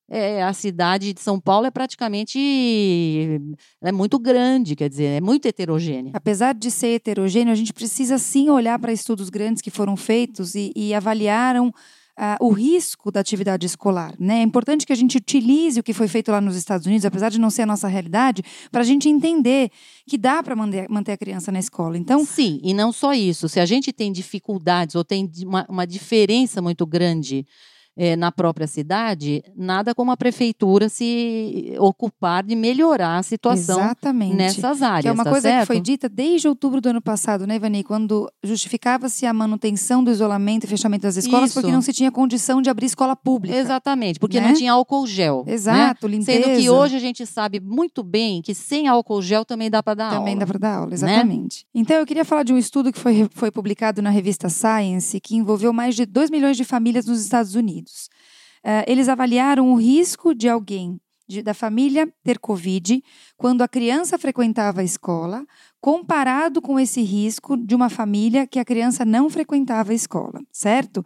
É, 0.08 0.42
a 0.42 0.52
cidade 0.52 1.12
de 1.12 1.20
São 1.20 1.40
Paulo 1.40 1.66
é 1.66 1.70
praticamente 1.70 2.38
é 3.82 3.90
muito 3.90 4.20
grande, 4.20 4.76
quer 4.76 4.88
dizer, 4.88 5.16
é 5.16 5.20
muito 5.20 5.46
heterogênea. 5.46 6.12
Apesar 6.14 6.54
de 6.54 6.70
ser 6.70 6.94
heterogêneo, 6.94 7.52
a 7.52 7.56
gente 7.56 7.72
precisa 7.72 8.16
sim 8.16 8.48
olhar 8.48 8.78
para 8.78 8.92
estudos 8.92 9.28
grandes 9.28 9.60
que 9.60 9.70
foram 9.70 9.96
feitos 9.96 10.54
e, 10.54 10.72
e 10.76 10.94
avaliaram 10.94 11.72
uh, 12.18 12.44
o 12.44 12.50
risco 12.50 13.10
da 13.10 13.20
atividade 13.20 13.66
escolar. 13.66 14.14
Né? 14.18 14.38
É 14.38 14.42
importante 14.42 14.86
que 14.86 14.92
a 14.92 14.96
gente 14.96 15.16
utilize 15.16 15.78
o 15.78 15.82
que 15.82 15.92
foi 15.92 16.08
feito 16.08 16.30
lá 16.30 16.40
nos 16.40 16.56
Estados 16.56 16.86
Unidos, 16.86 17.04
apesar 17.04 17.28
de 17.28 17.38
não 17.38 17.50
ser 17.50 17.62
a 17.62 17.66
nossa 17.66 17.88
realidade, 17.88 18.42
para 18.70 18.80
a 18.80 18.84
gente 18.84 19.08
entender 19.08 19.70
que 20.06 20.16
dá 20.16 20.42
para 20.42 20.56
manter, 20.56 20.88
manter 20.88 21.12
a 21.12 21.16
criança 21.16 21.52
na 21.52 21.58
escola. 21.58 21.96
Então, 21.96 22.24
Sim, 22.24 22.60
e 22.62 22.72
não 22.74 22.92
só 22.92 23.12
isso. 23.12 23.48
Se 23.48 23.60
a 23.60 23.66
gente 23.66 23.92
tem 23.92 24.12
dificuldades 24.12 24.94
ou 24.94 25.04
tem 25.04 25.30
uma, 25.44 25.66
uma 25.68 25.86
diferença 25.86 26.62
muito 26.62 26.86
grande 26.86 27.46
é, 27.96 28.14
na 28.14 28.30
própria 28.30 28.66
cidade, 28.66 29.42
nada 29.56 29.94
como 29.94 30.10
a 30.10 30.16
prefeitura 30.16 30.88
se 30.88 31.74
ocupar 31.78 32.44
de 32.44 32.54
melhorar 32.54 33.18
a 33.18 33.22
situação 33.22 33.80
Exatamente. 33.80 34.36
nessas 34.36 34.82
áreas. 34.82 35.02
Que 35.02 35.08
é 35.08 35.12
uma 35.12 35.24
tá 35.24 35.30
coisa 35.30 35.48
certo? 35.48 35.60
que 35.62 35.66
foi 35.66 35.80
dita 35.80 36.08
desde 36.08 36.46
outubro 36.46 36.80
do 36.80 36.90
ano 36.90 37.00
passado, 37.00 37.46
né, 37.46 37.56
Ivani? 37.56 37.82
Quando 37.82 38.30
justificava-se 38.44 39.24
a 39.24 39.32
manutenção 39.32 40.04
do 40.04 40.10
isolamento 40.10 40.64
e 40.64 40.66
fechamento 40.66 41.02
das 41.02 41.16
escolas 41.16 41.50
Isso. 41.50 41.60
porque 41.60 41.72
não 41.72 41.80
se 41.80 41.92
tinha 41.92 42.12
condição 42.12 42.60
de 42.60 42.68
abrir 42.68 42.86
escola 42.86 43.16
pública. 43.16 43.56
Exatamente, 43.56 44.20
porque 44.20 44.40
né? 44.40 44.48
não 44.48 44.54
tinha 44.54 44.72
álcool 44.72 45.06
gel. 45.06 45.44
né? 45.46 45.54
Exato, 45.54 46.06
limpeza. 46.06 46.44
Sendo 46.44 46.60
que 46.60 46.68
hoje 46.68 46.96
a 46.96 47.00
gente 47.00 47.24
sabe 47.24 47.60
muito 47.60 48.02
bem 48.02 48.42
que 48.42 48.54
sem 48.54 48.88
álcool 48.88 49.22
gel 49.22 49.44
também 49.44 49.70
dá 49.70 49.82
para 49.82 49.94
dar 49.94 50.10
Também 50.10 50.34
aula. 50.34 50.40
dá 50.40 50.46
para 50.46 50.58
dar 50.58 50.74
aula, 50.76 50.92
exatamente. 50.92 51.64
Então, 51.74 51.96
eu 51.96 52.06
queria 52.06 52.24
falar 52.24 52.42
de 52.42 52.52
um 52.52 52.58
estudo 52.58 52.92
que 52.92 52.98
foi, 52.98 53.28
foi 53.32 53.50
publicado 53.50 54.02
na 54.02 54.10
revista 54.10 54.48
Science, 54.48 55.18
que 55.20 55.36
envolveu 55.36 55.72
mais 55.72 55.94
de 55.94 56.04
2 56.04 56.30
milhões 56.30 56.56
de 56.56 56.64
famílias 56.64 57.06
nos 57.06 57.20
Estados 57.22 57.54
Unidos. 57.54 57.85
Eh, 58.64 58.84
eles 58.90 59.08
avaliaram 59.08 59.72
o 59.72 59.76
risco 59.76 60.34
de 60.34 60.48
alguém 60.48 61.00
de- 61.28 61.42
da 61.42 61.54
família 61.54 62.12
ter 62.24 62.38
Covid 62.38 63.02
quando 63.36 63.62
a 63.62 63.68
criança 63.68 64.18
frequentava 64.18 64.80
a 64.80 64.84
escola, 64.84 65.44
comparado 65.80 66.60
com 66.60 66.80
esse 66.80 67.00
risco 67.02 67.56
de 67.56 67.74
uma 67.74 67.88
família 67.88 68.46
que 68.46 68.58
a 68.58 68.64
criança 68.64 69.04
não 69.04 69.30
frequentava 69.30 69.92
a 69.92 69.94
escola, 69.94 70.40
certo? 70.50 71.04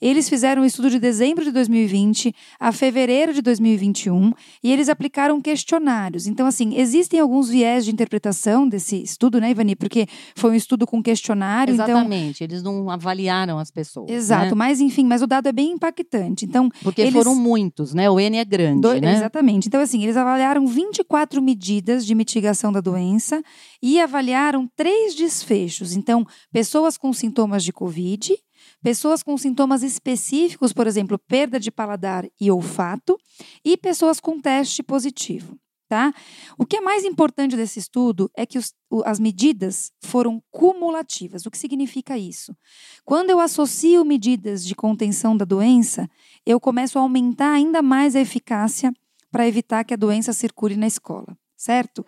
Eles 0.00 0.28
fizeram 0.28 0.62
um 0.62 0.64
estudo 0.64 0.88
de 0.88 0.98
dezembro 0.98 1.44
de 1.44 1.50
2020 1.52 2.34
a 2.58 2.72
fevereiro 2.72 3.34
de 3.34 3.42
2021 3.42 4.32
e 4.62 4.72
eles 4.72 4.88
aplicaram 4.88 5.40
questionários. 5.40 6.26
Então, 6.26 6.46
assim, 6.46 6.74
existem 6.76 7.20
alguns 7.20 7.48
viés 7.50 7.84
de 7.84 7.90
interpretação 7.92 8.66
desse 8.68 9.02
estudo, 9.02 9.40
né, 9.40 9.50
Ivani? 9.50 9.76
Porque 9.76 10.06
foi 10.34 10.52
um 10.52 10.54
estudo 10.54 10.86
com 10.86 11.02
questionário, 11.02 11.74
então. 11.74 11.86
Exatamente, 11.86 12.42
eles 12.42 12.62
não 12.62 12.88
avaliaram 12.90 13.58
as 13.58 13.70
pessoas. 13.70 14.10
Exato, 14.10 14.50
né? 14.50 14.54
mas 14.54 14.80
enfim, 14.80 15.04
mas 15.04 15.20
o 15.20 15.26
dado 15.26 15.48
é 15.48 15.52
bem 15.52 15.72
impactante. 15.72 16.44
Então, 16.46 16.70
Porque 16.82 17.02
eles- 17.02 17.12
foram 17.12 17.34
muitos, 17.34 17.92
né? 17.92 18.08
O 18.08 18.18
N 18.18 18.36
é 18.38 18.44
grande, 18.44 18.80
Do- 18.80 18.94
né? 19.00 19.14
Exatamente. 19.16 19.68
Então, 19.68 19.80
assim, 19.80 20.02
eles 20.02 20.16
avaliaram 20.16 20.66
24 20.66 21.42
medidas 21.42 22.06
de 22.06 22.14
mitigação 22.14 22.72
da 22.72 22.80
doença 22.80 23.42
e 23.82 24.00
avaliaram 24.12 24.68
três 24.76 25.14
desfechos. 25.14 25.94
Então, 25.96 26.26
pessoas 26.52 26.98
com 26.98 27.12
sintomas 27.12 27.64
de 27.64 27.72
Covid, 27.72 28.36
pessoas 28.82 29.22
com 29.22 29.36
sintomas 29.38 29.82
específicos, 29.82 30.72
por 30.72 30.86
exemplo, 30.86 31.18
perda 31.18 31.58
de 31.58 31.70
paladar 31.70 32.26
e 32.38 32.50
olfato, 32.50 33.18
e 33.64 33.76
pessoas 33.76 34.20
com 34.20 34.38
teste 34.38 34.82
positivo. 34.82 35.56
Tá? 35.88 36.10
O 36.56 36.64
que 36.64 36.76
é 36.76 36.80
mais 36.80 37.04
importante 37.04 37.54
desse 37.54 37.78
estudo 37.78 38.30
é 38.34 38.46
que 38.46 38.56
os- 38.56 38.72
as 39.04 39.20
medidas 39.20 39.92
foram 40.02 40.42
cumulativas. 40.50 41.44
O 41.44 41.50
que 41.50 41.58
significa 41.58 42.16
isso? 42.16 42.56
Quando 43.04 43.28
eu 43.28 43.38
associo 43.38 44.02
medidas 44.02 44.64
de 44.64 44.74
contenção 44.74 45.36
da 45.36 45.44
doença, 45.44 46.08
eu 46.46 46.58
começo 46.58 46.98
a 46.98 47.02
aumentar 47.02 47.52
ainda 47.52 47.82
mais 47.82 48.16
a 48.16 48.20
eficácia 48.20 48.90
para 49.30 49.46
evitar 49.46 49.84
que 49.84 49.92
a 49.92 49.96
doença 49.98 50.32
circule 50.32 50.76
na 50.76 50.86
escola, 50.86 51.36
certo? 51.62 52.04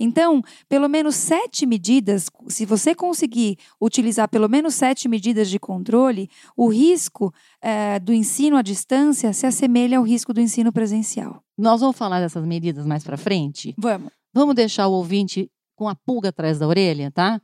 Então, 0.00 0.42
pelo 0.68 0.88
menos 0.88 1.14
sete 1.14 1.64
medidas, 1.64 2.28
se 2.48 2.66
você 2.66 2.92
conseguir 2.92 3.56
utilizar 3.80 4.28
pelo 4.28 4.48
menos 4.48 4.74
sete 4.74 5.08
medidas 5.08 5.48
de 5.48 5.60
controle, 5.60 6.28
o 6.56 6.68
risco 6.68 7.32
eh, 7.62 8.00
do 8.00 8.12
ensino 8.12 8.56
à 8.56 8.62
distância 8.62 9.32
se 9.32 9.46
assemelha 9.46 9.98
ao 9.98 10.04
risco 10.04 10.32
do 10.32 10.40
ensino 10.40 10.72
presencial. 10.72 11.40
Nós 11.56 11.80
vamos 11.80 11.96
falar 11.96 12.20
dessas 12.20 12.44
medidas 12.44 12.84
mais 12.84 13.04
para 13.04 13.16
frente. 13.16 13.74
Vamos. 13.78 14.10
Vamos 14.34 14.56
deixar 14.56 14.88
o 14.88 14.92
ouvinte 14.92 15.48
com 15.76 15.88
a 15.88 15.94
pulga 15.94 16.30
atrás 16.30 16.58
da 16.58 16.66
orelha, 16.66 17.10
tá? 17.12 17.40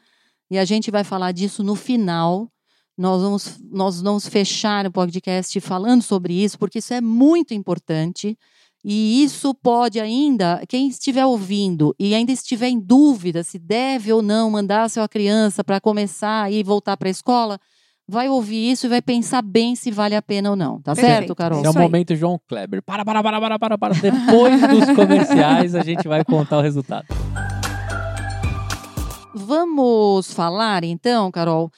E 0.50 0.58
a 0.58 0.64
gente 0.64 0.90
vai 0.90 1.04
falar 1.04 1.30
disso 1.30 1.62
no 1.62 1.76
final. 1.76 2.50
Nós 2.98 3.22
vamos, 3.22 3.60
nós 3.70 4.02
vamos 4.02 4.26
fechar 4.26 4.84
o 4.84 4.90
podcast 4.90 5.60
falando 5.60 6.02
sobre 6.02 6.34
isso, 6.34 6.58
porque 6.58 6.80
isso 6.80 6.92
é 6.92 7.00
muito 7.00 7.54
importante. 7.54 8.36
E 8.84 9.22
isso 9.22 9.54
pode 9.54 10.00
ainda, 10.00 10.60
quem 10.68 10.88
estiver 10.88 11.24
ouvindo 11.24 11.94
e 12.00 12.14
ainda 12.16 12.32
estiver 12.32 12.68
em 12.68 12.80
dúvida 12.80 13.44
se 13.44 13.56
deve 13.56 14.12
ou 14.12 14.20
não 14.20 14.50
mandar 14.50 14.82
a 14.82 14.88
sua 14.88 15.08
criança 15.08 15.62
para 15.62 15.80
começar 15.80 16.52
e 16.52 16.64
voltar 16.64 16.96
para 16.96 17.08
a 17.08 17.10
escola, 17.10 17.60
vai 18.08 18.28
ouvir 18.28 18.72
isso 18.72 18.86
e 18.86 18.88
vai 18.88 19.00
pensar 19.00 19.40
bem 19.40 19.76
se 19.76 19.90
vale 19.92 20.16
a 20.16 20.22
pena 20.22 20.50
ou 20.50 20.56
não. 20.56 20.82
Tá 20.82 20.94
Perfeito. 20.96 21.16
certo, 21.16 21.34
Carol? 21.36 21.58
Esse 21.60 21.66
é 21.68 21.70
o 21.70 21.82
momento 21.82 22.16
João 22.16 22.40
Kleber. 22.48 22.82
Para, 22.82 23.04
para, 23.04 23.22
para, 23.22 23.40
para, 23.40 23.58
para, 23.58 23.78
para. 23.78 23.94
Depois 23.94 24.60
dos 24.60 24.90
comerciais 24.96 25.76
a 25.76 25.82
gente 25.82 26.08
vai 26.08 26.24
contar 26.24 26.58
o 26.58 26.60
resultado. 26.60 27.06
Vamos 29.34 30.32
falar, 30.32 30.84
então, 30.84 31.30
Carol, 31.30 31.70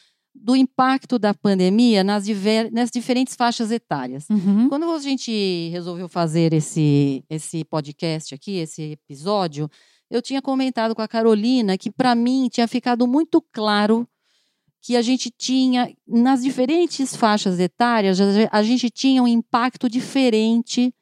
do 0.45 0.55
impacto 0.55 1.19
da 1.19 1.33
pandemia 1.33 2.05
nas, 2.05 2.27
diver- 2.27 2.71
nas 2.71 2.91
diferentes 2.91 3.35
faixas 3.35 3.71
etárias. 3.71 4.29
Uhum. 4.29 4.69
Quando 4.69 4.85
a 4.93 4.99
gente 4.99 5.71
resolveu 5.71 6.07
fazer 6.07 6.53
esse, 6.53 7.25
esse 7.31 7.65
podcast 7.65 8.35
aqui, 8.35 8.59
esse 8.59 8.83
episódio, 8.93 9.71
eu 10.11 10.21
tinha 10.21 10.43
comentado 10.43 10.95
com 10.95 11.01
a 11.01 11.09
Carolina 11.09 11.79
que, 11.79 11.91
para 11.91 12.15
mim, 12.15 12.51
tinha 12.53 12.69
ficado 12.69 13.07
muito 13.07 13.41
claro 13.51 14.07
que 14.83 14.97
a 14.99 15.01
gente 15.03 15.31
tinha, 15.31 15.91
nas 16.07 16.43
diferentes 16.43 17.17
faixas 17.17 17.59
etárias, 17.59 18.21
a 18.21 18.31
ge- 18.31 18.49
a 18.53 18.63
gente 18.63 18.91
tinha 18.91 19.23
um 19.23 19.27
impacto 19.27 19.89
diferente 19.89 20.93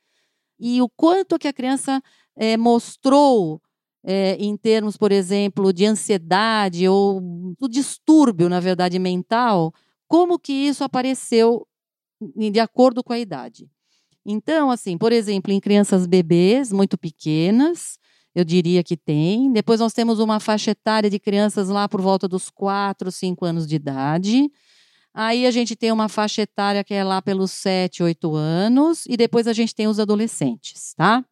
e 0.60 0.80
o 0.80 0.88
quanto 0.88 1.36
que 1.36 1.48
a 1.48 1.52
criança 1.52 2.00
eh, 2.36 2.56
mostrou 2.56 3.60
eh, 4.04 4.36
em 4.38 4.56
termos, 4.56 4.96
por 4.96 5.12
exemplo, 5.12 5.72
de 5.72 5.86
ansiedade 5.86 6.88
ou 6.88 7.20
do 7.58 7.68
distúrbio, 7.68 8.48
na 8.48 8.60
verdade, 8.60 8.98
mental, 8.98 9.72
como 10.08 10.38
que 10.38 10.52
isso 10.52 10.84
apareceu 10.84 11.66
de 12.36 12.60
acordo 12.60 13.02
com 13.02 13.12
a 13.12 13.18
idade. 13.18 13.68
Então, 14.24 14.70
assim, 14.70 14.96
por 14.96 15.12
exemplo, 15.12 15.52
em 15.52 15.60
crianças 15.60 16.06
bebês 16.06 16.72
muito 16.72 16.96
pequenas, 16.96 17.98
eu 18.34 18.44
diria 18.44 18.82
que 18.82 18.96
tem. 18.96 19.52
Depois 19.52 19.80
nós 19.80 19.92
temos 19.92 20.18
uma 20.18 20.40
faixa 20.40 20.70
etária 20.70 21.10
de 21.10 21.18
crianças 21.18 21.68
lá 21.68 21.88
por 21.88 22.00
volta 22.00 22.28
dos 22.28 22.48
4, 22.50 23.10
5 23.10 23.44
anos 23.44 23.66
de 23.66 23.76
idade. 23.76 24.50
Aí 25.14 25.46
a 25.46 25.50
gente 25.50 25.76
tem 25.76 25.92
uma 25.92 26.08
faixa 26.08 26.42
etária 26.42 26.82
que 26.82 26.94
é 26.94 27.04
lá 27.04 27.20
pelos 27.20 27.50
7, 27.50 28.02
8 28.02 28.34
anos. 28.34 29.04
E 29.06 29.16
depois 29.16 29.46
a 29.46 29.52
gente 29.52 29.74
tem 29.74 29.86
os 29.86 30.00
adolescentes, 30.00 30.94
tá? 30.94 31.24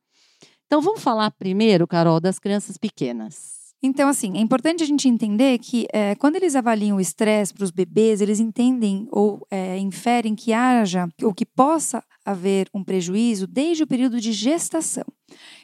Então 0.71 0.81
vamos 0.81 1.03
falar 1.03 1.33
primeiro, 1.33 1.85
Carol, 1.85 2.21
das 2.21 2.39
crianças 2.39 2.79
pequenas. 2.79 3.75
Então, 3.83 4.09
assim, 4.09 4.37
é 4.37 4.41
importante 4.41 4.85
a 4.85 4.87
gente 4.87 5.09
entender 5.09 5.59
que 5.59 5.89
eh, 5.93 6.15
quando 6.15 6.37
eles 6.37 6.55
avaliam 6.55 6.97
o 6.97 7.01
estresse 7.01 7.53
para 7.53 7.65
os 7.65 7.73
bebês, 7.73 8.21
eles 8.21 8.39
entendem 8.39 9.09
ou 9.11 9.45
eh, 9.51 9.79
inferem 9.79 10.37
que 10.37 10.53
haja 10.53 11.09
ou 11.25 11.35
que 11.35 11.45
possa 11.45 12.05
haver 12.25 12.69
um 12.73 12.85
prejuízo 12.85 13.49
desde 13.49 13.83
o 13.83 13.87
período 13.87 14.21
de 14.21 14.31
gestação. 14.31 15.03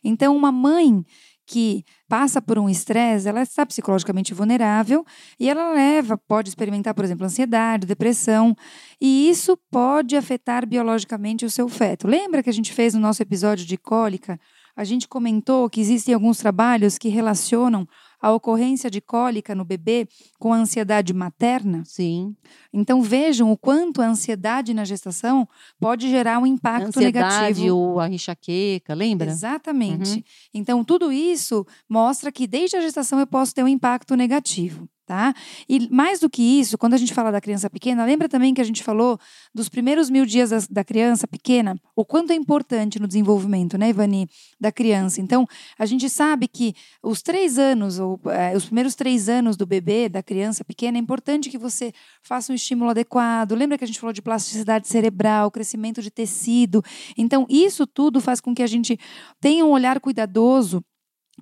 Então, 0.02 0.36
uma 0.36 0.50
mãe 0.50 1.04
que 1.46 1.84
passa 2.08 2.42
por 2.42 2.58
um 2.58 2.68
estresse, 2.68 3.28
ela 3.28 3.42
está 3.42 3.64
psicologicamente 3.64 4.34
vulnerável 4.34 5.06
e 5.38 5.48
ela 5.48 5.72
leva, 5.72 6.18
pode 6.18 6.48
experimentar, 6.48 6.92
por 6.92 7.04
exemplo, 7.04 7.24
ansiedade, 7.24 7.86
depressão, 7.86 8.56
e 9.00 9.30
isso 9.30 9.56
pode 9.70 10.16
afetar 10.16 10.66
biologicamente 10.66 11.44
o 11.44 11.50
seu 11.50 11.68
feto. 11.68 12.08
Lembra 12.08 12.42
que 12.42 12.50
a 12.50 12.52
gente 12.52 12.72
fez 12.72 12.92
no 12.92 13.00
nosso 13.00 13.22
episódio 13.22 13.64
de 13.64 13.76
cólica? 13.76 14.40
A 14.76 14.84
gente 14.84 15.08
comentou 15.08 15.70
que 15.70 15.80
existem 15.80 16.12
alguns 16.12 16.36
trabalhos 16.36 16.98
que 16.98 17.08
relacionam 17.08 17.88
a 18.20 18.30
ocorrência 18.32 18.90
de 18.90 19.00
cólica 19.00 19.54
no 19.54 19.64
bebê 19.64 20.06
com 20.38 20.52
a 20.52 20.56
ansiedade 20.56 21.14
materna. 21.14 21.82
Sim. 21.86 22.36
Então 22.72 23.00
vejam 23.00 23.50
o 23.50 23.56
quanto 23.56 24.02
a 24.02 24.06
ansiedade 24.06 24.74
na 24.74 24.84
gestação 24.84 25.48
pode 25.80 26.10
gerar 26.10 26.38
um 26.38 26.46
impacto 26.46 26.88
Ansiedade 26.88 27.60
negativo. 27.60 27.76
ou 27.76 28.00
a 28.00 28.08
enxaqueca, 28.08 28.94
lembra? 28.94 29.30
Exatamente. 29.30 30.16
Uhum. 30.16 30.22
Então 30.52 30.84
tudo 30.84 31.10
isso 31.10 31.66
mostra 31.88 32.30
que 32.30 32.46
desde 32.46 32.76
a 32.76 32.80
gestação 32.80 33.18
eu 33.18 33.26
posso 33.26 33.54
ter 33.54 33.62
um 33.62 33.68
impacto 33.68 34.14
negativo. 34.14 34.88
Tá? 35.06 35.32
E 35.68 35.88
mais 35.88 36.18
do 36.18 36.28
que 36.28 36.42
isso, 36.42 36.76
quando 36.76 36.94
a 36.94 36.96
gente 36.96 37.14
fala 37.14 37.30
da 37.30 37.40
criança 37.40 37.70
pequena, 37.70 38.04
lembra 38.04 38.28
também 38.28 38.52
que 38.52 38.60
a 38.60 38.64
gente 38.64 38.82
falou 38.82 39.16
dos 39.54 39.68
primeiros 39.68 40.10
mil 40.10 40.26
dias 40.26 40.50
da, 40.50 40.58
da 40.68 40.84
criança 40.84 41.28
pequena, 41.28 41.80
o 41.94 42.04
quanto 42.04 42.32
é 42.32 42.34
importante 42.34 42.98
no 42.98 43.06
desenvolvimento, 43.06 43.78
né, 43.78 43.90
Ivani, 43.90 44.28
da 44.60 44.72
criança. 44.72 45.20
Então, 45.20 45.46
a 45.78 45.86
gente 45.86 46.10
sabe 46.10 46.48
que 46.48 46.74
os 47.00 47.22
três 47.22 47.56
anos, 47.56 48.00
ou 48.00 48.20
é, 48.26 48.56
os 48.56 48.64
primeiros 48.64 48.96
três 48.96 49.28
anos 49.28 49.56
do 49.56 49.64
bebê, 49.64 50.08
da 50.08 50.24
criança 50.24 50.64
pequena, 50.64 50.98
é 50.98 51.00
importante 51.00 51.50
que 51.50 51.56
você 51.56 51.92
faça 52.20 52.50
um 52.50 52.56
estímulo 52.56 52.90
adequado. 52.90 53.54
Lembra 53.54 53.78
que 53.78 53.84
a 53.84 53.86
gente 53.86 54.00
falou 54.00 54.12
de 54.12 54.20
plasticidade 54.20 54.88
cerebral, 54.88 55.52
crescimento 55.52 56.02
de 56.02 56.10
tecido? 56.10 56.82
Então, 57.16 57.46
isso 57.48 57.86
tudo 57.86 58.20
faz 58.20 58.40
com 58.40 58.52
que 58.52 58.62
a 58.62 58.66
gente 58.66 58.98
tenha 59.40 59.64
um 59.64 59.70
olhar 59.70 60.00
cuidadoso 60.00 60.82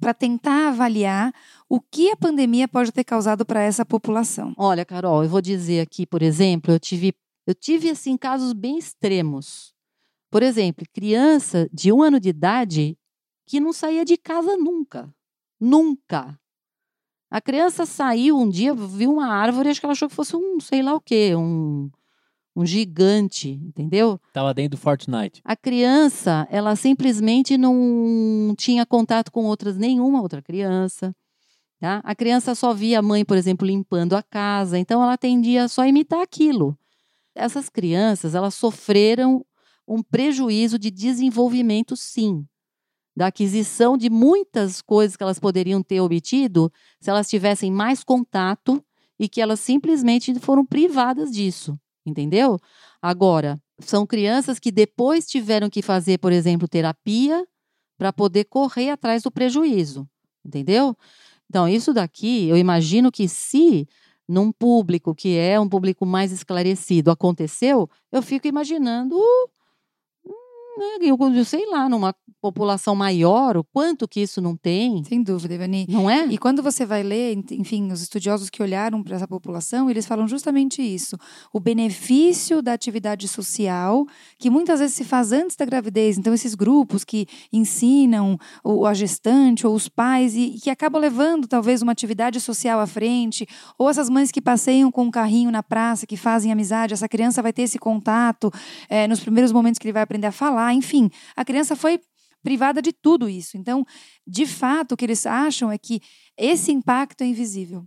para 0.01 0.13
tentar 0.13 0.69
avaliar 0.69 1.33
o 1.69 1.81
que 1.81 2.11
a 2.11 2.17
pandemia 2.17 2.67
pode 2.67 2.93
ter 2.93 3.05
causado 3.05 3.45
para 3.45 3.63
essa 3.63 3.85
população. 3.85 4.55
Olha, 4.57 4.85
Carol, 4.85 5.23
eu 5.23 5.29
vou 5.29 5.41
dizer 5.41 5.81
aqui, 5.81 6.07
por 6.07 6.23
exemplo, 6.23 6.73
eu 6.73 6.81
tive, 6.81 7.15
eu 7.47 7.55
tive 7.55 7.91
assim 7.91 8.17
casos 8.17 8.53
bem 8.53 8.79
extremos. 8.79 9.73
Por 10.31 10.43
exemplo, 10.43 10.85
criança 10.93 11.69
de 11.73 11.93
um 11.93 12.03
ano 12.03 12.19
de 12.19 12.29
idade 12.29 12.99
que 13.47 13.61
não 13.61 13.73
saía 13.73 14.05
de 14.05 14.17
casa 14.17 14.57
nunca, 14.57 15.15
nunca. 15.61 16.39
A 17.31 17.41
criança 17.41 17.87
saiu 17.87 18.39
um 18.39 18.49
dia, 18.49 18.75
viu 18.75 19.13
uma 19.13 19.29
árvore, 19.29 19.69
acho 19.69 19.81
que 19.81 19.87
ela 19.87 19.93
achou 19.93 20.09
que 20.09 20.15
fosse 20.15 20.37
um, 20.37 20.59
sei 20.61 20.83
lá 20.83 20.95
o 20.95 21.01
quê, 21.01 21.35
um 21.37 21.91
um 22.57 22.65
gigante, 22.65 23.51
entendeu? 23.51 24.21
Tava 24.33 24.55
dentro 24.55 24.77
do 24.77 24.81
Fortnite. 24.81 25.41
A 25.45 25.57
criança, 25.57 26.47
ela 26.51 26.77
simplesmente 26.77 27.59
não 27.59 28.55
tinha 28.57 28.87
contato 28.87 29.33
com 29.33 29.45
outras 29.45 29.77
nenhuma 29.77 30.23
outra 30.23 30.41
criança. 30.41 31.15
Tá? 31.81 32.01
A 32.05 32.15
criança 32.15 32.55
só 32.55 32.73
via 32.73 33.01
a 33.01 33.03
mãe, 33.03 33.25
por 33.25 33.37
exemplo, 33.37 33.67
limpando 33.67 34.15
a 34.15 34.23
casa, 34.23 34.79
então 34.79 35.03
ela 35.03 35.19
tendia 35.19 35.67
só 35.69 35.83
a 35.83 35.89
imitar 35.89 36.21
aquilo. 36.21 36.79
Essas 37.35 37.69
crianças, 37.69 38.35
elas 38.35 38.55
sofreram 38.55 39.45
um 39.87 40.01
prejuízo 40.03 40.79
de 40.79 40.91
desenvolvimento, 40.91 41.97
sim, 41.97 42.47
da 43.17 43.27
aquisição 43.27 43.99
de 43.99 44.09
muitas 44.09 44.81
coisas 44.81 45.17
que 45.17 45.23
elas 45.23 45.39
poderiam 45.39 45.83
ter 45.83 46.01
obtido 46.01 46.73
se 47.01 47.11
elas 47.11 47.29
tivessem 47.29 47.71
mais 47.71 48.03
contato 48.05 48.83
e 49.19 49.29
que 49.29 49.41
elas 49.41 49.61
simplesmente 49.61 50.35
foram 50.39 50.65
privadas 50.65 51.31
disso 51.31 51.79
entendeu? 52.05 52.59
Agora, 53.01 53.61
são 53.79 54.07
crianças 54.07 54.59
que 54.59 54.71
depois 54.71 55.27
tiveram 55.27 55.69
que 55.69 55.83
fazer, 55.83 56.19
por 56.19 56.33
exemplo, 56.33 56.69
terapia 56.69 57.47
para 57.99 58.13
poder 58.13 58.45
correr 58.45 58.91
atrás 58.91 59.23
do 59.23 59.31
prejuízo, 59.31 60.09
entendeu? 60.45 60.97
Então, 61.49 61.69
isso 61.69 61.93
daqui, 61.93 62.49
eu 62.49 62.57
imagino 62.57 63.13
que 63.13 63.29
se 63.29 63.87
num 64.29 64.51
público 64.51 65.15
que 65.15 65.37
é 65.37 65.61
um 65.61 65.69
público 65.69 66.07
mais 66.07 66.33
esclarecido 66.33 67.11
aconteceu, 67.11 67.89
eu 68.11 68.23
fico 68.23 68.47
imaginando 68.47 69.17
né, 70.77 70.99
eu 71.01 71.45
sei 71.45 71.67
lá, 71.71 71.89
numa 71.89 72.15
população 72.41 72.95
maior, 72.95 73.57
o 73.57 73.65
quanto 73.65 74.07
que 74.07 74.21
isso 74.21 74.41
não 74.41 74.55
tem. 74.55 75.03
Sem 75.05 75.23
dúvida, 75.23 75.55
Ivani. 75.55 75.87
Não 75.89 76.11
é? 76.11 76.27
E 76.27 76.37
quando 76.37 76.63
você 76.63 76.85
vai 76.85 77.03
ler, 77.03 77.39
enfim, 77.53 77.91
os 77.91 78.03
estudiosos 78.03 78.51
que 78.51 78.63
olharam 78.63 79.03
para 79.03 79.17
essa 79.17 79.27
população, 79.27 79.89
eles 79.89 80.05
falam 80.05 80.29
justamente 80.29 80.83
isso. 80.83 81.17
O 81.53 81.59
benefício 81.59 82.61
da 82.61 82.75
atividade 82.75 83.29
social, 83.29 84.05
que 84.39 84.51
muitas 84.51 84.81
vezes 84.81 84.95
se 84.95 85.05
faz 85.05 85.33
antes 85.33 85.57
da 85.57 85.65
gravidez. 85.65 86.19
Então, 86.19 86.35
esses 86.35 86.55
grupos 86.55 87.03
que 87.03 87.27
ensinam 87.53 88.39
o, 88.63 88.85
a 88.85 88.93
gestante 88.93 89.67
ou 89.67 89.75
os 89.75 89.89
pais 89.89 90.35
e, 90.35 90.57
e 90.57 90.61
que 90.61 90.69
acabam 90.69 91.01
levando 91.01 91.49
talvez 91.49 91.81
uma 91.81 91.93
atividade 91.93 92.41
social 92.41 92.79
à 92.79 92.87
frente, 92.87 93.47
ou 93.79 93.89
essas 93.89 94.11
mães 94.11 94.31
que 94.31 94.43
passeiam 94.43 94.91
com 94.91 95.05
um 95.05 95.11
carrinho 95.11 95.51
na 95.51 95.63
praça, 95.63 96.07
que 96.07 96.17
fazem 96.17 96.53
amizade, 96.53 96.93
essa 96.93 97.09
criança 97.09 97.41
vai 97.41 97.53
ter 97.53 97.63
esse 97.63 97.79
contato 97.79 98.53
é, 98.89 99.09
nos 99.09 99.21
primeiros 99.21 99.53
momentos 99.53 99.79
que 99.79 99.87
ele 99.87 99.93
vai 99.93 100.03
aprender 100.03 100.27
a 100.27 100.33
falar 100.33 100.64
enfim, 100.73 101.11
a 101.37 101.45
criança 101.45 101.75
foi 101.77 102.01
privada 102.43 102.81
de 102.81 102.93
tudo 102.93 103.29
isso. 103.29 103.57
Então, 103.57 103.85
de 104.27 104.47
fato, 104.47 104.93
o 104.93 104.97
que 104.97 105.05
eles 105.05 105.27
acham 105.27 105.73
é 105.73 105.79
que 105.79 106.01
esse 106.37 106.71
impacto 106.71 107.23
é 107.23 107.27
invisível. 107.27 107.85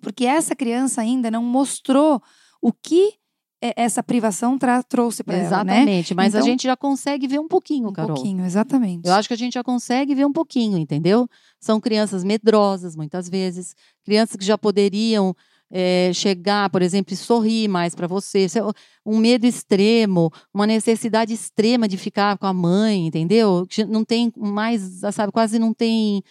Porque 0.00 0.24
essa 0.24 0.56
criança 0.56 1.00
ainda 1.00 1.30
não 1.30 1.42
mostrou 1.42 2.22
o 2.62 2.72
que 2.72 3.14
essa 3.60 4.02
privação 4.02 4.58
trouxe 4.88 5.22
para 5.22 5.36
ela, 5.36 5.62
né? 5.62 5.82
Exatamente, 5.82 6.14
mas 6.14 6.28
então, 6.28 6.40
a 6.40 6.42
gente 6.42 6.62
já 6.62 6.74
consegue 6.74 7.28
ver 7.28 7.38
um 7.38 7.46
pouquinho, 7.46 7.92
Carol. 7.92 8.12
Um 8.12 8.14
pouquinho, 8.14 8.44
exatamente. 8.46 9.06
Eu 9.06 9.12
acho 9.12 9.28
que 9.28 9.34
a 9.34 9.36
gente 9.36 9.52
já 9.52 9.62
consegue 9.62 10.14
ver 10.14 10.24
um 10.24 10.32
pouquinho, 10.32 10.78
entendeu? 10.78 11.28
São 11.60 11.78
crianças 11.78 12.24
medrosas, 12.24 12.96
muitas 12.96 13.28
vezes, 13.28 13.74
crianças 14.02 14.36
que 14.36 14.44
já 14.44 14.56
poderiam 14.56 15.36
é, 15.70 16.10
chegar, 16.12 16.68
por 16.70 16.82
exemplo, 16.82 17.14
e 17.14 17.16
sorrir 17.16 17.68
mais 17.68 17.94
para 17.94 18.06
você. 18.06 18.46
É 18.46 18.62
um 19.06 19.18
medo 19.18 19.46
extremo, 19.46 20.30
uma 20.52 20.66
necessidade 20.66 21.32
extrema 21.32 21.86
de 21.86 21.96
ficar 21.96 22.36
com 22.38 22.46
a 22.46 22.52
mãe, 22.52 23.06
entendeu? 23.06 23.66
Não 23.88 24.04
tem 24.04 24.32
mais, 24.36 25.00
sabe, 25.12 25.32
quase 25.32 25.58
não 25.58 25.72
tem. 25.72 26.22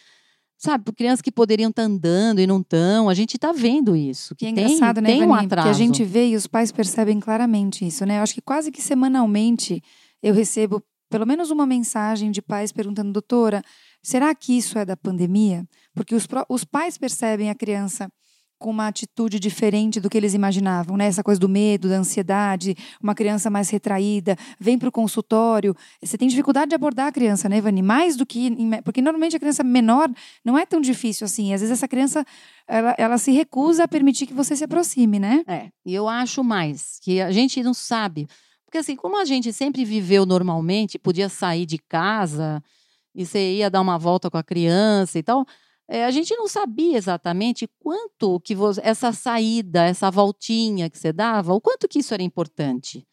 Sabe, 0.58 0.92
crianças 0.92 1.22
que 1.22 1.32
poderiam 1.32 1.70
estar 1.70 1.84
tá 1.84 1.88
andando 1.88 2.42
e 2.42 2.46
não 2.46 2.60
estão, 2.60 3.08
a 3.08 3.14
gente 3.14 3.38
está 3.38 3.54
vendo 3.54 3.96
isso. 3.96 4.36
Que 4.36 4.46
é 4.46 4.50
engraçado, 4.50 4.96
tem, 4.96 5.04
né, 5.04 5.10
tem 5.12 5.24
um 5.24 5.34
atraso. 5.34 5.70
Que 5.70 5.74
a 5.74 5.78
gente 5.78 6.04
vê 6.04 6.28
e 6.28 6.36
os 6.36 6.48
pais 6.48 6.70
percebem 6.70 7.18
claramente 7.18 7.88
isso, 7.88 8.06
né? 8.06 8.18
Eu 8.18 8.24
acho 8.24 8.34
que 8.34 8.42
quase 8.42 8.70
que 8.70 8.82
semanalmente 8.82 9.82
eu 10.22 10.34
recebo 10.34 10.84
pelo 11.10 11.26
menos 11.26 11.50
uma 11.50 11.66
mensagem 11.66 12.30
de 12.30 12.42
pais 12.42 12.74
perguntando, 12.74 13.12
doutora, 13.14 13.64
será 14.04 14.36
que 14.36 14.58
isso 14.58 14.78
é 14.78 14.84
da 14.86 14.98
pandemia? 14.98 15.66
Porque 15.96 16.14
os, 16.14 16.28
os 16.50 16.66
pais 16.66 16.98
percebem 16.98 17.50
a 17.50 17.56
criança 17.56 18.12
com 18.60 18.70
uma 18.70 18.88
atitude 18.88 19.40
diferente 19.40 20.00
do 20.02 20.10
que 20.10 20.18
eles 20.18 20.34
imaginavam, 20.34 20.98
né? 20.98 21.06
Essa 21.08 21.24
coisa 21.24 21.40
do 21.40 21.48
medo, 21.48 21.88
da 21.88 21.96
ansiedade, 21.96 22.76
uma 23.02 23.16
criança 23.16 23.50
mais 23.50 23.70
retraída, 23.70 24.36
vem 24.60 24.78
para 24.78 24.90
o 24.90 24.92
consultório. 24.92 25.74
Você 26.04 26.18
tem 26.18 26.28
dificuldade 26.28 26.70
de 26.70 26.76
abordar 26.76 27.08
a 27.08 27.12
criança, 27.12 27.48
né, 27.48 27.62
Vani? 27.62 27.82
Mais 27.82 28.18
do 28.18 28.26
que. 28.26 28.52
Porque 28.84 29.02
normalmente 29.02 29.36
a 29.36 29.40
criança 29.40 29.64
menor 29.64 30.12
não 30.44 30.58
é 30.58 30.66
tão 30.66 30.82
difícil 30.82 31.24
assim. 31.24 31.54
Às 31.54 31.62
vezes 31.62 31.72
essa 31.72 31.88
criança 31.88 32.26
ela, 32.68 32.94
ela 32.98 33.18
se 33.18 33.32
recusa 33.32 33.86
a 33.86 33.88
permitir 33.88 34.28
que 34.28 34.34
você 34.34 34.56
se 34.56 34.64
aproxime, 34.66 35.18
né? 35.18 35.42
É. 35.48 35.70
E 35.86 35.96
eu 35.96 36.10
acho 36.10 36.44
mais 36.44 37.00
que 37.02 37.22
a 37.22 37.32
gente 37.32 37.64
não 37.64 37.74
sabe. 37.74 38.28
Porque 38.66 38.78
assim, 38.78 38.96
como 38.96 39.18
a 39.20 39.26
gente 39.26 39.54
sempre 39.54 39.86
viveu 39.86 40.26
normalmente, 40.26 41.00
podia 41.00 41.30
sair 41.30 41.66
de 41.66 41.80
casa 41.80 42.62
e 43.16 43.26
você 43.26 43.56
ia 43.56 43.70
dar 43.70 43.82
uma 43.82 43.98
volta 43.98 44.30
com 44.30 44.38
a 44.38 44.44
criança 44.44 45.18
e 45.18 45.24
tal 45.24 45.46
é, 45.92 46.06
a 46.06 46.12
gente 46.12 46.36
não 46.36 46.48
sabia 46.48 46.96
exatamente 46.96 47.68
quanto 47.80 48.40
que 48.42 48.54
você, 48.54 48.80
essa 48.84 49.12
saída, 49.12 49.86
essa 49.86 50.12
voltinha 50.12 50.88
que 50.88 51.00
você 51.00 51.12
dava, 51.12 51.52
o 51.52 51.60
quanto 51.60 51.88
que 51.88 51.98
isso 51.98 52.14
era 52.14 52.22
importante. 52.22 53.08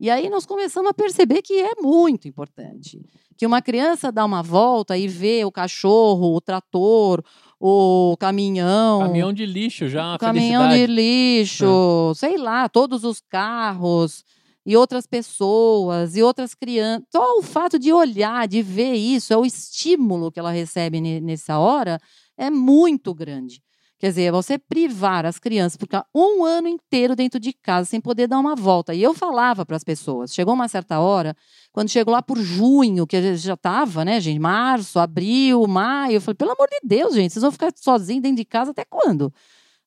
E 0.00 0.08
aí 0.08 0.30
nós 0.30 0.46
começamos 0.46 0.90
a 0.90 0.94
perceber 0.94 1.42
que 1.42 1.52
é 1.60 1.74
muito 1.78 2.26
importante. 2.26 3.04
Que 3.36 3.44
uma 3.44 3.60
criança 3.60 4.10
dá 4.10 4.24
uma 4.24 4.42
volta 4.42 4.96
e 4.96 5.06
vê 5.06 5.44
o 5.44 5.52
cachorro, 5.52 6.34
o 6.34 6.40
trator, 6.40 7.22
o 7.60 8.16
caminhão. 8.18 9.00
Caminhão 9.00 9.32
de 9.32 9.44
lixo 9.44 9.86
já. 9.86 10.16
Caminhão 10.18 10.70
de 10.70 10.86
lixo, 10.86 12.12
é. 12.12 12.14
sei 12.14 12.38
lá, 12.38 12.66
todos 12.66 13.04
os 13.04 13.20
carros 13.20 14.24
e 14.66 14.76
outras 14.76 15.06
pessoas 15.06 16.16
e 16.16 16.22
outras 16.22 16.52
crianças. 16.52 17.06
Só 17.12 17.38
o 17.38 17.42
fato 17.42 17.78
de 17.78 17.92
olhar, 17.92 18.48
de 18.48 18.60
ver 18.60 18.94
isso, 18.94 19.32
é 19.32 19.36
o 19.36 19.46
estímulo 19.46 20.32
que 20.32 20.40
ela 20.40 20.50
recebe 20.50 21.00
nessa 21.20 21.58
hora, 21.58 22.00
é 22.36 22.50
muito 22.50 23.14
grande. 23.14 23.62
Quer 23.98 24.08
dizer, 24.08 24.30
você 24.30 24.58
privar 24.58 25.24
as 25.24 25.38
crianças, 25.38 25.78
ficar 25.78 26.04
um 26.14 26.44
ano 26.44 26.68
inteiro 26.68 27.16
dentro 27.16 27.40
de 27.40 27.50
casa 27.54 27.88
sem 27.88 27.98
poder 27.98 28.26
dar 28.26 28.38
uma 28.38 28.54
volta. 28.54 28.92
E 28.92 29.02
eu 29.02 29.14
falava 29.14 29.64
para 29.64 29.76
as 29.76 29.84
pessoas, 29.84 30.34
chegou 30.34 30.52
uma 30.52 30.68
certa 30.68 31.00
hora, 31.00 31.34
quando 31.72 31.88
chegou 31.88 32.12
lá 32.12 32.20
por 32.20 32.36
junho, 32.36 33.06
que 33.06 33.36
já 33.36 33.54
estava, 33.54 34.04
né, 34.04 34.20
gente, 34.20 34.38
março, 34.38 34.98
abril, 34.98 35.66
maio, 35.66 36.16
eu 36.16 36.20
falei, 36.20 36.36
pelo 36.36 36.52
amor 36.52 36.68
de 36.68 36.80
Deus, 36.84 37.14
gente, 37.14 37.32
vocês 37.32 37.42
vão 37.42 37.52
ficar 37.52 37.72
sozinhos 37.74 38.22
dentro 38.22 38.36
de 38.36 38.44
casa 38.44 38.72
até 38.72 38.84
quando? 38.84 39.32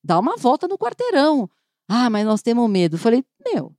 Dá 0.04 0.18
uma 0.18 0.38
volta 0.38 0.68
no 0.68 0.78
quarteirão. 0.78 1.48
Ah, 1.88 2.10
mas 2.10 2.26
nós 2.26 2.42
temos 2.42 2.68
medo. 2.70 2.96
Eu 2.96 3.00
falei, 3.00 3.24
meu, 3.46 3.76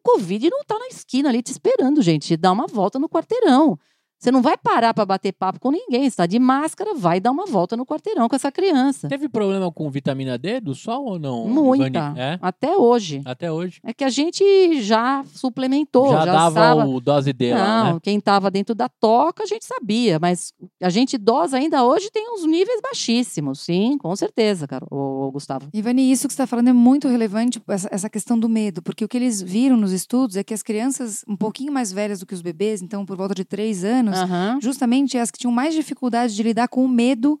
o 0.00 0.12
Covid 0.12 0.48
não 0.48 0.60
está 0.60 0.78
na 0.78 0.88
esquina 0.88 1.28
ali 1.28 1.42
te 1.42 1.52
esperando, 1.52 2.00
gente. 2.02 2.36
Dá 2.36 2.50
uma 2.50 2.66
volta 2.66 2.98
no 2.98 3.08
quarteirão. 3.08 3.78
Você 4.20 4.30
não 4.30 4.42
vai 4.42 4.56
parar 4.58 4.92
para 4.92 5.06
bater 5.06 5.32
papo 5.32 5.58
com 5.58 5.70
ninguém. 5.70 6.04
Está 6.04 6.26
de 6.26 6.38
máscara, 6.38 6.94
vai 6.94 7.18
dar 7.18 7.30
uma 7.30 7.46
volta 7.46 7.74
no 7.74 7.86
quarteirão 7.86 8.28
com 8.28 8.36
essa 8.36 8.52
criança. 8.52 9.08
Teve 9.08 9.30
problema 9.30 9.72
com 9.72 9.90
vitamina 9.90 10.36
D 10.36 10.60
do 10.60 10.74
sol 10.74 11.06
ou 11.06 11.18
não? 11.18 11.48
Muita. 11.48 12.12
É? 12.16 12.38
Até 12.42 12.76
hoje. 12.76 13.22
Até 13.24 13.50
hoje. 13.50 13.80
É 13.82 13.94
que 13.94 14.04
a 14.04 14.10
gente 14.10 14.82
já 14.82 15.24
suplementou. 15.34 16.10
Já, 16.10 16.26
já 16.26 16.32
dava 16.32 16.60
sabe... 16.60 16.90
o 16.90 17.00
dose 17.00 17.32
D 17.32 17.54
não, 17.54 17.58
lá, 17.58 17.94
né? 17.94 18.00
quem 18.02 18.18
estava 18.18 18.50
dentro 18.50 18.74
da 18.74 18.90
toca 18.90 19.42
a 19.42 19.46
gente 19.46 19.64
sabia, 19.64 20.18
mas 20.18 20.52
a 20.82 20.90
gente 20.90 21.14
idosa 21.14 21.56
ainda 21.56 21.82
hoje 21.82 22.10
tem 22.10 22.30
uns 22.34 22.44
níveis 22.44 22.80
baixíssimos. 22.82 23.60
Sim, 23.60 23.96
com 23.96 24.14
certeza, 24.14 24.68
cara, 24.68 24.84
o, 24.90 25.30
Gustavo. 25.32 25.68
Ivani, 25.72 26.10
isso 26.10 26.28
que 26.28 26.34
você 26.34 26.42
está 26.42 26.46
falando 26.46 26.68
é 26.68 26.72
muito 26.74 27.08
relevante, 27.08 27.62
essa, 27.68 27.88
essa 27.90 28.10
questão 28.10 28.38
do 28.38 28.48
medo, 28.48 28.82
porque 28.82 29.04
o 29.04 29.08
que 29.08 29.16
eles 29.16 29.40
viram 29.40 29.78
nos 29.78 29.92
estudos 29.92 30.36
é 30.36 30.44
que 30.44 30.52
as 30.52 30.62
crianças 30.62 31.24
um 31.26 31.36
pouquinho 31.36 31.72
mais 31.72 31.90
velhas 31.90 32.20
do 32.20 32.26
que 32.26 32.34
os 32.34 32.42
bebês, 32.42 32.82
então 32.82 33.06
por 33.06 33.16
volta 33.16 33.34
de 33.34 33.44
três 33.44 33.84
anos, 33.84 34.09
Uhum. 34.16 34.60
justamente 34.60 35.16
as 35.18 35.30
que 35.30 35.38
tinham 35.38 35.52
mais 35.52 35.74
dificuldade 35.74 36.34
de 36.34 36.42
lidar 36.42 36.68
com 36.68 36.84
o 36.84 36.88
medo 36.88 37.38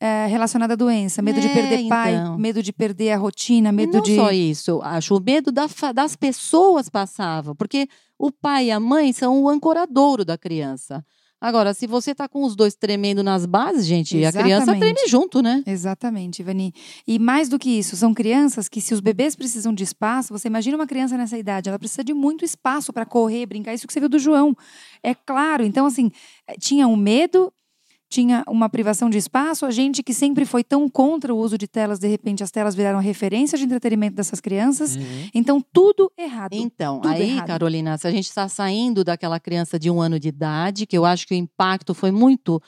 é, 0.00 0.26
relacionada 0.26 0.74
à 0.74 0.76
doença, 0.76 1.20
medo 1.20 1.40
de 1.40 1.48
É, 1.48 1.52
perder 1.52 1.88
pai, 1.88 2.14
então. 2.14 2.38
medo 2.38 2.62
de 2.62 2.72
perder 2.72 3.10
a 3.12 3.16
rotina, 3.16 3.70
E 3.70 3.72
medo 3.72 3.96
não 3.96 4.02
de 4.02 4.14
só 4.14 4.30
isso, 4.30 4.80
acho, 4.82 5.16
o 5.16 5.20
medo 5.20 5.50
da 5.50 5.66
das 5.92 6.14
pessoas 6.14 6.88
passava, 6.88 7.54
porque 7.54 7.88
o 8.16 8.30
pai 8.30 8.66
e 8.66 8.70
a 8.70 8.78
mãe 8.78 9.12
são 9.12 9.42
o 9.42 9.48
ancoradouro 9.48 10.24
da 10.24 10.38
criança. 10.38 11.04
Agora, 11.40 11.72
se 11.72 11.86
você 11.86 12.14
tá 12.14 12.28
com 12.28 12.42
os 12.42 12.56
dois 12.56 12.74
tremendo 12.74 13.22
nas 13.22 13.46
bases, 13.46 13.86
gente, 13.86 14.24
a 14.24 14.32
criança 14.32 14.72
Exatamente. 14.72 14.80
treme 14.80 15.08
junto, 15.08 15.40
né? 15.40 15.62
Exatamente, 15.64 16.42
Ivani. 16.42 16.72
E 17.06 17.18
mais 17.18 17.48
do 17.48 17.58
que 17.58 17.70
isso, 17.70 17.96
são 17.96 18.12
crianças 18.12 18.68
que, 18.68 18.80
se 18.80 18.92
os 18.92 19.00
bebês 19.00 19.36
precisam 19.36 19.72
de 19.72 19.84
espaço, 19.84 20.32
você 20.32 20.48
imagina 20.48 20.76
uma 20.76 20.86
criança 20.86 21.16
nessa 21.16 21.38
idade, 21.38 21.68
ela 21.68 21.78
precisa 21.78 22.02
de 22.02 22.12
muito 22.12 22.44
espaço 22.44 22.92
para 22.92 23.06
correr, 23.06 23.46
brincar. 23.46 23.72
Isso 23.72 23.86
que 23.86 23.92
você 23.92 24.00
viu 24.00 24.08
do 24.08 24.18
João. 24.18 24.56
É 25.02 25.14
claro. 25.14 25.64
Então, 25.64 25.86
assim, 25.86 26.10
eh, 26.48 26.56
tinha 26.58 26.88
um 26.88 26.96
medo, 26.96 27.52
tinha 28.08 28.42
uma 28.48 28.68
privação 28.68 29.10
de 29.10 29.18
espaço. 29.18 29.66
A 29.66 29.70
gente 29.70 30.02
que 30.02 30.14
sempre 30.14 30.44
foi 30.44 30.64
tão 30.64 30.88
contra 30.88 31.34
o 31.34 31.38
uso 31.38 31.58
de 31.58 31.66
telas, 31.66 31.98
de 31.98 32.08
repente 32.08 32.42
as 32.42 32.50
telas 32.50 32.74
viraram 32.74 32.98
referência 32.98 33.58
de 33.58 33.64
entretenimento 33.64 34.16
dessas 34.16 34.40
crianças. 34.40 34.96
Uhum. 34.96 35.28
Então, 35.34 35.64
tudo 35.72 36.10
errado. 36.16 36.54
Então, 36.54 37.00
tudo 37.00 37.12
aí, 37.12 37.30
errado. 37.30 37.46
Carolina, 37.46 37.98
se 37.98 38.06
a 38.06 38.10
gente 38.10 38.26
está 38.26 38.48
saindo 38.48 39.04
daquela 39.04 39.38
criança 39.38 39.78
de 39.78 39.90
um 39.90 40.00
ano 40.00 40.18
de 40.18 40.28
idade, 40.28 40.86
que 40.86 40.96
eu 40.96 41.04
acho 41.04 41.26
que 41.26 41.34
o 41.34 41.36
impacto 41.36 41.94
foi 41.94 42.10
muito 42.10 42.60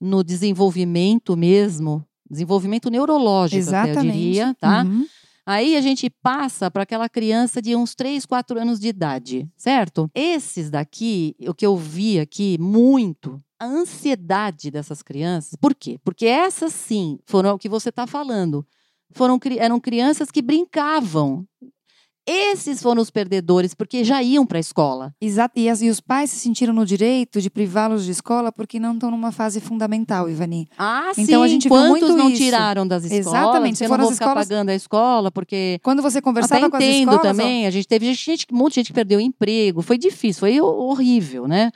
no 0.00 0.22
desenvolvimento 0.24 1.36
mesmo, 1.36 2.04
desenvolvimento 2.28 2.90
neurológico, 2.90 3.68
até 3.68 3.78
eu 3.78 3.92
Exatamente. 3.92 4.18
diria, 4.18 4.54
tá? 4.60 4.82
Uhum. 4.82 5.06
Aí 5.50 5.76
a 5.76 5.80
gente 5.80 6.10
passa 6.10 6.70
para 6.70 6.82
aquela 6.82 7.08
criança 7.08 7.62
de 7.62 7.74
uns 7.74 7.94
3, 7.94 8.26
4 8.26 8.60
anos 8.60 8.78
de 8.78 8.88
idade, 8.88 9.48
certo? 9.56 10.10
Esses 10.14 10.68
daqui, 10.68 11.34
o 11.40 11.54
que 11.54 11.64
eu 11.64 11.74
vi 11.74 12.20
aqui 12.20 12.58
muito, 12.60 13.42
a 13.58 13.64
ansiedade 13.64 14.70
dessas 14.70 15.02
crianças. 15.02 15.54
Por 15.58 15.74
quê? 15.74 15.98
Porque 16.04 16.26
essas 16.26 16.74
sim 16.74 17.18
foram 17.24 17.54
o 17.54 17.58
que 17.58 17.66
você 17.66 17.88
está 17.88 18.06
falando. 18.06 18.62
Foram, 19.12 19.40
eram 19.56 19.80
crianças 19.80 20.30
que 20.30 20.42
brincavam. 20.42 21.48
Esses 22.30 22.82
foram 22.82 23.00
os 23.00 23.10
perdedores, 23.10 23.72
porque 23.74 24.04
já 24.04 24.22
iam 24.22 24.44
para 24.44 24.58
a 24.58 24.60
escola. 24.60 25.14
Exato. 25.20 25.58
E, 25.58 25.68
as- 25.68 25.80
e 25.80 25.88
os 25.88 25.98
pais 26.00 26.30
se 26.30 26.36
sentiram 26.38 26.74
no 26.74 26.84
direito 26.84 27.40
de 27.40 27.48
privá-los 27.48 28.04
de 28.04 28.10
escola 28.10 28.52
porque 28.52 28.78
não 28.78 28.92
estão 28.94 29.10
numa 29.10 29.32
fase 29.32 29.60
fundamental, 29.60 30.28
Ivani. 30.28 30.68
Ah, 30.76 31.10
Então, 31.16 31.42
a 31.42 31.46
sim. 31.46 31.54
gente 31.54 31.68
viu 31.68 31.76
Quantos 31.78 31.90
muito 31.90 32.16
não 32.16 32.28
isso. 32.28 32.42
tiraram 32.42 32.86
das 32.86 33.04
escolas? 33.04 33.26
Exatamente, 33.26 33.82
eu 33.82 33.88
foram 33.88 33.98
não 33.98 34.04
vou 34.04 34.12
as 34.12 34.18
ficar 34.18 34.26
escolas- 34.30 34.48
pagando 34.48 34.68
a 34.68 34.74
escola, 34.74 35.30
porque 35.30 35.80
Quando 35.82 36.02
você 36.02 36.20
conversava 36.20 36.60
Até 36.66 36.70
com 36.70 36.76
as 36.76 36.82
entendo 36.84 36.98
escolas, 37.12 37.18
ó, 37.18 37.22
também. 37.22 37.66
A 37.66 37.70
gente 37.70 37.88
teve 37.88 38.12
gente, 38.12 38.46
um 38.52 38.56
monte 38.56 38.74
de 38.74 38.80
gente 38.80 38.86
que 38.88 38.92
perdeu 38.92 39.18
emprego. 39.18 39.80
Foi 39.80 39.96
difícil, 39.96 40.40
foi 40.40 40.60
ho- 40.60 40.66
horrível, 40.66 41.48
né? 41.48 41.70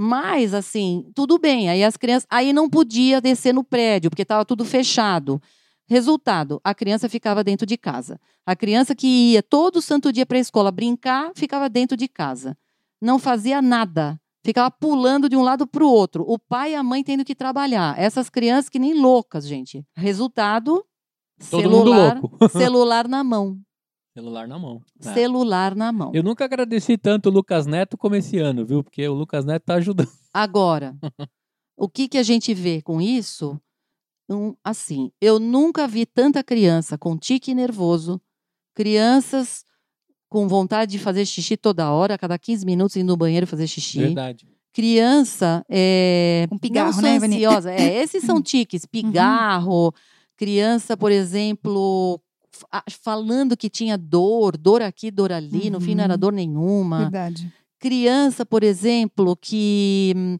Mas, 0.00 0.54
assim, 0.54 1.06
tudo 1.14 1.38
bem. 1.38 1.68
Aí 1.70 1.82
as 1.82 1.96
crianças. 1.96 2.26
Aí 2.30 2.52
não 2.52 2.68
podia 2.70 3.20
descer 3.20 3.52
no 3.52 3.64
prédio, 3.64 4.10
porque 4.10 4.22
estava 4.22 4.44
tudo 4.44 4.64
fechado. 4.64 5.40
Resultado: 5.88 6.60
a 6.62 6.74
criança 6.74 7.08
ficava 7.08 7.42
dentro 7.42 7.66
de 7.66 7.76
casa. 7.78 8.20
A 8.44 8.54
criança 8.54 8.94
que 8.94 9.32
ia 9.32 9.42
todo 9.42 9.80
santo 9.80 10.12
dia 10.12 10.26
para 10.26 10.36
a 10.36 10.40
escola 10.40 10.70
brincar, 10.70 11.32
ficava 11.34 11.68
dentro 11.68 11.96
de 11.96 12.06
casa. 12.06 12.56
Não 13.00 13.18
fazia 13.18 13.62
nada. 13.62 14.20
Ficava 14.44 14.70
pulando 14.70 15.28
de 15.28 15.36
um 15.36 15.42
lado 15.42 15.66
para 15.66 15.84
o 15.84 15.90
outro. 15.90 16.24
O 16.26 16.38
pai 16.38 16.72
e 16.72 16.74
a 16.74 16.82
mãe 16.82 17.02
tendo 17.02 17.24
que 17.24 17.34
trabalhar. 17.34 17.98
Essas 17.98 18.30
crianças 18.30 18.68
que 18.68 18.78
nem 18.78 19.00
loucas, 19.00 19.46
gente. 19.46 19.84
Resultado: 19.96 20.84
Todo 21.50 21.62
celular, 21.62 22.20
celular 22.52 23.08
na 23.08 23.24
mão. 23.24 23.58
Celular 24.14 24.48
na 24.48 24.58
mão. 24.58 24.82
É. 25.00 25.14
Celular 25.14 25.74
na 25.74 25.92
mão. 25.92 26.10
Eu 26.12 26.22
nunca 26.22 26.44
agradeci 26.44 26.98
tanto 26.98 27.28
o 27.28 27.32
Lucas 27.32 27.66
Neto 27.66 27.96
como 27.96 28.16
esse 28.16 28.38
ano, 28.38 28.66
viu? 28.66 28.82
Porque 28.82 29.06
o 29.06 29.14
Lucas 29.14 29.44
Neto 29.44 29.64
tá 29.64 29.74
ajudando. 29.74 30.10
Agora, 30.34 30.96
o 31.76 31.88
que, 31.88 32.08
que 32.08 32.18
a 32.18 32.22
gente 32.22 32.52
vê 32.52 32.82
com 32.82 33.00
isso? 33.00 33.60
Um, 34.28 34.54
assim, 34.62 35.10
eu 35.20 35.38
nunca 35.38 35.86
vi 35.88 36.04
tanta 36.04 36.44
criança 36.44 36.98
com 36.98 37.16
tique 37.16 37.54
nervoso, 37.54 38.20
crianças 38.74 39.64
com 40.28 40.46
vontade 40.46 40.92
de 40.92 40.98
fazer 40.98 41.24
xixi 41.24 41.56
toda 41.56 41.90
hora, 41.90 42.14
a 42.14 42.18
cada 42.18 42.38
15 42.38 42.64
minutos 42.66 42.96
indo 42.96 43.08
no 43.08 43.16
banheiro 43.16 43.46
fazer 43.46 43.66
xixi. 43.66 43.98
Verdade. 44.00 44.46
Criança 44.72 45.64
é, 45.68 46.46
Com 46.48 46.58
pigarro, 46.58 47.00
não 47.00 47.02
né, 47.02 47.16
ansiosa. 47.16 47.72
É, 47.72 47.94
esses 48.04 48.22
são 48.22 48.40
tiques, 48.42 48.84
pigarro, 48.84 49.92
criança, 50.36 50.96
por 50.96 51.10
exemplo, 51.10 52.20
fa- 52.50 52.84
falando 53.02 53.56
que 53.56 53.70
tinha 53.70 53.96
dor, 53.96 54.56
dor 54.58 54.82
aqui, 54.82 55.10
dor 55.10 55.32
ali, 55.32 55.70
no 55.70 55.80
fim 55.80 55.94
não 55.94 56.04
era 56.04 56.12
Uhum. 56.14 56.18
dor 56.20 56.32
nenhuma 56.32 56.98
Verdade. 57.04 57.50
criança, 57.80 58.44
por 58.44 58.62
exemplo, 58.62 59.34
que 59.34 60.12
hum, 60.14 60.38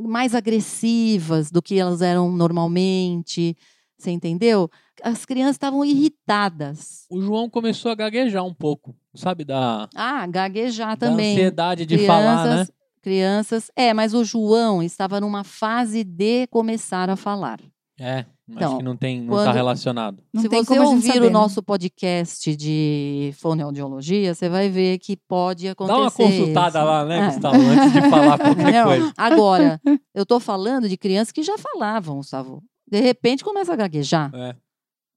mais 0.00 0.34
agressivas 0.34 1.50
do 1.50 1.60
que 1.62 1.78
elas 1.78 2.02
eram 2.02 2.30
normalmente, 2.32 3.56
você 3.98 4.10
entendeu? 4.10 4.70
As 5.02 5.24
crianças 5.24 5.56
estavam 5.56 5.84
irritadas. 5.84 7.06
O 7.10 7.20
João 7.20 7.48
começou 7.50 7.90
a 7.90 7.94
gaguejar 7.94 8.44
um 8.44 8.54
pouco, 8.54 8.94
sabe? 9.14 9.44
Da, 9.44 9.88
Ah, 9.94 10.26
gaguejar 10.26 10.96
da 10.96 11.08
também. 11.08 11.32
ansiedade 11.34 11.86
de 11.86 11.98
falar, 12.06 12.36
né? 12.36 12.42
crianças, 12.42 12.70
crianças. 13.02 13.70
É, 13.76 13.92
mas 13.94 14.14
o 14.14 14.24
João 14.24 14.82
estava 14.82 15.20
numa 15.20 15.44
fase 15.44 16.02
de 16.04 16.46
começar 16.48 17.08
a 17.10 17.16
falar. 17.16 17.60
É, 17.98 18.24
acho 18.48 18.56
Então, 18.56 18.78
que 18.78 18.84
não 18.84 18.96
tem, 18.96 19.20
não 19.22 19.36
tá 19.36 19.44
quando- 19.44 19.54
relacionado. 19.54 20.22
Não 20.32 20.42
Se 20.42 20.48
tem 20.48 20.62
você 20.64 20.78
ouvir 20.78 21.06
saber, 21.08 21.20
o 21.20 21.24
né? 21.24 21.30
nosso 21.30 21.62
podcast 21.62 22.54
de 22.56 23.32
fonoaudiologia, 23.38 24.34
você 24.34 24.48
vai 24.48 24.68
ver 24.68 24.98
que 24.98 25.16
pode 25.16 25.66
acontecer. 25.68 25.96
Dá 25.96 26.02
uma 26.02 26.10
consultada 26.10 26.78
isso. 26.78 26.86
lá, 26.88 27.04
né, 27.04 27.18
É. 27.18 27.26
Gustavo, 27.26 27.56
antes 27.60 27.92
de 27.92 28.10
falar 28.10 28.38
qualquer 28.38 28.72
Não, 28.72 28.84
coisa. 28.84 29.12
Agora, 29.16 29.80
eu 30.14 30.24
tô 30.26 30.38
falando 30.40 30.88
de 30.88 30.96
crianças 30.96 31.32
que 31.32 31.42
já 31.42 31.56
falavam, 31.58 32.16
Gustavo. 32.16 32.62
De 32.88 33.00
repente 33.00 33.42
começa 33.42 33.72
a 33.72 33.76
gaguejar. 33.76 34.30
É. 34.34 34.54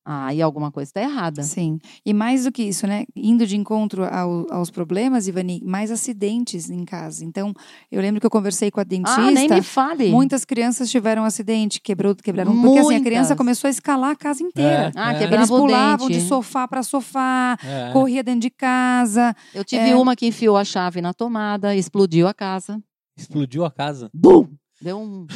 Aí 0.06 0.42
alguma 0.42 0.72
coisa 0.72 0.90
está 0.90 1.02
errada. 1.02 1.44
Sim. 1.44 1.78
E 2.06 2.14
mais 2.14 2.46
do 2.46 2.52
que 2.52 2.64
isso, 2.64 2.88
né? 2.88 3.06
Indo 3.16 3.46
de 3.46 3.56
encontro 3.56 4.04
ao- 4.06 4.52
aos 4.52 4.72
problemas, 4.72 5.28
Ivani, 5.28 5.62
mais 5.64 5.92
acidentes 5.92 6.70
em 6.70 6.84
casa. 6.84 7.24
Então, 7.24 7.54
eu 7.92 8.02
lembro 8.02 8.20
que 8.20 8.26
eu 8.26 8.30
conversei 8.32 8.72
com 8.72 8.80
a 8.80 8.84
dentista. 8.84 9.22
Ah, 9.22 9.30
nem 9.30 9.48
me 9.48 9.62
fale. 9.62 10.10
Muitas 10.10 10.46
crianças 10.46 10.90
tiveram 10.90 11.22
um 11.24 11.26
acidente, 11.26 11.80
quebrou, 11.80 12.16
quebraram. 12.16 12.60
Porque 12.60 12.80
assim, 12.80 12.96
a 12.96 13.02
criança 13.02 13.30
Muitas. 13.30 13.38
começou 13.38 13.68
a 13.68 13.72
escalar 13.72 14.12
a 14.12 14.16
casa 14.16 14.42
inteira. 14.42 14.92
Ah, 14.96 15.12
É. 15.14 15.20
quebrava 15.20 15.36
Eles 15.44 15.50
pulavam 15.50 16.08
dente. 16.08 16.20
de 16.22 16.28
sofá 16.28 16.68
para 16.68 16.82
sofá, 16.82 17.58
É. 17.64 17.92
corria 17.92 18.24
dentro 18.24 18.42
de 18.42 18.50
casa. 18.50 19.36
Eu 19.54 19.64
tive 19.64 19.90
É. 19.90 19.96
uma 19.96 20.16
que 20.16 20.26
enfiou 20.26 20.58
a 20.58 20.64
chave 20.64 21.02
na 21.02 21.14
tomada, 21.14 21.76
explodiu 21.76 22.28
a 22.28 22.34
casa. 22.34 22.82
Explodiu 23.18 23.64
a 23.66 23.70
casa. 23.70 24.10
Bum! 24.14 24.48
Deu 24.82 24.98
um. 24.98 25.28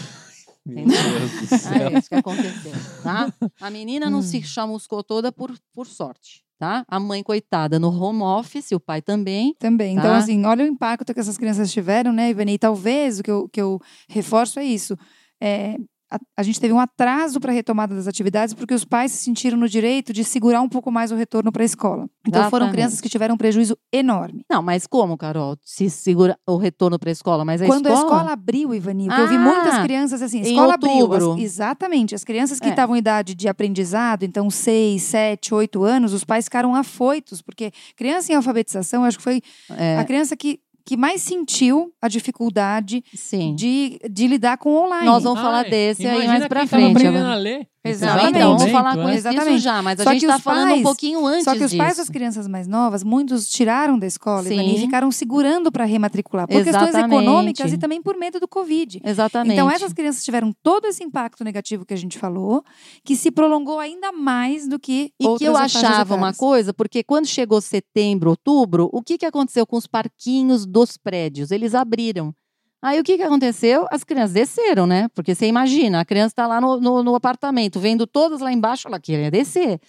Meu? 0.65 0.85
Deus 0.85 1.31
do 1.41 1.47
céu. 1.57 1.87
é 1.89 1.97
isso 1.99 2.09
que 2.09 2.15
aconteceu, 2.15 2.71
tá? 3.03 3.33
A 3.59 3.69
menina 3.69 4.09
não 4.09 4.19
Hum. 4.19 4.23
se 4.23 4.41
chamuscou 4.41 5.03
toda 5.03 5.31
por, 5.31 5.53
por 5.73 5.85
sorte, 5.85 6.43
tá? 6.57 6.85
A 6.87 6.99
mãe, 6.99 7.21
coitada, 7.21 7.77
no 7.77 7.89
home 7.89 8.21
office, 8.23 8.71
o 8.71 8.79
pai 8.79 9.01
também. 9.01 9.53
Também. 9.59 9.93
Então, 9.97 10.11
Tá. 10.11 10.17
assim, 10.17 10.45
olha 10.45 10.63
o 10.63 10.67
impacto 10.67 11.13
que 11.13 11.19
essas 11.19 11.37
crianças 11.37 11.71
tiveram, 11.71 12.13
né, 12.13 12.29
Ivani? 12.29 12.53
E 12.53 12.57
talvez 12.57 13.19
o 13.19 13.23
que 13.23 13.31
eu, 13.31 13.49
que 13.49 13.61
eu 13.61 13.79
reforço 14.07 14.57
é 14.59 14.63
isso. 14.63 14.97
É, 15.41 15.75
a, 16.13 16.19
a 16.37 16.43
gente 16.43 16.59
teve 16.59 16.73
um 16.73 16.79
atraso 16.79 17.39
para 17.39 17.51
a 17.51 17.55
retomada 17.55 17.95
das 17.95 18.07
atividades 18.07 18.53
porque 18.53 18.73
os 18.73 18.85
pais 18.85 19.11
se 19.11 19.23
sentiram 19.23 19.57
no 19.57 19.67
direito 19.67 20.13
de 20.13 20.23
segurar 20.23 20.61
um 20.61 20.69
pouco 20.69 20.91
mais 20.91 21.11
o 21.11 21.15
retorno 21.15 21.51
para 21.51 21.63
a 21.63 21.65
escola. 21.65 22.07
Então, 22.27 22.41
foram 22.49 22.65
Exatamente. 22.67 22.71
crianças 22.73 23.01
que 23.01 23.09
tiveram 23.09 23.35
um 23.35 23.37
prejuízo 23.37 23.77
enorme. 23.91 24.45
Não, 24.49 24.61
mas 24.61 24.85
como, 24.87 25.17
Carol? 25.17 25.57
Se 25.63 25.89
segura 25.89 26.37
o 26.47 26.57
retorno 26.57 26.97
para 26.99 27.09
a 27.09 27.11
escola, 27.11 27.43
mas 27.43 27.61
a 27.61 27.65
Quando 27.65 27.87
escola... 27.87 27.99
a 27.99 28.03
escola 28.15 28.31
abriu, 28.33 28.73
Ivani, 28.73 29.07
porque 29.07 29.21
eu 29.21 29.27
vi 29.27 29.35
Ah, 29.35 29.39
muitas 29.39 29.77
crianças 29.83 30.21
assim, 30.21 30.41
escola 30.41 30.75
abriu. 30.75 31.11
as- 31.13 31.39
exatamente. 31.39 32.15
As 32.15 32.23
crianças 32.23 32.59
que 32.59 32.67
É. 32.67 32.69
estavam 32.69 32.95
em 32.95 32.99
idade 32.99 33.35
de 33.35 33.47
aprendizado, 33.47 34.23
então 34.23 34.49
6, 34.49 35.01
7, 35.01 35.53
8 35.53 35.83
anos, 35.83 36.13
os 36.13 36.23
pais 36.23 36.45
ficaram 36.45 36.75
afoitos, 36.75 37.41
porque 37.41 37.71
criança 37.95 38.31
em 38.31 38.35
alfabetização, 38.35 39.03
acho 39.03 39.17
que 39.17 39.23
foi 39.23 39.41
É, 39.71 39.97
a 39.97 40.03
criança 40.05 40.35
que, 40.35 40.59
que 40.85 40.97
mais 40.97 41.21
sentiu 41.21 41.93
a 42.01 42.07
dificuldade 42.07 43.03
sim. 43.15 43.55
de, 43.55 43.99
de 44.09 44.27
lidar 44.27 44.57
com 44.57 44.69
o 44.69 44.85
online. 44.85 45.05
Nós 45.05 45.23
vamos 45.23 45.39
falar 45.39 45.63
Ai, 45.65 45.69
desse 45.69 46.05
aí 46.05 46.15
imagina 46.15 46.39
mais 46.39 46.47
pra 46.47 46.59
quem 46.61 46.69
tava 46.69 46.81
frente. 46.81 46.97
aprendendo 46.97 47.27
a 47.27 47.35
ler. 47.35 47.67
Exatamente. 47.85 48.23
Não, 48.23 48.29
então, 48.29 48.41
vamos 48.57 48.61
Momento, 48.63 48.75
falar 48.77 48.95
com 48.95 49.09
é. 49.09 49.15
isso 49.15 49.27
Exatamente. 49.27 49.59
já, 49.61 49.81
mas 49.81 49.99
a 49.99 50.03
Só 50.05 50.11
gente 50.11 50.19
que 50.21 50.25
está 50.25 50.39
falando 50.39 50.67
um 50.67 50.71
pais- 50.71 50.83
pouquinho 50.83 51.25
antes 51.25 51.43
Só 51.43 51.51
que 51.53 51.63
os 51.65 51.75
pais 51.75 51.89
disso. 51.89 52.01
das 52.01 52.09
crianças 52.09 52.47
mais 52.47 52.65
novas, 52.67 53.03
muitos 53.03 53.49
tiraram 53.49 53.99
da 53.99 54.07
escola 54.07 54.47
Ivani, 54.51 54.75
e 54.75 54.77
Sim. 54.79 54.85
ficaram 54.85 55.11
segurando 55.11 55.71
para 55.71 55.83
rematricular, 55.83 56.47
por 56.47 56.63
questões 56.63 56.89
Exatamente. 56.89 57.21
econômicas 57.23 57.73
e 57.73 57.77
também 57.77 58.01
por 58.01 58.15
medo 58.17 58.39
do 58.39 58.47
Covid. 58.47 59.01
Exatamente. 59.03 59.53
Então, 59.53 59.69
essas 59.69 59.91
crianças 59.91 60.23
tiveram 60.23 60.53
todo 60.63 60.85
esse 60.87 61.03
impacto 61.03 61.43
negativo 61.43 61.85
que 61.85 61.93
a 61.93 61.97
gente 61.97 62.17
falou, 62.17 62.63
que 63.03 63.15
se 63.17 63.29
prolongou 63.29 63.79
ainda 63.79 64.11
mais 64.13 64.65
do 64.67 64.79
que 64.79 65.11
E 65.19 65.37
que 65.37 65.43
eu 65.43 65.57
achava 65.57 66.15
uma 66.15 66.33
coisa, 66.33 66.73
porque 66.73 67.03
quando 67.03 67.25
chegou 67.25 67.59
setembro, 67.59 68.29
outubro, 68.29 68.89
o 68.93 69.01
que, 69.01 69.17
que 69.17 69.25
aconteceu 69.25 69.67
com 69.67 69.75
os 69.75 69.87
parquinhos 69.87 70.65
dos 70.65 70.95
prédios? 70.95 71.51
Eles 71.51 71.75
abriram. 71.75 72.33
Aí 72.83 72.99
o 72.99 73.03
que, 73.03 73.15
que 73.15 73.23
aconteceu? 73.23 73.87
As 73.89 74.03
crianças 74.03 74.33
desceram, 74.33 74.85
né? 74.85 75.07
Porque 75.15 75.33
você 75.33 75.47
imagina, 75.47 76.01
a 76.01 76.05
criança 76.05 76.33
está 76.33 76.45
lá 76.45 76.59
no, 76.59 76.81
no, 76.81 77.01
no 77.01 77.15
apartamento, 77.15 77.79
vendo 77.79 78.05
todas 78.05 78.41
lá 78.41 78.51
embaixo, 78.51 78.89
ela 78.89 78.99
queria 78.99 79.31
descer. 79.31 79.79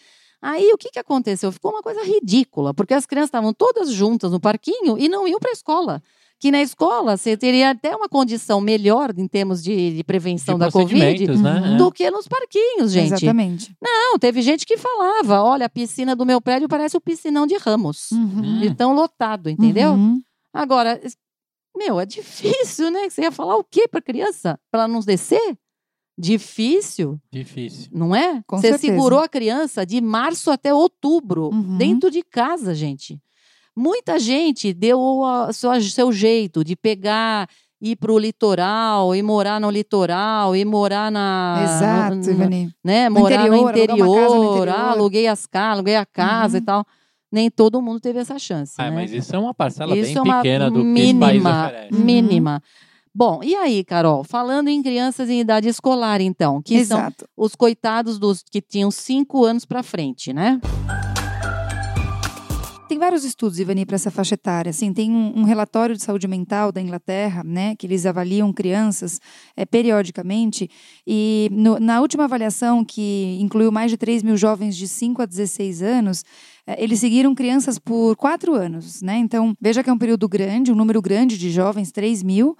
Aí 0.40 0.70
o 0.72 0.78
que, 0.78 0.90
que 0.90 0.98
aconteceu? 1.00 1.50
Ficou 1.50 1.72
uma 1.72 1.82
coisa 1.82 2.04
ridícula, 2.04 2.72
porque 2.72 2.94
as 2.94 3.04
crianças 3.04 3.28
estavam 3.30 3.52
todas 3.52 3.90
juntas 3.90 4.30
no 4.30 4.38
parquinho 4.38 4.96
e 4.96 5.08
não 5.08 5.26
iam 5.26 5.40
para 5.40 5.50
a 5.50 5.52
escola. 5.52 6.00
que 6.38 6.52
na 6.52 6.60
escola 6.62 7.16
você 7.16 7.36
teria 7.36 7.70
até 7.70 7.96
uma 7.96 8.08
condição 8.08 8.60
melhor 8.60 9.12
em 9.16 9.26
termos 9.26 9.60
de, 9.60 9.96
de 9.96 10.04
prevenção 10.04 10.54
De 10.54 10.60
da 10.60 10.70
Covid 10.70 11.26
né? 11.38 11.72
É. 11.74 11.76
do 11.76 11.90
que 11.90 12.08
nos 12.12 12.28
parquinhos, 12.28 12.92
gente. 12.92 13.14
Exatamente. 13.14 13.74
Não, 13.82 14.18
teve 14.20 14.40
gente 14.40 14.64
que 14.64 14.76
falava: 14.76 15.42
olha, 15.42 15.66
a 15.66 15.70
piscina 15.70 16.14
do 16.14 16.24
meu 16.24 16.40
prédio 16.40 16.68
parece 16.68 16.96
o 16.96 17.00
piscinão 17.00 17.44
de 17.44 17.56
Ramos. 17.56 18.12
Uhum. 18.12 18.60
De 18.60 18.72
tão 18.72 18.94
lotado, 18.94 19.50
entendeu? 19.50 19.92
Uhum. 19.94 20.20
Agora, 20.52 21.00
meu, 21.76 21.98
é 22.00 22.06
difícil, 22.06 22.90
né? 22.90 23.08
Você 23.10 23.22
ia 23.22 23.32
falar 23.32 23.56
o 23.56 23.64
quê 23.64 23.86
para 23.88 24.00
criança? 24.00 24.58
Para 24.70 24.82
ela 24.84 24.88
não 24.88 25.00
descer? 25.00 25.56
Difícil, 26.16 27.20
Difícil. 27.30 27.88
não 27.92 28.14
é? 28.14 28.40
Com 28.46 28.56
Você 28.56 28.68
certeza. 28.70 28.92
segurou 28.94 29.18
a 29.18 29.28
criança 29.28 29.84
de 29.84 30.00
março 30.00 30.50
até 30.50 30.72
outubro, 30.72 31.50
Uhum. 31.52 31.76
dentro 31.76 32.08
de 32.10 32.22
casa, 32.22 32.72
gente. 32.74 33.20
Muita 33.76 34.18
gente 34.20 34.72
deu 34.72 35.24
a 35.24 35.52
sua- 35.52 35.80
seu 35.80 36.12
jeito 36.12 36.62
de 36.62 36.76
pegar, 36.76 37.48
ir 37.80 37.96
para 37.96 38.12
o 38.12 38.18
litoral, 38.18 39.12
e 39.14 39.20
morar 39.22 39.60
no 39.60 39.68
litoral, 39.68 40.54
e 40.54 40.64
morar 40.64 41.10
na. 41.10 41.60
Exato, 41.64 42.14
no- 42.16 42.30
Ivani. 42.30 42.72
né, 42.84 43.08
No 43.08 43.18
morar 43.18 43.38
no 43.38 43.56
interior, 43.56 43.64
no 43.64 43.70
interior, 43.70 44.54
interior. 44.54 44.68
ah, 44.68 44.90
aluguei 44.92 45.26
as 45.26 45.46
casas, 45.46 45.72
aluguei 45.78 45.96
a 45.96 46.06
casa 46.06 46.56
Uhum. 46.58 46.62
e 46.62 46.64
tal. 46.64 46.86
Nem 47.34 47.50
todo 47.50 47.82
mundo 47.82 47.98
teve 47.98 48.20
essa 48.20 48.38
chance. 48.38 48.74
Ah, 48.78 48.84
né? 48.84 48.90
mas 48.92 49.12
isso 49.12 49.34
é 49.34 49.38
uma 49.40 49.52
parcela 49.52 49.96
Isso 49.96 50.06
bem 50.06 50.16
é 50.16 50.22
uma 50.22 50.36
pequena 50.36 50.70
do 50.70 50.84
que 50.84 51.00
esse 51.00 51.14
país 51.14 51.32
mínima. 51.42 51.72
Uhum. 51.90 51.98
mínima. 51.98 52.62
Bom, 53.12 53.40
e 53.42 53.56
aí, 53.56 53.82
Carol, 53.82 54.22
falando 54.22 54.68
em 54.68 54.80
crianças 54.80 55.28
em 55.28 55.40
idade 55.40 55.68
escolar, 55.68 56.20
então, 56.20 56.62
que 56.62 56.84
são 56.84 56.98
Exato. 56.98 57.28
os 57.36 57.56
coitados 57.56 58.20
dos 58.20 58.40
que 58.48 58.60
tinham 58.60 58.88
cinco 58.88 59.44
anos 59.44 59.64
para 59.64 59.82
frente, 59.82 60.32
né? 60.32 60.60
Tem 62.86 62.98
vários 62.98 63.24
estudos, 63.24 63.58
Ivani, 63.58 63.86
para 63.86 63.94
essa 63.96 64.10
faixa 64.10 64.34
etária. 64.34 64.68
Assim, 64.68 64.92
tem 64.92 65.10
um, 65.10 65.38
um 65.40 65.42
relatório 65.44 65.96
de 65.96 66.02
saúde 66.02 66.28
mental 66.28 66.70
da 66.70 66.82
Inglaterra, 66.82 67.42
né, 67.42 67.74
que 67.76 67.86
eles 67.86 68.04
avaliam 68.04 68.52
crianças 68.52 69.20
eh, 69.56 69.64
periodicamente. 69.64 70.68
E 71.06 71.48
no- 71.50 71.80
na 71.80 72.00
última 72.02 72.24
avaliação, 72.24 72.84
que 72.84 73.38
incluiu 73.40 73.72
mais 73.72 73.90
de 73.90 73.96
3 73.96 74.22
mil 74.22 74.36
jovens 74.36 74.76
de 74.76 74.86
5 74.86 75.22
a 75.22 75.26
16 75.26 75.82
anos, 75.82 76.24
eh, 76.66 76.76
eles 76.84 77.00
seguiram 77.00 77.34
crianças 77.34 77.78
por 77.78 78.16
quatro 78.16 78.54
anos. 78.54 79.00
Né? 79.00 79.16
Então, 79.16 79.56
veja 79.58 79.82
que 79.82 79.88
é 79.88 79.92
um 79.92 79.98
período 79.98 80.28
grande, 80.28 80.70
um 80.70 80.76
número 80.76 81.00
grande 81.00 81.38
de 81.38 81.50
jovens, 81.50 81.90
3 81.90 82.22
mil. 82.22 82.54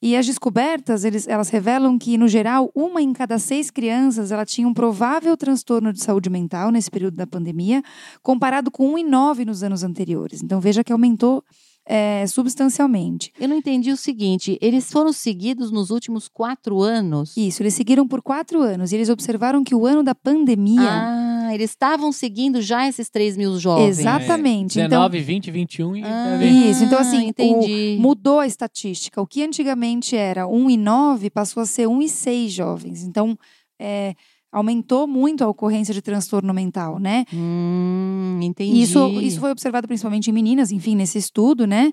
E 0.00 0.14
as 0.14 0.26
descobertas, 0.26 1.04
eles, 1.04 1.26
elas 1.26 1.48
revelam 1.48 1.98
que, 1.98 2.18
no 2.18 2.28
geral, 2.28 2.70
uma 2.74 3.00
em 3.00 3.12
cada 3.12 3.38
seis 3.38 3.70
crianças 3.70 4.30
ela 4.30 4.44
tinha 4.44 4.68
um 4.68 4.74
provável 4.74 5.36
transtorno 5.36 5.92
de 5.92 6.02
saúde 6.02 6.28
mental 6.28 6.70
nesse 6.70 6.90
período 6.90 7.16
da 7.16 7.26
pandemia, 7.26 7.82
comparado 8.22 8.70
com 8.70 8.92
1,9 8.94 9.46
nos 9.46 9.62
anos 9.62 9.82
anteriores. 9.82 10.42
Então, 10.42 10.60
veja 10.60 10.84
que 10.84 10.92
aumentou 10.92 11.42
é, 11.86 12.26
substancialmente. 12.26 13.32
Eu 13.38 13.48
não 13.48 13.56
entendi 13.56 13.92
o 13.92 13.96
seguinte: 13.96 14.58
eles 14.60 14.90
foram 14.90 15.12
seguidos 15.12 15.70
nos 15.70 15.90
últimos 15.90 16.28
quatro 16.28 16.82
anos. 16.82 17.36
Isso, 17.36 17.62
eles 17.62 17.74
seguiram 17.74 18.06
por 18.06 18.20
quatro 18.20 18.60
anos 18.60 18.90
e 18.90 18.96
eles 18.96 19.08
observaram 19.08 19.62
que 19.62 19.74
o 19.74 19.86
ano 19.86 20.02
da 20.02 20.14
pandemia. 20.14 20.82
Ah, 20.82 21.35
eles 21.54 21.70
estavam 21.70 22.10
seguindo 22.12 22.60
já 22.60 22.86
esses 22.88 23.08
3 23.08 23.36
mil 23.36 23.58
jovens. 23.58 23.98
Exatamente. 23.98 24.78
Então, 24.80 25.08
19, 25.08 25.20
20, 25.20 25.50
21 25.50 25.96
e 25.96 26.02
Ah, 26.04 26.38
Isso, 26.70 26.84
então, 26.84 26.98
assim, 26.98 27.26
o- 27.26 27.28
entendi. 27.28 27.96
mudou 28.00 28.40
a 28.40 28.46
estatística. 28.46 29.20
O 29.20 29.26
que 29.26 29.42
antigamente 29.42 30.16
era 30.16 30.46
1,9 30.46 31.30
passou 31.30 31.62
a 31.62 31.66
ser 31.66 31.86
1,6 31.88 32.50
jovens. 32.52 33.02
Então, 33.02 33.36
é, 33.80 34.14
aumentou 34.52 35.06
muito 35.06 35.44
a 35.44 35.48
ocorrência 35.48 35.92
de 35.92 36.00
transtorno 36.00 36.52
mental, 36.54 36.98
né? 36.98 37.24
Hum, 37.32 38.38
entendi. 38.42 38.76
E 38.76 38.82
isso, 38.82 39.06
isso 39.20 39.40
foi 39.40 39.50
observado 39.50 39.86
principalmente 39.86 40.30
em 40.30 40.32
meninas, 40.32 40.70
enfim, 40.70 40.94
nesse 40.96 41.18
estudo, 41.18 41.66
né? 41.66 41.92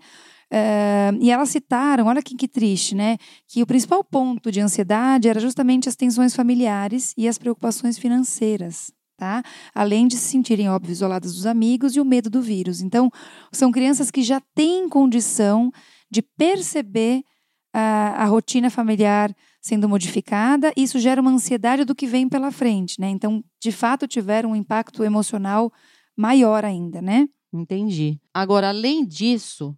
Eh, 0.56 1.12
e 1.20 1.32
elas 1.32 1.50
citaram, 1.50 2.06
olha 2.06 2.22
que, 2.22 2.36
que 2.36 2.48
triste, 2.48 2.94
né? 2.96 3.18
Que 3.48 3.64
o 3.64 3.66
principal 3.66 4.04
ponto 4.04 4.52
de 4.52 4.62
ansiedade 4.62 5.28
era 5.28 5.40
justamente 5.40 5.90
as 5.90 5.96
tensões 5.96 6.36
familiares 6.36 7.12
e 7.18 7.28
as 7.28 7.38
preocupações 7.40 7.98
financeiras, 7.98 8.92
tá? 9.18 9.44
Além 9.74 10.08
de 10.08 10.18
se 10.18 10.30
sentirem, 10.30 10.70
óbvio, 10.70 10.92
isoladas 10.92 11.34
dos 11.34 11.46
amigos 11.46 11.96
e 11.96 12.00
o 12.00 12.06
medo 12.06 12.30
do 12.30 12.42
vírus. 12.42 12.82
Então, 12.82 13.10
são 13.52 13.72
crianças 13.72 14.12
que 14.12 14.24
já 14.24 14.42
têm 14.56 14.90
condição 14.90 15.72
de 16.12 16.22
perceber 16.22 17.24
a, 17.74 18.24
a 18.24 18.26
rotina 18.26 18.70
familiar 18.70 19.36
sendo 19.62 19.88
modificada, 19.88 20.74
e 20.76 20.84
isso 20.84 21.00
gera 21.00 21.22
uma 21.22 21.32
ansiedade 21.32 21.86
do 21.86 21.96
que 21.96 22.06
vem 22.06 22.28
pela 22.28 22.52
frente, 22.52 23.00
né? 23.00 23.10
Então, 23.10 23.42
de 23.62 23.72
fato, 23.72 24.06
tiveram 24.06 24.52
um 24.52 24.56
impacto 24.56 25.06
emocional 25.06 25.72
maior 26.18 26.66
ainda, 26.66 27.02
né? 27.02 27.28
Entendi. 27.52 28.20
Agora, 28.34 28.70
além 28.70 29.06
disso, 29.06 29.74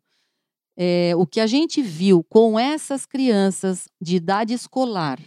é, 0.76 1.16
o 1.16 1.26
que 1.28 1.40
a 1.40 1.46
gente 1.46 1.82
viu 1.84 2.24
com 2.24 2.58
essas 2.60 3.06
crianças 3.06 3.88
de 4.02 4.16
idade 4.16 4.54
escolar, 4.54 5.20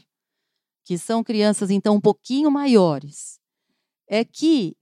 que 0.84 0.98
são 0.98 1.22
crianças, 1.22 1.70
então, 1.70 1.94
um 1.94 2.00
pouquinho 2.00 2.50
maiores, 2.50 3.37
é 4.08 4.24
que, 4.24 4.74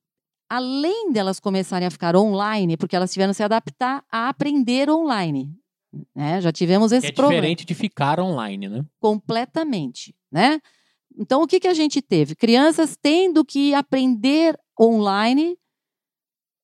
além 0.49 1.13
delas 1.13 1.41
começarem 1.41 1.87
a 1.87 1.91
ficar 1.91 2.17
online, 2.17 2.77
porque 2.77 2.97
elas 2.97 3.13
tiveram 3.13 3.33
que 3.33 3.37
se 3.37 3.43
adaptar 3.43 4.05
a 4.11 4.29
aprender 4.29 4.89
online. 4.91 5.51
Né? 6.15 6.41
Já 6.41 6.53
tivemos 6.53 6.93
esse 6.93 7.07
É 7.09 7.13
problema 7.13 7.41
diferente 7.41 7.65
de 7.65 7.75
ficar 7.75 8.21
online, 8.21 8.69
né? 8.69 8.85
completamente, 9.01 10.15
né? 10.31 10.61
Então, 11.19 11.43
o 11.43 11.47
que, 11.47 11.59
que 11.59 11.69
a 11.69 11.75
gente 11.75 12.03
teve? 12.03 12.35
Crianças 12.35 12.97
tendo 13.01 13.43
que 13.45 13.73
aprender 13.73 14.59
online, 14.79 15.57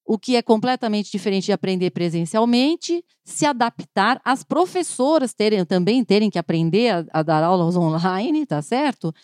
o 0.04 0.18
que 0.18 0.36
é 0.36 0.42
completamente 0.42 1.10
diferente 1.10 1.46
de 1.46 1.52
aprender 1.52 1.90
presencialmente, 1.90 3.02
se 3.24 3.46
adaptar, 3.46 4.20
as 4.22 4.44
professoras 4.44 5.32
terem, 5.32 5.64
também 5.64 6.04
terem 6.04 6.28
que 6.28 6.38
aprender 6.38 6.90
a, 6.90 7.20
a 7.20 7.22
dar 7.22 7.42
aulas 7.42 7.76
online, 7.76 8.44
tá 8.44 8.60
certo? 8.60 9.14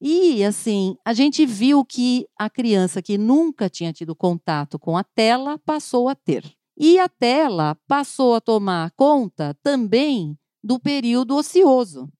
E, 0.00 0.44
assim, 0.44 0.96
a 1.04 1.12
gente 1.12 1.46
viu 1.46 1.84
que 1.84 2.26
a 2.38 2.50
criança 2.50 3.00
que 3.00 3.16
nunca 3.16 3.68
tinha 3.70 3.92
tido 3.92 4.14
contato 4.14 4.78
com 4.78 4.96
a 4.96 5.02
tela 5.02 5.58
passou 5.58 6.08
a 6.08 6.14
ter. 6.14 6.44
E 6.78 6.98
a 6.98 7.08
tela 7.08 7.76
passou 7.88 8.34
a 8.34 8.40
tomar 8.40 8.90
conta 8.90 9.56
também 9.62 10.38
do 10.62 10.78
período 10.78 11.34
ocioso. 11.34 12.10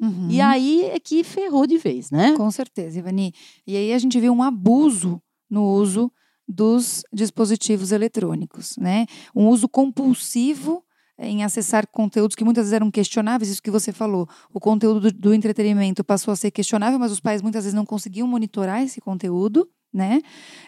Uhum. 0.00 0.30
E 0.30 0.40
aí 0.40 0.84
é 0.84 0.98
que 0.98 1.24
ferrou 1.24 1.66
de 1.66 1.78
vez, 1.78 2.10
né? 2.10 2.34
Com 2.36 2.50
certeza, 2.50 2.98
Ivani. 2.98 3.32
E 3.66 3.76
aí 3.76 3.92
a 3.92 3.98
gente 3.98 4.18
viu 4.20 4.32
um 4.32 4.42
abuso 4.42 5.22
no 5.48 5.64
uso 5.72 6.12
dos 6.46 7.02
dispositivos 7.12 7.92
eletrônicos, 7.92 8.76
né? 8.76 9.06
Um 9.34 9.48
uso 9.48 9.68
compulsivo 9.68 10.84
em 11.20 11.44
acessar 11.44 11.86
conteúdos 11.86 12.34
que 12.34 12.42
muitas 12.42 12.64
vezes 12.64 12.72
eram 12.72 12.90
questionáveis, 12.90 13.50
isso 13.50 13.62
que 13.62 13.70
você 13.70 13.92
falou. 13.92 14.26
O 14.52 14.58
conteúdo 14.58 15.00
do, 15.00 15.12
do 15.12 15.34
entretenimento 15.34 16.02
passou 16.02 16.32
a 16.32 16.36
ser 16.36 16.50
questionável, 16.50 16.98
mas 16.98 17.12
os 17.12 17.20
pais 17.20 17.42
muitas 17.42 17.64
vezes 17.64 17.74
não 17.74 17.84
conseguiam 17.84 18.26
monitorar 18.26 18.82
esse 18.82 19.00
conteúdo, 19.00 19.68
né? 19.92 20.20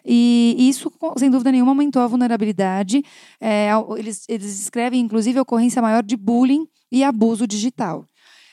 E 0.05 0.57
isso, 0.59 0.93
sem 1.17 1.31
dúvida 1.31 1.51
nenhuma, 1.51 1.71
aumentou 1.71 2.03
a 2.03 2.07
vulnerabilidade. 2.07 3.03
É, 3.41 3.71
eles, 3.97 4.25
eles 4.29 4.59
descrevem, 4.59 5.01
inclusive, 5.01 5.39
a 5.39 5.43
ocorrência 5.43 5.81
maior 5.81 6.03
de 6.03 6.17
bullying 6.17 6.67
e 6.91 7.03
abuso 7.03 7.47
digital. 7.47 8.07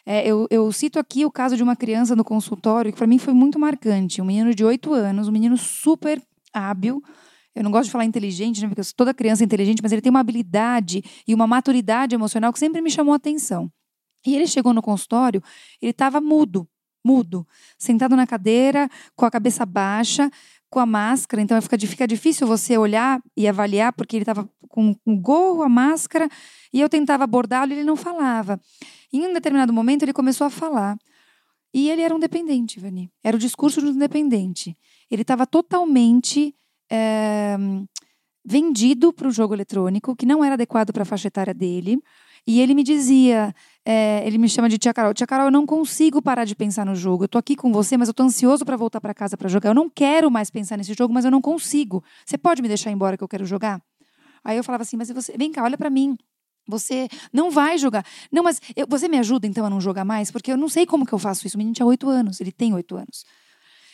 É, 0.06 0.26
eu, 0.26 0.48
eu 0.50 0.72
cito 0.72 0.98
aqui 0.98 1.26
o 1.26 1.32
caso 1.32 1.58
de 1.58 1.62
uma 1.62 1.76
criança 1.76 2.16
no 2.16 2.24
consultório 2.24 2.92
que 2.92 2.98
para 2.98 3.06
mim 3.08 3.20
foi 3.20 3.34
muito 3.34 3.60
marcante. 3.60 4.22
Um 4.22 4.26
menino 4.26 4.56
de 4.56 4.64
8 4.64 4.94
anos, 4.94 5.28
um 5.28 5.32
menino 5.32 5.58
super 5.58 6.22
hábil. 6.54 7.04
Eu 7.60 7.64
não 7.66 7.72
gosto 7.72 7.88
de 7.88 7.92
falar 7.92 8.06
inteligente, 8.06 8.62
né, 8.62 8.70
porque 8.70 8.82
toda 8.96 9.14
criança 9.14 9.44
é 9.44 9.46
inteligente, 9.46 9.82
mas 9.84 9.92
ele 9.92 10.02
tem 10.02 10.10
uma 10.10 10.22
habilidade 10.22 11.04
e 11.28 11.36
uma 11.36 11.46
maturidade 11.46 12.16
emocional 12.16 12.54
que 12.54 12.58
sempre 12.58 12.80
me 12.80 12.90
chamou 12.90 13.12
a 13.12 13.18
atenção. 13.18 13.70
E 14.26 14.34
ele 14.34 14.48
chegou 14.48 14.74
no 14.74 14.82
consultório, 14.82 15.44
ele 15.82 15.92
estava 15.92 16.22
mudo, 16.22 16.66
mudo, 17.06 17.46
sentado 17.78 18.16
na 18.16 18.26
cadeira, 18.26 18.90
com 19.14 19.26
a 19.26 19.32
cabeça 19.32 19.66
baixa, 19.66 20.32
com 20.70 20.80
a 20.80 20.86
máscara. 20.86 21.42
Então 21.42 21.62
fica, 21.62 21.78
fica 21.78 22.08
difícil 22.08 22.48
você 22.48 22.78
olhar 22.78 23.22
e 23.36 23.46
avaliar, 23.46 23.92
porque 23.92 24.16
ele 24.16 24.24
estava 24.24 24.50
com 24.70 24.96
o 25.06 25.18
gorro, 25.18 25.62
a 25.62 25.68
máscara, 25.68 26.30
e 26.72 26.80
eu 26.80 26.88
tentava 26.88 27.26
abordá-lo 27.26 27.74
e 27.74 27.76
ele 27.76 27.84
não 27.84 27.98
falava. 27.98 28.58
Em 29.12 29.28
um 29.28 29.34
determinado 29.34 29.74
momento, 29.74 30.04
ele 30.04 30.14
começou 30.14 30.48
a 30.48 30.50
falar. 30.50 30.98
E 31.74 31.90
ele 31.90 32.04
era 32.04 32.16
um 32.16 32.20
dependente, 32.20 32.80
Vani. 32.80 33.12
Era 33.22 33.36
o 33.36 33.40
discurso 33.40 33.82
de 33.82 33.88
um 33.88 33.98
dependente. 33.98 34.78
Ele 35.12 35.24
estava 35.24 35.46
totalmente 35.46 36.56
eh, 36.90 37.58
vendido 38.46 39.14
para 39.14 39.28
o 39.28 39.32
jogo 39.32 39.54
eletrônico, 39.54 40.16
que 40.16 40.26
não 40.26 40.44
era 40.44 40.56
adequado 40.56 40.92
para 40.92 41.04
a 41.04 41.06
faixa 41.06 41.28
etária 41.28 41.54
dele. 41.54 42.00
E 42.48 42.62
ele 42.62 42.74
me 42.74 42.84
dizia, 42.84 43.54
eh, 43.86 44.24
ele 44.26 44.38
me 44.38 44.48
chama 44.50 44.70
de 44.70 44.78
tia 44.78 44.94
Carol, 44.94 45.14
tia 45.14 45.28
Carol, 45.28 45.48
eu 45.48 45.52
não 45.52 45.66
consigo 45.66 46.22
parar 46.22 46.46
de 46.46 46.56
pensar 46.56 46.86
no 46.86 46.96
jogo. 46.96 47.26
Eu 47.26 47.28
tô 47.28 47.38
aqui 47.38 47.56
com 47.56 47.72
você, 47.72 47.98
mas 47.98 48.08
eu 48.08 48.14
tô 48.14 48.24
ansioso 48.24 48.66
para 48.66 48.78
voltar 48.78 49.00
para 49.02 49.14
casa 49.14 49.38
para 49.38 49.48
jogar. 49.50 49.70
Eu 49.70 49.76
não 49.76 49.90
quero 49.90 50.32
mais 50.32 50.50
pensar 50.50 50.78
nesse 50.78 50.94
jogo, 50.98 51.14
mas 51.14 51.26
eu 51.26 51.32
não 51.32 51.42
consigo. 51.42 52.04
Você 52.26 52.38
pode 52.38 52.62
me 52.62 52.68
deixar 52.68 52.92
embora 52.92 53.18
que 53.18 53.24
eu 53.24 53.28
quero 53.28 53.46
jogar? 53.46 53.82
Aí 54.44 54.58
eu 54.58 54.64
falava 54.64 54.84
assim, 54.84 54.98
mas 54.98 55.10
você, 55.12 55.36
vem 55.38 55.52
cá, 55.52 55.64
olha 55.64 55.78
para 55.78 55.90
mim. 55.90 56.18
Você 56.68 57.08
não 57.34 57.52
vai 57.52 57.78
jogar. 57.78 58.06
Não, 58.32 58.44
mas 58.44 58.62
eu- 58.76 58.88
você 58.88 59.08
me 59.08 59.18
ajuda 59.18 59.48
então 59.48 59.66
a 59.66 59.70
não 59.70 59.82
jogar 59.82 60.06
mais? 60.06 60.32
Porque 60.32 60.52
eu 60.52 60.58
não 60.58 60.70
sei 60.70 60.86
como 60.86 61.06
que 61.06 61.14
eu 61.14 61.20
faço 61.20 61.46
isso. 61.46 61.58
O 61.58 61.60
menino 61.60 61.74
tinha 61.76 61.86
oito 61.86 62.08
anos, 62.10 62.40
ele 62.40 62.52
tem 62.52 62.74
oito 62.74 62.96
anos. 62.96 63.26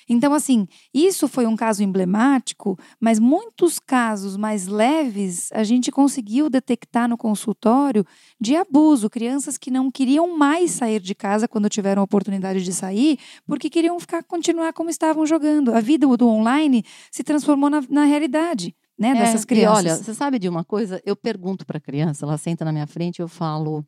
Então, 0.07 0.33
assim, 0.33 0.67
isso 0.93 1.27
foi 1.27 1.47
um 1.47 1.55
caso 1.55 1.83
emblemático, 1.83 2.77
mas 2.99 3.19
muitos 3.19 3.79
casos 3.79 4.37
mais 4.37 4.67
leves 4.67 5.51
a 5.51 5.63
gente 5.63 5.91
conseguiu 5.91 6.49
detectar 6.49 7.09
no 7.09 7.17
consultório 7.17 8.05
de 8.39 8.55
abuso. 8.55 9.09
Crianças 9.09 9.57
que 9.57 9.71
não 9.71 9.89
queriam 9.89 10.37
mais 10.37 10.71
sair 10.71 10.99
de 10.99 11.15
casa 11.15 11.47
quando 11.47 11.69
tiveram 11.69 12.01
a 12.01 12.05
oportunidade 12.05 12.63
de 12.63 12.71
sair, 12.71 13.17
porque 13.47 13.69
queriam 13.69 13.99
ficar, 13.99 14.23
continuar 14.23 14.73
como 14.73 14.89
estavam 14.89 15.25
jogando. 15.25 15.73
A 15.73 15.81
vida 15.81 16.05
do 16.15 16.27
online 16.27 16.83
se 17.11 17.23
transformou 17.23 17.69
na, 17.69 17.81
na 17.89 18.05
realidade. 18.05 18.75
Né, 18.97 19.09
É, 19.09 19.13
dessas 19.15 19.43
e 19.43 19.47
crianças. 19.47 19.77
olha, 19.77 19.95
você 19.97 20.13
sabe 20.13 20.39
de 20.39 20.47
uma 20.47 20.63
coisa? 20.63 21.01
Eu 21.05 21.17
pergunto 21.17 21.65
para 21.65 21.79
a 21.79 21.81
criança, 21.81 22.25
ela 22.25 22.37
senta 22.37 22.63
na 22.63 22.71
minha 22.71 22.87
frente 22.87 23.19
e 23.19 23.21
eu 23.21 23.27
falo: 23.27 23.85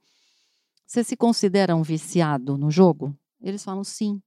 Você 0.85 1.01
se 1.01 1.15
considera 1.15 1.73
um 1.77 1.81
viciado 1.81 2.57
no 2.57 2.69
jogo? 2.69 3.15
Eles 3.41 3.63
falam 3.63 3.85
sim. 3.85 4.21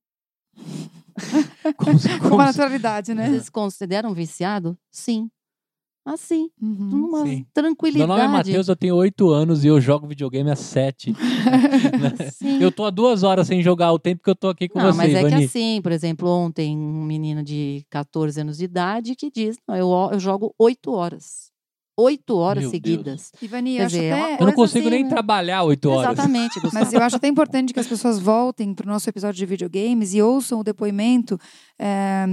Com 1.77 1.91
uma 2.35 2.47
naturalidade, 2.47 3.15
né? 3.15 3.29
Vocês 3.31 3.49
consideram 3.49 4.13
viciado? 4.15 4.77
Sim. 4.91 5.31
Assim, 6.03 6.49
Uhum. 6.61 6.89
numa 6.91 7.25
Sim. 7.25 7.37
Meu 7.37 7.47
tranquilidade. 7.53 8.09
nome 8.09 8.23
é 8.23 8.27
Matheus, 8.29 8.69
eu 8.69 8.75
tenho 8.75 8.97
8 8.97 9.29
anos 9.31 9.65
e 9.65 9.69
eu 9.69 9.79
jogo 9.81 10.07
videogame 10.09 10.51
há 10.51 10.57
7. 10.57 11.15
Sim. 12.33 12.59
Eu 12.61 12.73
tô 12.73 12.85
há 12.87 12.91
duas 12.91 13.23
horas 13.23 13.47
sem 13.47 13.63
jogar 13.63 13.93
o 13.93 13.99
tempo 13.99 14.23
que 14.25 14.31
eu 14.31 14.35
tô 14.35 14.49
aqui 14.49 14.67
com 14.69 14.79
Não, 14.79 14.87
você, 14.93 14.97
mas 14.97 15.15
é 15.15 15.29
que 15.29 15.45
assim, 15.45 15.81
por 15.83 15.93
exemplo, 15.93 16.27
ontem 16.29 16.77
um 16.77 17.05
menino 17.05 17.43
de 17.43 17.85
14 17.91 18.41
anos 18.41 18.57
de 18.57 18.65
idade 18.65 19.15
que 19.15 19.31
diz: 19.31 19.57
Não, 19.69 19.77
eu, 19.77 19.91
eu 20.13 20.19
jogo 20.19 20.55
8 20.59 20.91
horas. 20.91 21.50
8 22.01 22.37
horas 22.37 22.63
Meu 22.65 22.71
Deus. 22.71 22.83
seguidas. 22.85 23.33
Ivani, 23.43 23.73
Quer 23.77 23.81
eu 23.81 23.87
acho 23.87 23.95
dizer, 23.95 24.05
é 24.07 24.13
até... 24.35 24.43
Eu 24.43 24.47
não 24.47 24.53
consigo 24.55 24.87
assim, 24.89 24.95
nem 24.97 25.05
né? 25.05 25.11
trabalhar 25.11 25.63
8 25.65 25.91
horas. 25.91 26.13
Exatamente. 26.13 26.61
Mas 26.73 26.93
eu 26.93 27.03
acho 27.03 27.17
até 27.17 27.29
importante 27.29 27.73
que 27.75 27.81
as 27.81 27.87
pessoas 27.87 28.19
voltem 28.19 28.73
para 28.75 28.87
o 28.87 28.89
nosso 28.93 29.09
episódio 29.09 29.39
de 29.39 29.47
videogames 29.47 30.15
e 30.15 30.23
ouçam 30.23 30.61
o 30.61 30.65
depoimento 30.65 31.39
eh, 31.79 32.27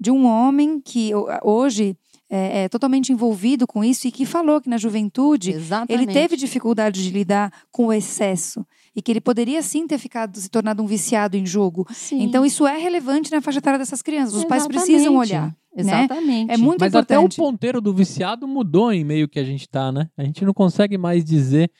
de 0.00 0.10
um 0.10 0.26
homem 0.26 0.80
que 0.80 1.14
ho- 1.14 1.26
hoje 1.42 1.96
é, 2.30 2.64
é 2.64 2.68
totalmente 2.68 3.12
envolvido 3.12 3.66
com 3.66 3.84
isso 3.84 4.08
e 4.08 4.10
que 4.10 4.24
falou 4.24 4.60
que 4.60 4.68
na 4.68 4.78
juventude 4.78 5.50
Exatamente. 5.52 5.92
ele 5.92 6.12
teve 6.12 6.34
dificuldade 6.36 7.02
de 7.02 7.10
lidar 7.10 7.52
com 7.70 7.86
o 7.88 7.92
excesso 7.92 8.64
e 8.96 9.02
que 9.02 9.12
ele 9.12 9.20
poderia 9.20 9.62
sim 9.62 9.86
ter 9.86 9.98
ficado 9.98 10.38
se 10.38 10.48
tornado 10.48 10.82
um 10.82 10.86
viciado 10.86 11.36
em 11.36 11.44
jogo. 11.44 11.86
Sim. 11.92 12.22
Então 12.22 12.44
isso 12.44 12.66
é 12.66 12.78
relevante 12.78 13.30
na 13.30 13.40
faixa 13.42 13.58
etária 13.58 13.78
dessas 13.78 14.00
crianças. 14.02 14.34
Os 14.34 14.44
pais 14.44 14.66
precisam 14.66 14.96
Exatamente. 15.14 15.30
olhar. 15.30 15.56
Exatamente. 15.76 16.52
É 16.52 16.56
muito 16.56 16.80
Mas 16.80 16.94
até 16.94 17.18
o 17.18 17.22
importante. 17.22 17.36
ponteiro 17.36 17.80
do 17.80 17.94
viciado 17.94 18.46
mudou 18.46 18.92
em 18.92 19.04
meio 19.04 19.28
que 19.28 19.38
a 19.38 19.44
gente 19.44 19.68
tá, 19.68 19.90
né? 19.90 20.08
A 20.16 20.24
gente 20.24 20.44
não 20.44 20.52
consegue 20.52 20.98
mais 20.98 21.24
dizer 21.24 21.70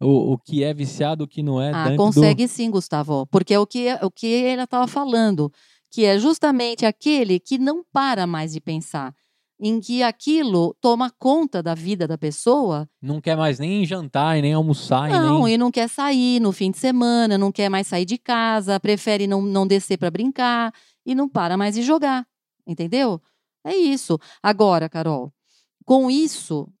o, 0.00 0.32
o 0.32 0.38
que 0.38 0.62
é 0.64 0.72
viciado, 0.72 1.24
o 1.24 1.28
que 1.28 1.42
não 1.42 1.60
é. 1.60 1.70
Ah, 1.72 1.96
consegue 1.96 2.48
sim, 2.48 2.70
Gustavo. 2.70 3.26
Porque 3.26 3.52
é 3.52 3.58
o 3.58 3.66
que, 3.66 3.92
o 4.02 4.10
que 4.10 4.44
ela 4.44 4.64
estava 4.64 4.86
falando, 4.86 5.52
que 5.90 6.04
é 6.04 6.18
justamente 6.18 6.86
aquele 6.86 7.38
que 7.38 7.58
não 7.58 7.84
para 7.92 8.26
mais 8.26 8.52
de 8.52 8.60
pensar, 8.60 9.14
em 9.62 9.78
que 9.78 10.02
aquilo 10.02 10.74
toma 10.80 11.10
conta 11.18 11.62
da 11.62 11.74
vida 11.74 12.08
da 12.08 12.16
pessoa, 12.16 12.88
Do, 13.02 13.08
não 13.08 13.20
quer 13.20 13.36
mais 13.36 13.58
nem 13.58 13.84
jantar 13.84 14.38
e 14.38 14.42
nem 14.42 14.54
almoçar. 14.54 15.10
não, 15.10 15.40
e 15.40 15.44
nem... 15.44 15.54
e 15.54 15.58
não 15.58 15.70
quer 15.70 15.88
sair 15.88 16.40
no 16.40 16.50
fim 16.50 16.70
de 16.70 16.78
semana, 16.78 17.36
não 17.36 17.52
quer 17.52 17.68
mais 17.68 17.86
sair 17.86 18.06
de 18.06 18.16
casa, 18.16 18.80
prefere 18.80 19.26
não, 19.26 19.42
não 19.42 19.66
descer 19.66 19.98
para 19.98 20.10
brincar 20.10 20.72
e 21.04 21.14
não 21.14 21.28
para 21.28 21.58
mais 21.58 21.74
de 21.74 21.82
jogar. 21.82 22.26
Entendeu? 22.66 23.20
É 23.64 23.74
isso. 23.74 24.18
Agora, 24.42 24.88
Carol, 24.88 25.32
com 25.84 26.10
isso, 26.10 26.72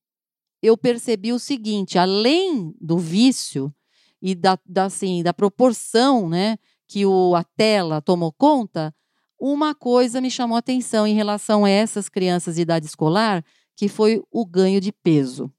eu 0.62 0.76
percebi 0.76 1.32
o 1.32 1.38
seguinte: 1.38 1.98
além 1.98 2.74
do 2.80 2.98
vício 2.98 3.74
e 4.20 4.34
da, 4.34 4.58
da, 4.64 4.84
assim, 4.84 5.22
da 5.22 5.32
proporção 5.32 6.28
né, 6.28 6.58
que 6.86 7.06
o, 7.06 7.34
a 7.34 7.44
tela 7.44 8.02
tomou 8.02 8.32
conta, 8.32 8.94
uma 9.38 9.74
coisa 9.74 10.20
me 10.20 10.30
chamou 10.30 10.56
a 10.56 10.58
atenção 10.58 11.06
em 11.06 11.14
relação 11.14 11.64
a 11.64 11.70
essas 11.70 12.08
crianças 12.08 12.56
de 12.56 12.62
idade 12.62 12.86
escolar, 12.86 13.42
que 13.74 13.88
foi 13.88 14.22
o 14.30 14.44
ganho 14.44 14.80
de 14.80 14.92
peso. 14.92 15.50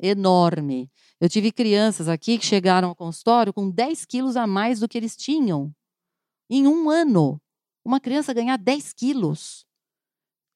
Enorme. 0.00 0.90
Eu 1.20 1.28
tive 1.28 1.52
crianças 1.52 2.08
aqui 2.08 2.38
que 2.38 2.46
chegaram 2.46 2.88
ao 2.88 2.96
consultório 2.96 3.52
com 3.52 3.70
10 3.70 4.06
quilos 4.06 4.36
a 4.36 4.46
mais 4.46 4.80
do 4.80 4.88
que 4.88 4.96
eles 4.96 5.16
tinham. 5.16 5.70
Em 6.48 6.66
um 6.66 6.88
ano. 6.88 7.40
Uma 7.84 8.00
criança 8.00 8.32
ganhar 8.32 8.56
10 8.56 8.92
quilos. 8.94 9.65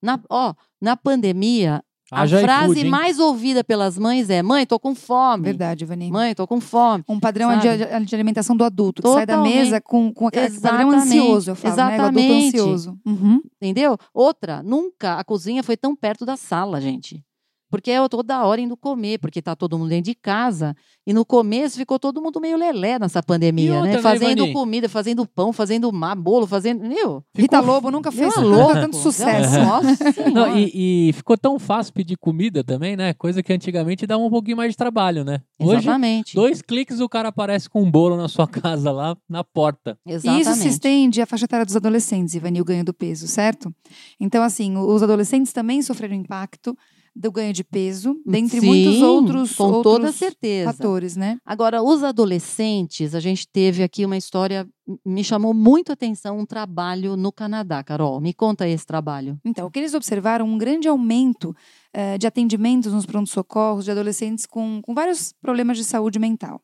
Na, 0.03 0.19
ó, 0.29 0.55
na 0.81 0.97
pandemia, 0.97 1.83
Haja 2.13 2.39
a 2.39 2.41
frase 2.41 2.65
iFood, 2.65 2.81
hein? 2.81 2.91
mais 2.91 3.19
ouvida 3.21 3.63
pelas 3.63 3.97
mães 3.97 4.29
é: 4.31 4.43
mãe, 4.43 4.67
tô 4.67 4.81
com 4.81 4.95
fome. 4.95 5.45
Verdade, 5.45 5.85
Ivani. 5.85 6.11
Mãe, 6.11 6.35
tô 6.35 6.47
com 6.47 6.61
fome. 6.61 7.05
Um 7.09 7.21
padrão 7.21 7.57
de, 7.59 8.05
de 8.05 8.15
alimentação 8.15 8.57
do 8.57 8.65
adulto, 8.65 9.01
que 9.01 9.09
sai 9.09 9.25
da 9.25 9.41
mesa 9.41 9.81
com, 9.81 10.13
com 10.13 10.27
aquele 10.27 10.51
padrão 10.61 10.89
Exatamente. 10.89 11.19
ansioso, 11.19 11.51
eu 11.53 11.55
falo, 11.55 11.77
né? 11.77 11.83
O 11.83 11.85
adulto 11.85 12.19
Exatamente. 12.19 12.49
ansioso. 12.49 12.99
Uhum. 13.07 13.41
Entendeu? 13.61 13.97
Outra, 14.13 14.63
nunca 14.63 15.15
a 15.19 15.25
cozinha 15.25 15.63
foi 15.63 15.77
tão 15.77 15.95
perto 15.95 16.27
da 16.27 16.37
sala, 16.37 16.81
gente. 16.81 17.25
Porque 17.71 17.91
eu 17.91 18.09
toda 18.09 18.45
hora 18.45 18.61
indo 18.61 18.77
comer, 18.77 19.19
porque 19.19 19.41
tá 19.41 19.55
todo 19.55 19.79
mundo 19.79 19.89
dentro 19.91 20.07
de 20.11 20.15
casa. 20.15 20.75
E 21.07 21.13
no 21.13 21.25
começo 21.25 21.77
ficou 21.77 21.99
todo 21.99 22.21
mundo 22.21 22.41
meio 22.41 22.57
lelé 22.57 22.99
nessa 22.99 23.23
pandemia, 23.23 23.75
outra, 23.75 23.89
né? 23.91 23.97
né, 23.97 24.03
Fazendo 24.03 24.39
Ivani? 24.41 24.53
comida, 24.53 24.89
fazendo 24.89 25.25
pão, 25.27 25.53
fazendo 25.53 25.93
ma- 25.93 26.15
bolo, 26.17 26.47
fazendo. 26.47 26.83
Meu, 26.87 27.23
Rita 27.35 27.61
Lobo 27.61 27.91
nunca 27.91 28.11
fez 28.11 28.35
tanto, 28.35 28.47
louco. 28.49 28.73
tanto 28.75 28.97
sucesso. 28.97 29.59
Nossa 29.61 30.05
Não, 30.35 30.57
e, 30.59 31.09
e 31.09 31.13
ficou 31.13 31.39
tão 31.39 31.59
fácil 31.59 31.93
pedir 31.95 32.17
comida 32.17 32.65
também, 32.65 32.97
né? 32.97 33.15
Coisa 33.15 33.43
que 33.43 33.53
antigamente 33.53 34.07
dava 34.07 34.23
um 34.23 34.31
pouquinho 34.31 34.57
mais 34.57 34.73
de 34.73 34.77
trabalho, 34.77 35.25
né? 35.25 35.41
Hoje, 35.61 35.77
Exatamente. 35.77 36.35
dois 36.35 36.61
cliques 36.61 36.99
o 37.01 37.09
cara 37.09 37.29
aparece 37.29 37.71
com 37.71 37.83
um 37.83 37.91
bolo 37.91 38.17
na 38.17 38.27
sua 38.27 38.47
casa 38.49 38.91
lá 38.91 39.17
na 39.29 39.45
porta. 39.45 39.97
E 40.05 40.13
Exatamente. 40.13 40.43
isso 40.43 40.55
se 40.57 40.69
estende 40.69 41.23
à 41.23 41.27
faixa 41.27 41.45
etária 41.45 41.65
dos 41.65 41.77
adolescentes, 41.77 42.35
Ivani, 42.35 42.61
o 42.61 42.65
ganho 42.65 42.85
do 42.85 42.93
peso, 42.93 43.29
certo? 43.29 43.73
Então, 44.19 44.43
assim, 44.43 44.77
os 44.77 45.03
adolescentes 45.03 45.53
também 45.53 45.81
sofreram 45.83 46.15
impacto 46.17 46.77
do 47.21 47.31
ganho 47.31 47.53
de 47.53 47.63
peso, 47.63 48.17
dentre 48.25 48.61
Sim, 48.61 48.67
muitos 48.67 49.03
outros, 49.03 49.55
Com 49.55 49.65
outros 49.65 49.83
toda 49.83 50.13
certeza. 50.13 50.73
fatores, 50.73 51.17
né? 51.17 51.39
Agora, 51.45 51.83
os 51.83 52.03
adolescentes, 52.03 53.15
a 53.15 53.21
gente 53.21 53.47
teve 53.47 53.83
aqui 53.83 54.07
uma 54.07 54.17
história, 54.17 54.67
me 55.05 55.23
chamou 55.23 55.53
muito 55.53 55.91
a 55.91 55.93
atenção 55.93 56.39
um 56.39 56.47
trabalho 56.47 57.17
no 57.17 57.31
Canadá, 57.31 57.85
Carol. 57.85 58.21
Me 58.21 58.33
conta 58.33 58.67
esse 58.67 58.87
trabalho. 58.87 59.39
Então, 59.45 59.67
o 59.67 59.71
que 59.71 59.79
eles 59.79 59.93
observaram, 59.93 60.47
um 60.47 60.57
grande 60.57 60.89
aumento 60.89 61.55
eh, 61.93 62.17
de 62.17 62.27
atendimentos 62.27 62.93
nos 62.93 63.05
prontos-socorros 63.05 63.85
de 63.85 63.91
adolescentes 63.91 64.47
com, 64.47 64.81
com 64.81 64.95
vários 64.95 65.35
problemas 65.43 65.77
de 65.77 65.85
saúde 65.85 66.19
mental. 66.19 66.63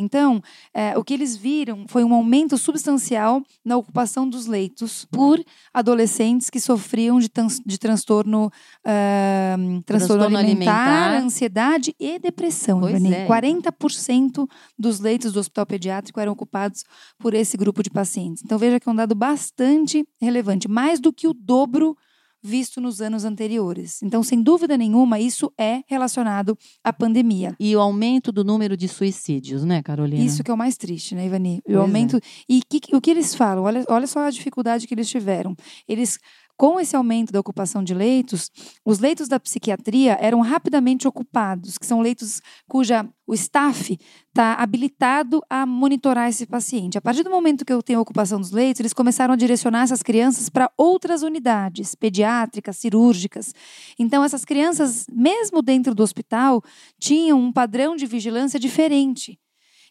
Então, 0.00 0.40
eh, 0.74 0.96
o 0.96 1.02
que 1.04 1.12
eles 1.14 1.36
viram 1.36 1.84
foi 1.88 2.04
um 2.04 2.14
aumento 2.14 2.56
substancial 2.56 3.42
na 3.64 3.76
ocupação 3.76 4.28
dos 4.28 4.46
leitos 4.46 5.04
por 5.06 5.42
adolescentes 5.74 6.50
que 6.50 6.60
sofriam 6.60 7.18
de, 7.18 7.28
trans- 7.28 7.60
de 7.64 7.78
transtorno, 7.78 8.50
ah, 8.84 9.54
transtorno, 9.56 9.82
Transtorno 9.84 10.36
alimentar, 10.38 10.86
alimentar. 11.06 11.24
ansiedade 11.24 11.94
e 11.98 12.18
depressão. 12.18 12.80
Pois 12.80 12.94
Ivani. 12.94 13.14
é. 13.14 13.26
40% 13.26 14.46
dos 14.78 15.00
leitos 15.00 15.32
do 15.32 15.40
hospital 15.40 15.66
pediátrico 15.66 16.18
eram 16.20 16.32
ocupados 16.32 16.84
por 17.18 17.34
esse 17.34 17.56
grupo 17.56 17.82
de 17.82 17.90
pacientes. 17.90 18.42
Então, 18.44 18.58
veja 18.58 18.78
que 18.80 18.88
é 18.88 18.92
um 18.92 18.94
dado 18.96 19.14
bastante 19.14 20.06
relevante, 20.20 20.68
mais 20.68 21.00
do 21.00 21.12
que 21.12 21.26
o 21.28 21.34
dobro 21.34 21.96
visto 22.42 22.80
nos 22.80 23.00
anos 23.00 23.24
anteriores. 23.24 24.02
Então, 24.02 24.22
sem 24.22 24.42
dúvida 24.42 24.76
nenhuma, 24.76 25.18
isso 25.18 25.52
é 25.58 25.82
relacionado 25.86 26.56
à 26.84 26.92
pandemia. 26.92 27.54
E 27.58 27.74
o 27.74 27.80
aumento 27.80 28.30
do 28.32 28.44
número 28.44 28.76
de 28.76 28.88
suicídios, 28.88 29.64
né, 29.64 29.82
Carolina? 29.82 30.22
Isso 30.24 30.42
que 30.44 30.50
é 30.50 30.54
o 30.54 30.58
mais 30.58 30.76
triste, 30.76 31.14
né, 31.14 31.26
Ivani? 31.26 31.58
O 31.58 31.62
Pois 31.64 31.76
é. 31.76 31.80
aumento. 31.80 32.20
E 32.48 32.62
que- 32.62 32.94
o 32.94 33.00
que 33.00 33.10
eles 33.10 33.34
falam? 33.34 33.64
Olha, 33.64 33.84
olha 33.88 34.06
só 34.06 34.20
a 34.20 34.30
dificuldade 34.30 34.86
que 34.86 34.94
eles 34.94 35.08
tiveram. 35.08 35.54
Eles. 35.88 36.18
Com 36.58 36.80
esse 36.80 36.96
aumento 36.96 37.32
da 37.32 37.38
ocupação 37.38 37.84
de 37.84 37.94
leitos, 37.94 38.50
os 38.84 38.98
leitos 38.98 39.28
da 39.28 39.38
psiquiatria 39.38 40.18
eram 40.20 40.40
rapidamente 40.40 41.06
ocupados, 41.06 41.78
que 41.78 41.86
são 41.86 42.00
leitos 42.00 42.42
cuja 42.68 43.08
o 43.28 43.32
staff 43.32 43.96
está 44.26 44.54
habilitado 44.54 45.40
a 45.48 45.64
monitorar 45.64 46.28
esse 46.28 46.46
paciente. 46.46 46.98
A 46.98 47.00
partir 47.00 47.22
do 47.22 47.30
momento 47.30 47.64
que 47.64 47.72
eu 47.72 47.80
tenho 47.80 48.00
a 48.00 48.02
ocupação 48.02 48.40
dos 48.40 48.50
leitos, 48.50 48.80
eles 48.80 48.92
começaram 48.92 49.34
a 49.34 49.36
direcionar 49.36 49.82
essas 49.82 50.02
crianças 50.02 50.48
para 50.48 50.68
outras 50.76 51.22
unidades, 51.22 51.94
pediátricas, 51.94 52.76
cirúrgicas. 52.76 53.54
Então, 53.96 54.24
essas 54.24 54.44
crianças, 54.44 55.06
mesmo 55.12 55.62
dentro 55.62 55.94
do 55.94 56.02
hospital, 56.02 56.60
tinham 56.98 57.38
um 57.38 57.52
padrão 57.52 57.94
de 57.94 58.04
vigilância 58.04 58.58
diferente. 58.58 59.38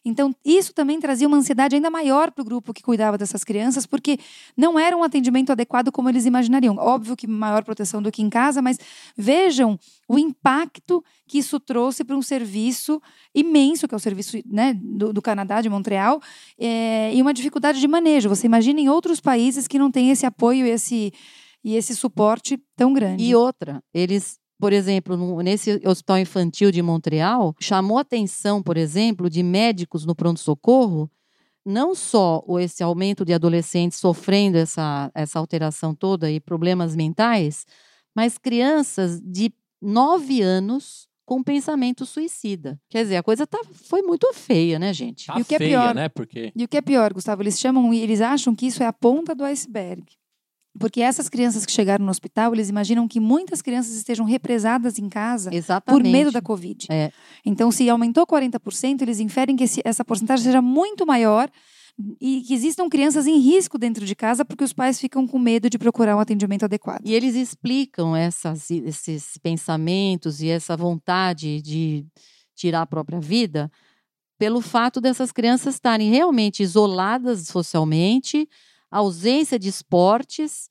Então, 0.08 0.34
isso 0.44 0.72
também 0.72 0.98
trazia 0.98 1.28
uma 1.28 1.36
ansiedade 1.36 1.74
ainda 1.74 1.90
maior 1.90 2.30
para 2.30 2.42
o 2.42 2.44
grupo 2.44 2.72
que 2.72 2.82
cuidava 2.82 3.18
dessas 3.18 3.44
crianças, 3.44 3.86
porque 3.86 4.18
não 4.56 4.78
era 4.78 4.96
um 4.96 5.02
atendimento 5.02 5.52
adequado 5.52 5.92
como 5.92 6.08
eles 6.08 6.24
imaginariam. 6.24 6.76
Óbvio 6.78 7.14
que 7.14 7.26
maior 7.26 7.62
proteção 7.62 8.00
do 8.00 8.10
que 8.10 8.22
em 8.22 8.30
casa, 8.30 8.62
mas 8.62 8.78
vejam 9.16 9.78
o 10.08 10.18
impacto 10.18 11.04
que 11.26 11.38
isso 11.38 11.60
trouxe 11.60 12.02
para 12.04 12.16
um 12.16 12.22
serviço 12.22 13.00
imenso, 13.34 13.86
que 13.86 13.94
é 13.94 13.96
o 13.96 14.00
serviço 14.00 14.38
né, 14.46 14.74
do, 14.74 15.12
do 15.12 15.20
Canadá, 15.20 15.60
de 15.60 15.68
Montreal, 15.68 16.20
é, 16.58 17.14
e 17.14 17.20
uma 17.20 17.34
dificuldade 17.34 17.78
de 17.78 17.86
manejo. 17.86 18.28
Você 18.28 18.46
imagina 18.46 18.80
em 18.80 18.88
outros 18.88 19.20
países 19.20 19.68
que 19.68 19.78
não 19.78 19.90
têm 19.90 20.10
esse 20.10 20.24
apoio 20.24 20.66
e 20.66 20.70
esse, 20.70 21.12
e 21.62 21.76
esse 21.76 21.94
suporte 21.94 22.58
tão 22.74 22.94
grande. 22.94 23.22
E 23.22 23.34
outra, 23.34 23.82
eles, 23.92 24.38
por 24.58 24.72
exemplo, 24.72 25.16
no- 25.16 25.40
nesse 25.40 25.80
hospital 25.86 26.18
infantil 26.18 26.70
de 26.70 26.82
Montreal, 26.82 27.54
chamou 27.60 27.98
a 27.98 28.02
atenção, 28.02 28.62
por 28.62 28.76
exemplo, 28.76 29.30
de 29.30 29.42
médicos 29.42 30.04
no 30.04 30.14
pronto-socorro 30.14 31.10
não 31.66 31.94
só 31.94 32.42
o- 32.46 32.58
esse 32.58 32.82
aumento 32.82 33.24
de 33.26 33.34
adolescentes 33.34 33.98
sofrendo 33.98 34.56
essa, 34.56 35.10
essa 35.14 35.38
alteração 35.38 35.94
toda 35.94 36.30
e 36.30 36.40
problemas 36.40 36.96
mentais, 36.96 37.66
mas 38.16 38.38
crianças 38.38 39.20
de 39.20 39.52
9 39.80 40.40
anos 40.40 41.06
com 41.26 41.42
pensamento 41.42 42.06
suicida. 42.06 42.80
Quer 42.88 43.02
dizer, 43.02 43.16
a 43.18 43.22
coisa 43.22 43.46
tá, 43.46 43.60
foi 43.74 44.00
muito 44.00 44.32
feia, 44.32 44.78
né, 44.78 44.94
gente? 44.94 45.26
Tá 45.26 45.38
E 45.38 45.42
o 45.42 45.44
que 45.44 45.54
é 45.56 45.58
feia, 45.58 45.70
pior- 45.82 45.94
né? 45.94 46.08
Porque 46.08 46.50
E 46.56 46.64
o 46.64 46.68
que 46.68 46.78
é 46.78 46.80
pior, 46.80 47.12
Gustavo, 47.12 47.42
eles 47.42 47.60
chamam 47.60 47.92
e 47.92 48.00
eles 48.00 48.22
acham 48.22 48.54
que 48.54 48.66
isso 48.66 48.82
é 48.82 48.86
a 48.86 48.92
ponta 48.92 49.34
do 49.34 49.44
iceberg. 49.44 50.04
Porque 50.78 51.00
essas 51.00 51.28
crianças 51.28 51.64
que 51.66 51.72
chegaram 51.72 52.04
no 52.04 52.10
hospital, 52.10 52.52
eles 52.54 52.68
imaginam 52.68 53.08
que 53.08 53.18
muitas 53.20 53.60
crianças 53.62 53.94
estejam 53.94 54.24
represadas 54.24 54.98
em 54.98 55.08
casa 55.08 55.52
Exatamente. 55.54 56.02
por 56.04 56.08
medo 56.10 56.30
da 56.30 56.40
Covid. 56.42 56.86
É. 56.90 57.10
Então, 57.44 57.70
se 57.70 57.88
aumentou 57.88 58.26
40%, 58.26 59.02
eles 59.02 59.18
inferem 59.18 59.56
que 59.56 59.64
esse- 59.64 59.82
essa 59.84 60.04
porcentagem 60.04 60.44
seja 60.44 60.62
muito 60.62 61.06
maior 61.06 61.50
e 62.20 62.42
que 62.42 62.54
existam 62.54 62.88
crianças 62.88 63.26
em 63.26 63.38
risco 63.40 63.76
dentro 63.76 64.06
de 64.06 64.14
casa 64.14 64.44
porque 64.44 64.62
os 64.62 64.72
pais 64.72 65.00
ficam 65.00 65.26
com 65.26 65.36
medo 65.38 65.68
de 65.68 65.78
procurar 65.78 66.16
um 66.16 66.20
atendimento 66.20 66.64
adequado. 66.64 67.02
E 67.04 67.12
eles 67.12 67.34
explicam 67.34 68.14
essas, 68.14 68.70
esses 68.70 69.36
pensamentos 69.42 70.40
e 70.40 70.48
essa 70.48 70.76
vontade 70.76 71.60
de 71.60 72.06
tirar 72.54 72.82
a 72.82 72.86
própria 72.86 73.18
vida 73.20 73.68
pelo 74.38 74.60
fato 74.60 75.00
dessas 75.00 75.32
crianças 75.32 75.74
estarem 75.74 76.08
realmente 76.10 76.62
isoladas 76.62 77.48
socialmente, 77.48 78.48
a 78.90 78.98
ausência 78.98 79.58
de 79.58 79.68
esportes, 79.68 80.68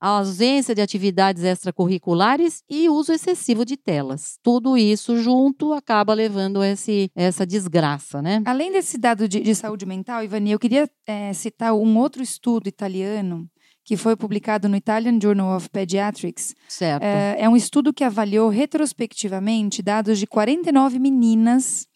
a 0.00 0.08
ausência 0.08 0.74
de 0.74 0.80
atividades 0.80 1.44
extracurriculares 1.44 2.62
e 2.68 2.88
uso 2.88 3.12
excessivo 3.12 3.64
de 3.64 3.76
telas. 3.76 4.38
Tudo 4.42 4.76
isso 4.76 5.16
junto 5.16 5.74
acaba 5.74 6.14
levando 6.14 6.64
esse, 6.64 7.10
essa 7.14 7.46
desgraça, 7.46 8.22
né? 8.22 8.42
Além 8.46 8.72
desse 8.72 8.96
dado 8.96 9.28
de, 9.28 9.40
de 9.40 9.54
saúde 9.54 9.84
mental, 9.84 10.24
Ivani, 10.24 10.52
eu 10.52 10.58
queria 10.58 10.88
eh, 11.06 11.32
citar 11.34 11.74
um 11.74 11.98
outro 11.98 12.22
estudo 12.22 12.66
italiano 12.66 13.46
que 13.84 13.96
foi 13.96 14.14
publicado 14.16 14.68
no 14.68 14.76
Italian 14.76 15.18
Journal 15.20 15.56
of 15.56 15.68
Pediatrics. 15.68 16.54
Certo. 16.68 17.02
É, 17.02 17.36
é 17.40 17.48
um 17.48 17.56
estudo 17.56 17.92
que 17.92 18.04
avaliou 18.04 18.48
retrospectivamente 18.48 19.82
dados 19.82 20.18
de 20.18 20.26
49 20.26 20.98
meninas 20.98 21.86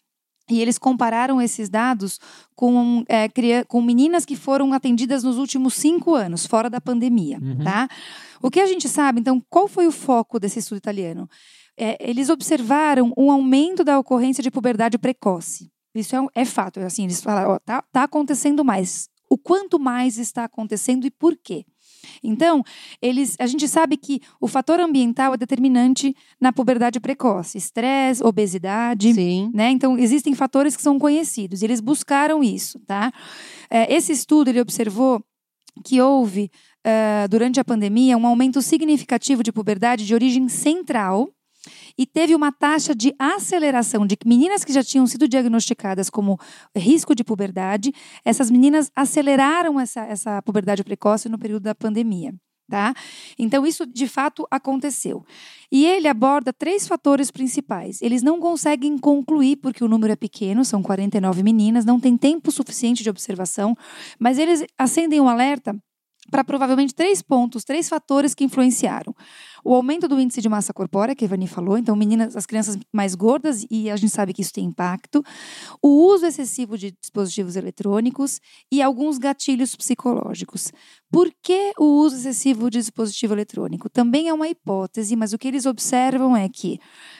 e 0.49 0.61
eles 0.61 0.77
compararam 0.77 1.41
esses 1.41 1.69
dados 1.69 2.19
com, 2.55 3.03
é, 3.07 3.27
com 3.67 3.81
meninas 3.81 4.25
que 4.25 4.35
foram 4.35 4.73
atendidas 4.73 5.23
nos 5.23 5.37
últimos 5.37 5.73
cinco 5.73 6.13
anos, 6.13 6.45
fora 6.45 6.69
da 6.69 6.79
pandemia, 6.79 7.39
Uhum. 7.41 7.63
tá? 7.63 7.87
O 8.41 8.51
que 8.51 8.59
a 8.59 8.65
gente 8.65 8.87
sabe, 8.87 9.19
então, 9.21 9.41
qual 9.49 9.67
foi 9.67 9.87
o 9.87 9.91
foco 9.91 10.39
desse 10.39 10.59
estudo 10.59 10.77
italiano? 10.77 11.27
É, 11.77 11.97
eles 11.99 12.29
observaram 12.29 13.11
um 13.17 13.31
aumento 13.31 13.83
da 13.83 13.97
ocorrência 13.99 14.43
de 14.43 14.51
puberdade 14.51 14.97
precoce. 14.97 15.71
Isso 15.93 16.15
é, 16.15 16.41
é 16.41 16.45
fato, 16.45 16.79
assim, 16.81 17.05
eles 17.05 17.21
falaram, 17.21 17.51
ó, 17.51 17.59
tá, 17.59 17.81
tá 17.91 18.03
acontecendo 18.03 18.63
mais. 18.63 19.09
O 19.29 19.37
quanto 19.37 19.79
mais 19.79 20.17
está 20.17 20.43
acontecendo 20.43 21.05
e 21.07 21.11
por 21.11 21.35
quê? 21.35 21.65
Então, 22.23 22.63
eles, 23.01 23.35
a 23.39 23.47
gente 23.47 23.67
sabe 23.67 23.97
que 23.97 24.21
o 24.39 24.47
fator 24.47 24.79
ambiental 24.79 25.33
é 25.33 25.37
determinante 25.37 26.15
na 26.39 26.51
puberdade 26.53 26.99
precoce, 26.99 27.57
estresse, 27.57 28.23
obesidade, 28.23 29.13
Sim. 29.13 29.51
né? 29.53 29.69
Então, 29.69 29.97
existem 29.97 30.33
fatores 30.33 30.75
que 30.75 30.81
são 30.81 30.97
conhecidos. 30.97 31.61
e 31.61 31.65
Eles 31.65 31.79
buscaram 31.79 32.43
isso, 32.43 32.79
tá? 32.79 33.11
É, 33.69 33.93
esse 33.93 34.11
estudo, 34.11 34.49
ele 34.49 34.61
observou 34.61 35.23
que 35.83 36.01
houve, 36.01 36.49
eh, 36.83 37.27
durante 37.29 37.59
a 37.59 37.65
pandemia, 37.65 38.17
um 38.17 38.25
aumento 38.25 38.61
significativo 38.61 39.43
de 39.43 39.51
puberdade 39.51 40.05
de 40.05 40.13
origem 40.13 40.47
central 40.47 41.34
e 41.97 42.05
teve 42.05 42.35
uma 42.35 42.51
taxa 42.51 42.93
de 42.93 43.13
aceleração 43.17 44.05
de 44.05 44.17
meninas 44.25 44.63
que 44.63 44.73
já 44.73 44.83
tinham 44.83 45.07
sido 45.07 45.27
diagnosticadas 45.27 46.09
como 46.09 46.39
risco 46.75 47.15
de 47.15 47.23
puberdade, 47.23 47.91
essas 48.23 48.51
meninas 48.51 48.91
aceleraram 48.95 49.79
essa, 49.79 50.01
essa 50.01 50.41
puberdade 50.41 50.83
precoce 50.83 51.29
no 51.29 51.39
período 51.39 51.63
da 51.63 51.75
pandemia. 51.75 52.33
Tá? 52.67 52.95
Então, 53.37 53.63
isso 53.63 53.85
de 53.85 54.07
fato 54.07 54.47
aconteceu. 54.49 55.23
E 55.71 55.85
ele 55.85 56.07
aborda 56.07 56.51
três 56.51 56.87
fatores 56.87 57.29
principais. 57.29 58.01
Eles 58.01 58.23
não 58.23 58.39
conseguem 58.39 58.97
concluir, 58.97 59.57
porque 59.57 59.83
o 59.83 59.87
número 59.87 60.13
é 60.13 60.15
pequeno, 60.15 60.65
são 60.65 60.81
49 60.81 61.43
meninas, 61.43 61.85
não 61.85 61.99
tem 61.99 62.17
tempo 62.17 62.51
suficiente 62.51 63.03
de 63.03 63.09
observação, 63.09 63.77
mas 64.19 64.39
eles 64.39 64.65
acendem 64.79 65.21
um 65.21 65.29
alerta 65.29 65.75
para 66.29 66.43
provavelmente 66.43 66.93
três 66.93 67.21
pontos, 67.21 67.63
três 67.63 67.87
fatores 67.87 68.33
que 68.33 68.43
influenciaram. 68.43 69.15
O 69.63 69.73
aumento 69.73 70.07
do 70.07 70.19
índice 70.19 70.41
de 70.41 70.49
massa 70.49 70.73
corpórea, 70.73 71.15
que 71.15 71.23
a 71.23 71.27
Ivani 71.27 71.47
falou, 71.47 71.77
então 71.77 71.95
meninas, 71.95 72.35
as 72.35 72.45
crianças 72.45 72.77
mais 72.93 73.15
gordas, 73.15 73.65
e 73.69 73.89
a 73.89 73.95
gente 73.95 74.11
sabe 74.11 74.33
que 74.33 74.41
isso 74.41 74.53
tem 74.53 74.65
impacto, 74.65 75.23
o 75.81 76.05
uso 76.07 76.25
excessivo 76.25 76.77
de 76.77 76.91
dispositivos 76.91 77.55
eletrônicos 77.55 78.39
e 78.71 78.81
alguns 78.81 79.17
gatilhos 79.17 79.75
psicológicos. 79.75 80.71
Por 81.11 81.31
que 81.41 81.73
o 81.79 81.85
uso 81.99 82.15
excessivo 82.15 82.69
de 82.69 82.79
dispositivo 82.79 83.33
eletrônico? 83.33 83.89
Também 83.89 84.27
é 84.27 84.33
uma 84.33 84.47
hipótese, 84.47 85.15
mas 85.15 85.33
o 85.33 85.37
que 85.37 85.47
eles 85.47 85.65
observam 85.65 86.35
é 86.35 86.47
que 86.49 86.79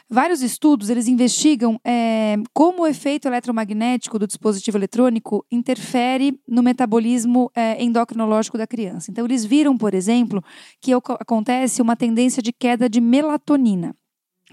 vários 0.10 0.42
estudos 0.42 0.90
eles 0.90 1.08
investigam 1.08 1.80
eh, 1.84 2.36
como 2.54 2.84
o 2.84 2.88
efeito 2.88 3.28
eletromagnético 3.28 4.20
do 4.20 4.28
dispositivo 4.28 4.78
eletrônico 4.78 5.46
interfere 5.52 6.40
no 6.48 6.62
metabolismo 6.62 7.52
eh, 7.56 7.84
endocrinológico 7.84 8.58
da 8.58 8.68
criança. 8.68 9.12
Então, 9.12 9.26
eles 9.26 9.44
viram, 9.46 9.78
por 9.78 9.94
exemplo, 9.94 10.44
que 10.82 10.94
acontece 10.94 11.82
uma 11.82 11.96
tendência 11.96 12.42
de 12.42 12.54
queda 12.54 12.90
de 12.90 13.02
melatonina. 13.02 13.96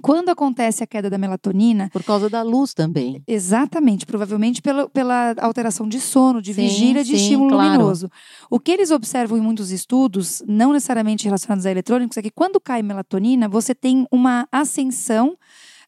Quando 0.01 0.30
acontece 0.30 0.82
a 0.82 0.86
queda 0.86 1.11
da 1.11 1.18
melatonina, 1.18 1.90
Por 1.93 2.03
causa 2.03 2.30
da 2.30 2.43
luz 2.43 2.72
também. 2.72 3.22
Exatamente, 3.26 4.07
provavelmente 4.07 4.62
pela, 4.62 4.88
pela 4.88 5.34
alteração 5.38 5.86
de 5.86 6.01
sono, 6.01 6.40
de 6.40 6.55
Sim, 6.55 6.62
vigília, 6.62 7.05
de 7.05 7.11
sim, 7.11 7.16
estímulo 7.16 7.51
claro. 7.51 7.72
luminoso. 7.72 8.11
O 8.51 8.59
que 8.59 8.72
eles 8.72 8.90
observam 8.90 9.36
em 9.36 9.40
muitos 9.43 9.70
estudos, 9.70 10.43
não 10.47 10.72
necessariamente 10.72 11.24
relacionados 11.24 11.66
a 11.66 11.70
eletrônicos, 11.70 12.16
é 12.16 12.22
que 12.22 12.30
quando 12.30 12.59
cai 12.61 12.82
melatonina, 12.82 13.49
você 13.49 13.74
tem 13.74 14.07
uma 14.11 14.49
ascensão 14.51 15.36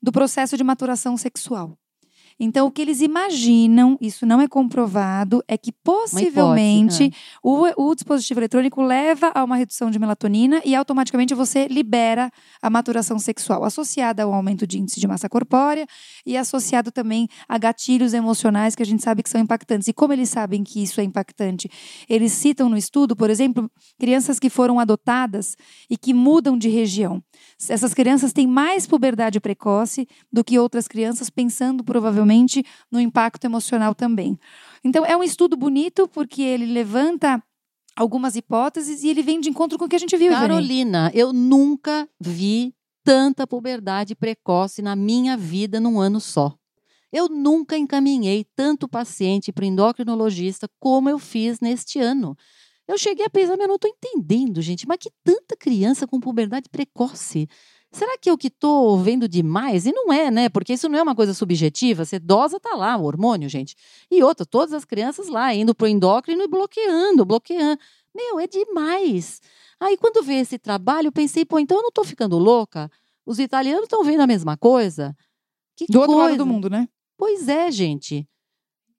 do 0.03 0.13
processo 0.13 0.57
de 0.57 0.63
maturação 0.63 1.17
sexual. 1.17 1.79
Então, 2.39 2.67
o 2.67 2.71
que 2.71 2.83
eles 2.83 3.01
imaginam, 3.01 3.97
isso 4.01 4.27
não 4.27 4.41
é 4.41 4.49
comprovado, 4.49 5.43
é 5.47 5.57
que 5.57 5.71
possivelmente 5.71 7.13
o, 7.43 7.67
o 7.77 7.95
dispositivo 7.95 8.41
eletrônico 8.41 8.83
leva 8.83 9.31
a 9.33 9.45
uma 9.45 9.57
redução 9.57 9.89
de 9.89 10.01
melatonina 10.01 10.61
e 10.65 10.75
automaticamente 10.75 11.33
você 11.33 11.69
libera 11.69 12.31
a 12.61 12.69
maturação 12.69 13.21
sexual, 13.21 13.63
associada 13.63 14.25
ao 14.25 14.35
aumento 14.35 14.67
de 14.67 14.81
índice 14.81 14.99
de 14.99 15.07
massa 15.07 15.29
corpórea 15.29 15.87
e 16.27 16.37
associado 16.37 16.91
também 16.91 17.29
a 17.49 17.57
gatilhos 17.57 18.13
emocionais 18.13 18.75
que 18.75 18.83
a 18.83 18.87
gente 18.87 19.03
sabe 19.03 19.23
que 19.23 19.31
são 19.31 19.41
impactantes. 19.41 19.87
E 19.87 19.93
como 19.93 20.13
eles 20.13 20.29
sabem 20.29 20.65
que 20.65 20.83
isso 20.83 21.01
é 21.01 21.05
impactante? 21.05 21.71
Eles 22.09 22.33
citam 22.33 22.69
no 22.69 22.77
estudo, 22.77 23.15
por 23.15 23.31
exemplo, 23.31 23.71
crianças 23.97 24.41
que 24.41 24.51
foram 24.51 24.81
adotadas 24.81 25.57
e 25.89 25.97
que 25.97 26.13
mudam 26.13 26.59
de 26.59 26.69
região. 26.69 27.23
Essas 27.69 27.95
crianças 27.95 28.33
têm 28.33 28.47
mais 28.47 28.89
puberdade 28.89 29.39
precoce 29.39 30.09
do 30.33 30.43
que 30.43 30.59
outras 30.59 30.89
crianças, 30.89 31.31
pensando 31.31 31.85
provavelmente 31.85 32.24
no 32.91 33.01
impacto 33.01 33.45
emocional 33.45 33.95
também. 33.95 34.39
Então, 34.83 35.05
é 35.05 35.17
um 35.17 35.23
estudo 35.23 35.57
bonito 35.57 36.09
porque 36.09 36.43
ele 36.43 36.67
levanta 36.67 37.43
algumas 37.97 38.37
hipóteses 38.37 39.03
e 39.03 39.09
ele 39.09 39.23
vem 39.23 39.41
de 39.41 39.49
encontro 39.49 39.79
com 39.79 39.85
o 39.85 39.89
que 39.89 39.97
a 39.97 40.01
gente 40.01 40.17
viu. 40.17 40.33
Carolina, 40.33 41.11
eu 41.15 41.33
nunca 41.33 42.09
vi 42.21 42.75
tanta 43.05 43.47
puberdade 43.47 44.15
precoce 44.15 44.83
na 44.83 44.97
minha 44.97 45.37
vida 45.37 45.79
num 45.79 46.01
ano 46.01 46.21
só. 46.21 46.57
Eu 47.13 47.29
nunca 47.29 47.77
encaminhei 47.77 48.45
tanto 48.57 48.89
paciente 48.89 49.53
para 49.53 49.67
endocrinologista 49.67 50.69
como 50.81 51.09
eu 51.09 51.19
fiz 51.19 51.61
neste 51.61 52.01
ano. 52.01 52.37
Eu 52.89 52.99
cheguei 52.99 53.25
a 53.25 53.31
pensar, 53.31 53.53
mas 53.53 53.61
eu 53.61 53.69
não 53.69 53.77
estou 53.77 53.91
entendendo, 53.91 54.61
gente, 54.61 54.87
mas 54.87 54.99
que 54.99 55.11
tanta 55.23 55.57
criança 55.57 56.07
com 56.07 56.19
puberdade 56.19 56.69
precoce? 56.69 57.49
Será 57.95 58.19
que 58.19 58.29
eu 58.29 58.37
que 58.37 58.49
estou 58.49 58.99
vendo 58.99 59.29
demais? 59.29 59.87
E 59.87 59.93
não 59.93 60.13
é, 60.13 60.29
né? 60.29 60.49
Porque 60.49 60.73
isso 60.73 60.89
não 60.89 60.99
é 60.99 61.03
uma 61.03 61.15
coisa 61.15 61.33
subjetiva. 61.33 62.05
Você 62.05 62.19
dosa, 62.19 62.59
tá 62.59 62.75
lá, 62.75 62.97
o 62.97 63.05
hormônio, 63.05 63.49
gente. 63.49 63.77
E 64.11 64.21
outra, 64.21 64.45
todas 64.45 64.73
as 64.73 64.85
crianças 64.85 65.29
lá, 65.29 65.55
indo 65.55 65.73
pro 65.75 65.87
endócrino 65.87 66.43
e 66.43 66.49
bloqueando, 66.49 67.25
bloqueando. 67.25 67.81
Meu, 68.13 68.41
é 68.41 68.49
demais. 68.49 69.41
Aí, 69.79 69.97
quando 69.97 70.25
veio 70.25 70.41
esse 70.41 70.59
trabalho, 70.59 71.07
eu 71.09 71.13
pensei, 71.13 71.45
pô, 71.45 71.59
então 71.61 71.77
eu 71.79 71.83
não 71.83 71.89
estou 71.89 72.05
ficando 72.05 72.37
louca? 72.37 72.91
Os 73.25 73.39
italianos 73.39 73.85
estão 73.85 74.03
vendo 74.03 74.23
a 74.23 74.27
mesma 74.27 74.57
coisa? 74.57 75.17
Que 75.77 75.87
Do 75.87 76.01
outro 76.01 76.17
lado 76.17 76.29
coisa. 76.31 76.39
do 76.39 76.47
mundo, 76.47 76.69
né? 76.69 76.89
Pois 77.17 77.49
é, 77.49 77.71
gente. 77.71 78.29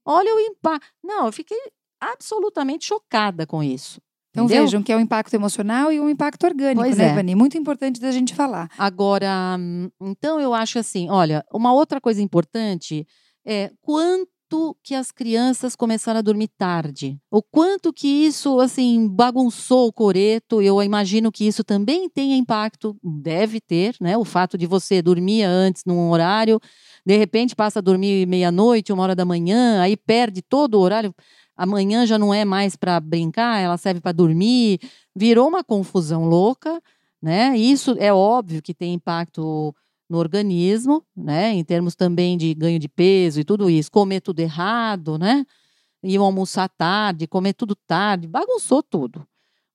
Olha 0.05 0.33
o 0.33 0.39
impacto. 0.39 0.87
Não, 1.03 1.25
eu 1.25 1.33
fiquei 1.33 1.59
absolutamente 1.99 2.85
chocada 2.85 3.45
com 3.45 3.61
isso. 3.61 3.99
Então 4.35 4.45
entendeu? 4.45 4.65
vejam 4.65 4.83
que 4.83 4.91
é 4.91 4.97
o 4.97 4.99
impacto 4.99 5.33
emocional 5.33 5.93
e 5.93 5.99
o 5.99 6.09
impacto 6.09 6.45
orgânico, 6.45 6.81
Pois 6.81 6.97
né, 6.97 7.15
é. 7.17 7.35
Muito 7.35 7.57
importante 7.57 8.01
da 8.01 8.11
gente 8.11 8.35
falar. 8.35 8.69
Agora, 8.77 9.57
então 10.01 10.41
eu 10.41 10.53
acho 10.53 10.77
assim, 10.77 11.09
olha, 11.09 11.43
uma 11.53 11.73
outra 11.73 12.01
coisa 12.01 12.21
importante 12.21 13.07
é 13.45 13.71
quanto 13.81 14.75
que 14.83 14.93
as 14.93 15.09
crianças 15.09 15.73
começaram 15.73 16.19
a 16.19 16.21
dormir 16.21 16.49
tarde. 16.57 17.17
O 17.31 17.41
quanto 17.41 17.93
que 17.93 18.07
isso, 18.07 18.59
assim, 18.59 19.07
bagunçou 19.07 19.87
o 19.87 19.93
coreto. 19.93 20.61
Eu 20.61 20.83
imagino 20.83 21.31
que 21.31 21.47
isso 21.47 21.63
também 21.63 22.09
tenha 22.09 22.35
impacto, 22.35 22.95
deve 23.01 23.61
ter, 23.61 23.95
né? 23.99 24.17
O 24.17 24.25
fato 24.25 24.57
de 24.57 24.67
você 24.67 25.01
dormir 25.01 25.43
antes 25.43 25.83
num 25.85 26.09
horário, 26.09 26.59
de 27.05 27.17
repente 27.17 27.55
passa 27.55 27.79
a 27.79 27.81
dormir 27.81 28.27
meia-noite, 28.27 28.91
uma 28.93 29.03
hora 29.03 29.15
da 29.15 29.25
manhã, 29.25 29.81
aí 29.81 29.95
perde 29.95 30.41
todo 30.41 30.75
o 30.75 30.81
horário. 30.81 31.13
Amanhã 31.55 32.05
já 32.05 32.17
não 32.17 32.33
é 32.33 32.45
mais 32.45 32.75
para 32.75 32.99
brincar, 32.99 33.59
ela 33.59 33.77
serve 33.77 34.01
para 34.01 34.11
dormir. 34.11 34.79
Virou 35.15 35.47
uma 35.47 35.63
confusão 35.63 36.25
louca, 36.25 36.81
né? 37.21 37.57
Isso 37.57 37.95
é 37.99 38.13
óbvio 38.13 38.61
que 38.61 38.73
tem 38.73 38.93
impacto 38.93 39.73
no 40.09 40.17
organismo, 40.17 41.03
né? 41.15 41.53
Em 41.53 41.63
termos 41.63 41.95
também 41.95 42.37
de 42.37 42.53
ganho 42.53 42.79
de 42.79 42.87
peso 42.87 43.39
e 43.39 43.43
tudo 43.43 43.69
isso, 43.69 43.91
comer 43.91 44.21
tudo 44.21 44.39
errado, 44.39 45.17
né? 45.17 45.45
E 46.03 46.17
almoçar 46.17 46.69
tarde, 46.69 47.27
comer 47.27 47.53
tudo 47.53 47.75
tarde, 47.75 48.27
bagunçou 48.27 48.83
tudo. 48.83 49.25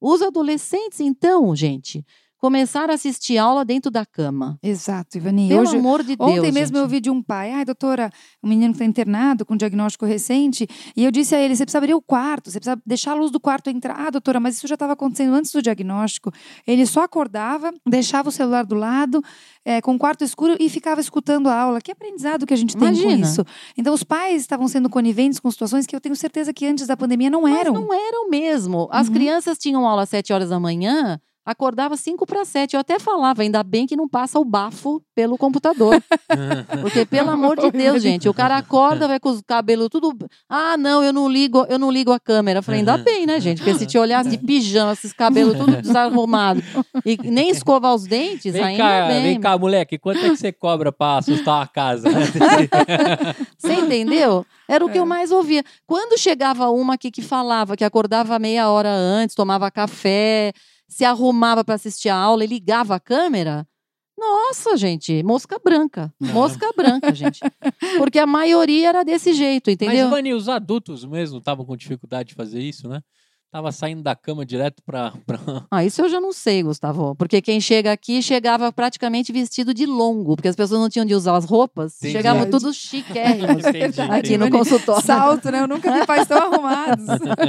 Os 0.01 0.23
adolescentes, 0.23 1.01
então, 1.01 1.55
gente, 1.55 2.05
começaram 2.41 2.91
a 2.93 2.95
assistir 2.95 3.37
aula 3.39 3.65
dentro 3.65 3.91
da 3.91 4.07
cama. 4.07 4.59
Exato, 4.63 5.19
Ivani. 5.19 5.49
Pelo 5.49 5.61
Hoje, 5.61 5.77
amor 5.77 6.03
de 6.03 6.17
Deus. 6.17 6.31
Ontem 6.31 6.51
mesmo 6.51 6.69
gente. 6.69 6.77
eu 6.77 6.83
ouvi 6.83 7.01
de 7.01 7.11
um 7.11 7.23
pai, 7.23 7.53
ai 7.53 7.65
doutora, 7.65 8.11
um 8.43 8.49
menino 8.49 8.73
que 8.73 8.77
está 8.77 8.85
internado 8.85 9.45
com 9.45 9.57
diagnóstico 9.57 10.07
recente, 10.07 10.67
e 10.97 11.05
eu 11.05 11.11
disse 11.11 11.35
a 11.35 11.41
ele, 11.41 11.55
você 11.55 11.65
precisa 11.65 11.79
abrir 11.79 11.95
o 11.95 12.01
quarto, 12.01 12.51
você 12.51 12.59
precisa 12.59 12.81
deixar 12.87 13.13
a 13.13 13.15
luz 13.15 13.31
do 13.31 13.39
quarto 13.39 13.69
entrar. 13.69 13.95
Ah, 14.07 14.11
doutora, 14.11 14.41
mas 14.41 14.57
isso 14.57 14.67
já 14.67 14.75
estava 14.75 14.95
acontecendo 14.95 15.35
antes 15.35 15.53
do 15.53 15.61
diagnóstico. 15.61 16.33
Ele 16.67 16.87
só 16.87 17.03
acordava, 17.03 17.73
deixava 17.87 18.31
o 18.31 18.33
celular 18.33 18.65
do 18.65 18.75
lado, 18.75 19.23
é, 19.65 19.81
com 19.83 19.95
o 19.95 19.99
quarto 19.99 20.25
escuro 20.25 20.57
e 20.59 20.69
ficava 20.71 21.01
escutando 21.01 21.49
a 21.49 21.55
aula. 21.55 21.81
Que 21.81 21.93
aprendizado 21.93 22.47
que 22.47 22.55
a 22.55 22.57
gente 22.57 22.77
tem 22.77 22.81
com 22.81 22.95
Imagina. 22.95 23.27
isso. 23.27 23.45
Então 23.77 23.93
os 23.93 24.03
pais 24.03 24.41
estavam 24.41 24.67
sendo 24.67 24.89
coniventes 24.89 25.39
com 25.39 25.51
situações 25.51 25.87
que 25.87 25.95
eu 25.95 26.01
tenho 26.01 26.17
certeza 26.17 26.53
que 26.53 26.67
antes 26.67 26.87
da 26.87 26.97
pandemia 26.97 27.29
não 27.29 27.43
Mas 27.43 27.59
eram. 27.59 27.75
não 27.75 27.93
eram 27.93 28.29
mesmo. 28.31 28.89
As 28.91 29.09
Uhum. 29.09 29.15
crianças 29.15 29.59
tinham 29.59 29.87
aula 29.87 30.03
às 30.03 30.09
7 30.09 30.33
horas 30.33 30.49
da 30.49 30.59
manhã, 30.59 31.21
acordava 31.51 31.97
5 31.97 32.25
para 32.27 32.45
7. 32.45 32.75
Eu 32.75 32.81
até 32.81 32.99
falava, 32.99 33.43
ainda 33.43 33.63
bem 33.63 33.87
que 33.87 33.97
não 33.97 34.09
passa 34.09 34.39
o 34.39 34.45
bafo 34.45 35.03
pelo 35.15 35.37
computador. 35.39 36.03
Porque, 36.81 37.05
pelo 37.05 37.31
amor 37.31 37.59
de 37.59 37.71
Deus, 37.71 38.03
gente, 38.03 38.29
o 38.29 38.35
cara 38.35 38.57
acorda, 38.57 39.07
vai 39.09 39.19
com 39.21 39.31
os 39.31 39.43
cabelos 39.43 39.89
tudo. 39.91 40.17
Ah, 40.49 40.77
não, 40.77 41.03
eu 41.03 41.13
não 41.13 41.29
ligo, 41.29 41.67
eu 41.69 41.79
não 41.79 41.91
ligo 41.91 42.13
a 42.13 42.21
câmera. 42.21 42.59
Eu 42.59 42.63
falei, 42.63 42.81
ainda 42.81 42.97
bem, 42.99 43.27
né, 43.27 43.41
gente? 43.41 43.59
Porque 43.59 43.75
se 43.79 43.87
te 43.87 43.99
olhasse 43.99 44.31
de 44.31 44.39
pijama, 44.39 44.93
esses 44.93 45.13
cabelos 45.13 45.57
tudo 45.57 45.77
desarrumados, 45.83 46.63
e 47.05 47.17
nem 47.25 47.51
escovar 47.51 47.95
os 47.95 48.05
dentes, 48.05 48.53
Vem 48.53 48.63
ainda 48.65 48.83
cá, 48.83 49.07
bem. 49.09 49.23
vem 49.23 49.41
cá, 49.41 49.59
moleque, 49.59 49.99
quanto 49.99 50.25
é 50.25 50.31
que 50.31 50.37
você 50.37 50.53
cobra 50.53 50.91
pra 50.93 51.19
assustar 51.19 51.63
a 51.63 51.67
casa? 51.67 52.09
Você 53.59 53.75
entendeu? 53.75 54.45
Era 54.69 54.85
o 54.85 54.89
que 54.89 54.99
É. 54.99 55.01
eu 55.01 55.07
mais 55.07 55.31
ouvia. 55.31 55.65
Quando 55.87 56.19
chegava 56.19 56.71
uma 56.71 56.95
aqui 56.95 57.11
que 57.11 57.23
falava 57.23 57.77
que 57.77 57.85
acordava 57.85 58.39
meia 58.39 58.69
hora 58.71 58.91
antes, 58.91 59.35
tomava 59.35 59.71
café, 59.71 60.53
se 60.91 61.05
arrumava 61.05 61.65
para 61.65 61.77
assistir 61.77 62.09
a 62.09 62.17
aula 62.17 62.45
e 62.45 62.49
ligava 62.49 62.97
a 62.97 63.01
câmera, 63.01 63.67
nossa, 64.19 64.77
gente, 64.77 65.23
mosca 65.23 65.59
branca. 65.65 66.13
Mosca 66.21 66.71
branca, 66.77 67.15
gente. 67.15 67.41
Porque 67.97 68.19
a 68.19 68.27
maioria 68.27 68.91
era 68.91 69.03
desse 69.03 69.33
jeito, 69.33 69.69
Mas, 69.69 69.75
entendeu? 69.75 70.11
Vani, 70.11 70.35
os 70.35 70.47
adultos 70.47 71.07
mesmo 71.07 71.39
estavam 71.39 71.65
com 71.65 71.75
dificuldade 71.75 72.31
de 72.31 72.35
fazer 72.35 72.61
isso, 72.61 72.87
né? 72.87 73.01
Tava 73.53 73.73
saindo 73.73 74.01
da 74.01 74.15
cama 74.15 74.47
direto 74.47 74.81
pra. 74.85 75.13
pra... 75.27 75.39
Ah, 75.71 75.85
isso 75.85 76.01
eu 76.01 76.09
já 76.09 76.21
não 76.21 76.33
sei, 76.33 76.63
Gustavo. 76.63 77.17
Porque 77.17 77.43
quem 77.43 77.61
chega 77.61 77.91
aqui 77.91 78.23
chegava 78.23 78.73
praticamente 78.73 79.33
vestido 79.33 79.75
de 79.75 79.87
longo, 79.87 80.37
porque 80.37 80.47
as 80.47 80.55
pessoas 80.55 80.81
não 80.81 80.89
tinham 80.89 81.05
de 81.05 81.15
usar 81.15 81.37
as 81.37 81.45
roupas, 81.45 81.97
Entendi. 81.97 82.13
chegavam 82.13 82.49
tudo 82.49 82.73
chiquérrimos 82.73 83.65
Entendi, 83.67 84.01
aqui 84.01 84.19
entendi. 84.19 84.39
no 84.39 84.51
consultório. 84.51 85.05
Salto, 85.05 85.51
né? 85.51 85.63
Eu 85.63 85.67
nunca 85.69 85.93
vi 85.93 86.07
pais 86.07 86.29
tão 86.29 86.39
arrumados. 86.39 87.07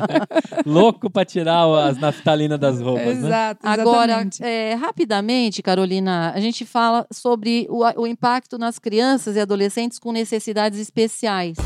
Louco 0.66 1.08
pra 1.10 1.24
tirar 1.24 1.68
as 1.88 1.98
naftalinas 2.00 2.60
das 2.60 2.82
roupas, 2.82 3.20
né? 3.20 3.28
Exato, 3.28 3.60
Agora, 3.68 4.12
exatamente. 4.14 4.44
é, 4.44 4.74
rapidamente, 4.74 5.62
Carolina, 5.62 6.32
a 6.34 6.40
gente 6.40 6.66
fala 6.66 7.06
sobre 7.12 7.68
o, 7.70 7.84
o 8.02 8.08
impacto 8.08 8.58
nas 8.58 8.80
crianças 8.80 9.36
e 9.36 9.40
adolescentes 9.40 10.00
com 10.00 10.12
necessidades 10.12 10.80
especiais. 10.80 11.58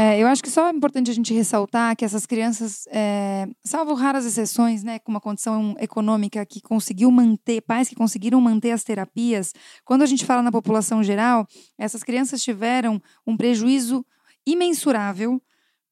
É, 0.00 0.18
eu 0.18 0.26
acho 0.26 0.42
que 0.42 0.48
só 0.48 0.68
é 0.68 0.70
importante 0.70 1.10
a 1.10 1.14
gente 1.14 1.34
ressaltar 1.34 1.94
que 1.94 2.06
essas 2.06 2.24
crianças, 2.24 2.86
é, 2.90 3.46
salvo 3.62 3.92
raras 3.92 4.24
exceções, 4.24 4.82
né, 4.82 4.98
com 4.98 5.10
uma 5.10 5.20
condição 5.20 5.76
econômica 5.78 6.44
que 6.46 6.62
conseguiu 6.62 7.10
manter, 7.10 7.60
pais 7.60 7.86
que 7.86 7.94
conseguiram 7.94 8.40
manter 8.40 8.70
as 8.70 8.82
terapias, 8.82 9.52
quando 9.84 10.00
a 10.00 10.06
gente 10.06 10.24
fala 10.24 10.42
na 10.42 10.50
população 10.50 11.02
geral, 11.02 11.46
essas 11.78 12.02
crianças 12.02 12.42
tiveram 12.42 12.98
um 13.26 13.36
prejuízo 13.36 14.02
imensurável 14.46 15.38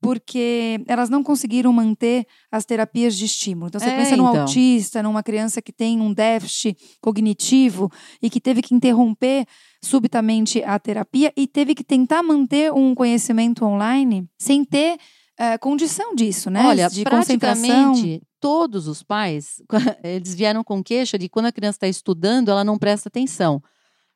porque 0.01 0.81
elas 0.87 1.11
não 1.11 1.23
conseguiram 1.23 1.73
manter 1.73 2.25
as 2.51 2.65
terapias 2.65 3.17
de 3.17 3.25
estímulo. 3.25 3.67
Então, 3.69 3.81
você 3.81 3.91
É, 3.91 3.97
pensa 3.97 4.17
num 4.17 4.29
então. 4.29 4.43
autista, 4.43 5.03
numa 5.03 5.23
criança 5.23 5.61
que 5.61 5.73
tem 5.73 6.01
um 6.01 6.13
déficit 6.15 6.77
cognitivo 7.01 7.91
e 8.23 8.31
que 8.31 8.41
teve 8.41 8.63
que 8.63 8.75
interromper 8.75 9.45
subitamente 9.83 10.63
a 10.63 10.79
terapia 10.79 11.33
e 11.37 11.47
teve 11.47 11.75
que 11.75 11.85
tentar 11.85 12.23
manter 12.23 12.73
um 12.73 12.95
conhecimento 12.95 13.65
online 13.65 14.29
sem 14.39 14.65
ter 14.65 14.99
eh, 15.39 15.57
condição 15.59 16.15
disso, 16.15 16.51
né? 16.51 16.67
Olha, 16.67 16.89
de 16.89 17.05
praticamente 17.05 18.21
todos 18.41 18.89
os 18.89 19.03
pais, 19.03 19.63
eles 20.03 20.35
vieram 20.35 20.65
com 20.65 20.83
queixa 20.83 21.19
de 21.19 21.29
quando 21.29 21.47
a 21.47 21.53
criança 21.53 21.77
está 21.77 21.89
estudando, 21.89 22.51
ela 22.51 22.65
não 22.65 22.79
presta 22.79 23.09
atenção. 23.09 23.63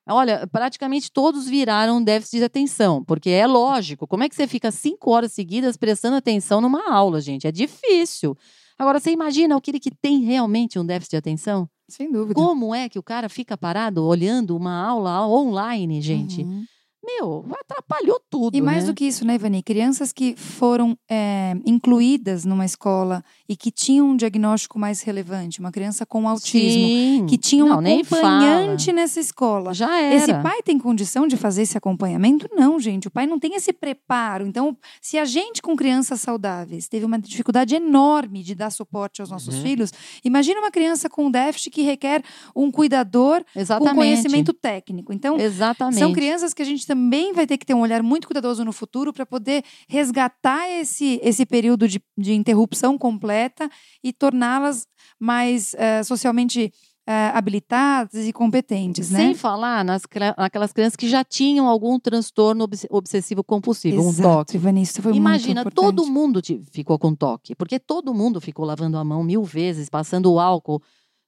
Olha, 0.08 0.48
praticamente 0.50 1.12
todos 1.12 1.46
viraram 1.46 2.02
déficit 2.02 2.38
de 2.38 2.44
atenção, 2.44 3.04
porque 3.04 3.30
é 3.30 3.46
lógico. 3.46 4.06
Como 4.06 4.24
é 4.24 4.28
que 4.28 4.34
você 4.34 4.48
fica 4.48 4.72
cinco 4.72 5.12
horas 5.12 5.32
seguidas 5.32 5.76
prestando 5.76 6.16
atenção 6.16 6.60
numa 6.60 6.92
aula, 6.92 7.20
gente? 7.20 7.46
É 7.46 7.52
difícil. 7.52 8.36
Agora, 8.76 8.98
você 8.98 9.12
imagina 9.12 9.56
aquele 9.56 9.78
que 9.78 9.92
tem 9.92 10.22
realmente 10.22 10.76
um 10.76 10.84
déficit 10.84 11.12
de 11.12 11.16
atenção? 11.18 11.68
Sem 11.92 12.10
dúvida. 12.10 12.32
Como 12.32 12.74
é 12.74 12.88
que 12.88 12.98
o 12.98 13.02
cara 13.02 13.28
fica 13.28 13.54
parado 13.54 14.02
olhando 14.02 14.56
uma 14.56 14.82
aula 14.82 15.28
online, 15.28 16.00
gente? 16.00 16.40
Uhum. 16.40 16.64
Meu, 17.04 17.44
atrapalhou 17.60 18.20
tudo. 18.30 18.56
E 18.56 18.60
mais 18.60 18.84
né? 18.84 18.90
do 18.90 18.94
que 18.94 19.04
isso, 19.04 19.24
né, 19.24 19.34
Ivani? 19.34 19.62
Crianças 19.62 20.12
que 20.12 20.36
foram 20.36 20.96
é, 21.10 21.54
incluídas 21.66 22.44
numa 22.44 22.64
escola 22.64 23.24
e 23.48 23.56
que 23.56 23.70
tinham 23.72 24.10
um 24.10 24.16
diagnóstico 24.16 24.78
mais 24.78 25.02
relevante, 25.02 25.58
uma 25.58 25.72
criança 25.72 26.06
com 26.06 26.28
autismo, 26.28 26.86
Sim. 26.86 27.26
que 27.28 27.36
tinha 27.36 27.64
um 27.64 27.68
Não, 27.68 27.78
acompanhante 27.80 28.92
nessa 28.92 29.18
escola. 29.18 29.74
Já 29.74 30.00
era. 30.00 30.14
Esse 30.14 30.32
pai 30.42 30.62
tem 30.62 30.78
condição 30.78 31.26
de 31.26 31.36
fazer 31.36 31.62
esse 31.62 31.76
acompanhamento? 31.76 32.48
Não, 32.52 32.78
gente. 32.78 33.08
O 33.08 33.10
pai 33.10 33.26
não 33.26 33.38
tem 33.38 33.54
esse 33.56 33.72
preparo. 33.72 34.46
Então, 34.46 34.76
se 35.00 35.18
a 35.18 35.24
gente 35.24 35.60
com 35.60 35.74
crianças 35.74 36.20
saudáveis 36.20 36.88
teve 36.88 37.04
uma 37.04 37.18
dificuldade 37.18 37.74
enorme 37.74 38.42
de 38.44 38.54
dar 38.54 38.70
suporte 38.70 39.20
aos 39.20 39.30
nossos 39.30 39.56
Uhum. 39.56 39.62
filhos, 39.62 39.92
imagina 40.24 40.60
uma 40.60 40.70
criança 40.70 41.10
com 41.10 41.30
déficit 41.30 41.70
que 41.70 41.82
requer 41.82 42.22
um 42.54 42.70
cuidador 42.70 43.44
Exatamente. 43.56 43.90
com 43.90 43.96
conhecimento 43.96 44.52
técnico. 44.52 45.12
Então, 45.12 45.36
Exatamente. 45.38 45.98
são 45.98 46.12
crianças 46.12 46.54
que 46.54 46.62
a 46.62 46.64
gente 46.64 46.86
também 46.92 47.32
vai 47.32 47.46
ter 47.46 47.56
que 47.56 47.64
ter 47.64 47.72
um 47.72 47.80
olhar 47.80 48.02
muito 48.02 48.26
cuidadoso 48.26 48.62
no 48.66 48.72
futuro 48.72 49.14
para 49.14 49.24
poder 49.24 49.64
resgatar 49.88 50.68
esse, 50.68 51.18
esse 51.22 51.46
período 51.46 51.88
de, 51.88 52.02
de 52.18 52.34
interrupção 52.34 52.98
completa 52.98 53.70
e 54.04 54.12
torná-las 54.12 54.86
mais 55.18 55.72
eh, 55.74 56.02
socialmente 56.02 56.70
eh, 57.06 57.30
habilitadas 57.32 58.26
e 58.26 58.32
competentes, 58.32 59.06
Sem 59.06 59.28
né? 59.28 59.34
falar 59.34 59.82
nas, 59.82 60.02
naquelas 60.36 60.70
crianças 60.70 60.96
que 60.96 61.08
já 61.08 61.24
tinham 61.24 61.66
algum 61.66 61.98
transtorno 61.98 62.64
obs- 62.64 62.86
obsessivo 62.90 63.42
compulsivo, 63.42 64.02
um 64.02 64.10
Exato, 64.10 64.28
toque. 64.28 64.56
Ivani, 64.56 64.82
isso 64.82 65.00
foi 65.00 65.14
Imagina, 65.14 65.62
muito 65.62 65.74
todo 65.74 66.06
mundo 66.06 66.42
ficou 66.70 66.98
com 66.98 67.14
toque, 67.14 67.54
porque 67.54 67.78
todo 67.78 68.12
mundo 68.12 68.38
ficou 68.38 68.66
lavando 68.66 68.98
a 68.98 69.04
mão 69.04 69.24
mil 69.24 69.42
vezes, 69.44 69.88
passando 69.88 70.30
o 70.30 70.38
álcool, 70.38 70.82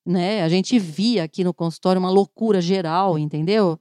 né? 0.07 0.43
A 0.43 0.49
gente 0.51 0.79
via 0.79 1.25
aqui 1.25 1.43
no 1.43 1.55
consultório 1.55 1.99
uma 1.99 2.11
loucura 2.11 2.61
geral, 2.61 3.19
entendeu? 3.19 3.79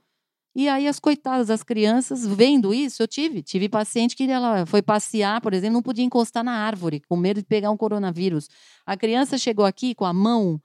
E 0.56 0.70
aí 0.70 0.88
as 0.88 0.99
coitadas 0.99 1.47
das 1.47 1.64
crianças, 1.64 2.26
vendo 2.26 2.74
isso, 2.74 3.01
eu 3.01 3.08
tive, 3.08 3.41
tive 3.41 3.68
paciente 3.68 4.16
que 4.16 4.30
ela 4.30 4.66
foi 4.66 4.84
passear, 4.84 5.41
por 5.41 5.54
exemplo, 5.54 5.74
não 5.74 5.82
podia 5.82 6.06
encostar 6.06 6.43
na 6.43 6.54
árvore, 6.54 7.01
com 7.10 7.18
medo 7.18 7.41
de 7.41 7.47
pegar 7.47 7.72
um 7.72 7.78
coronavírus. 7.78 8.47
A 8.86 8.95
criança 8.95 9.38
chegou 9.38 9.66
aqui 9.66 9.95
com 9.95 10.06
a 10.06 10.14
mão 10.14 10.62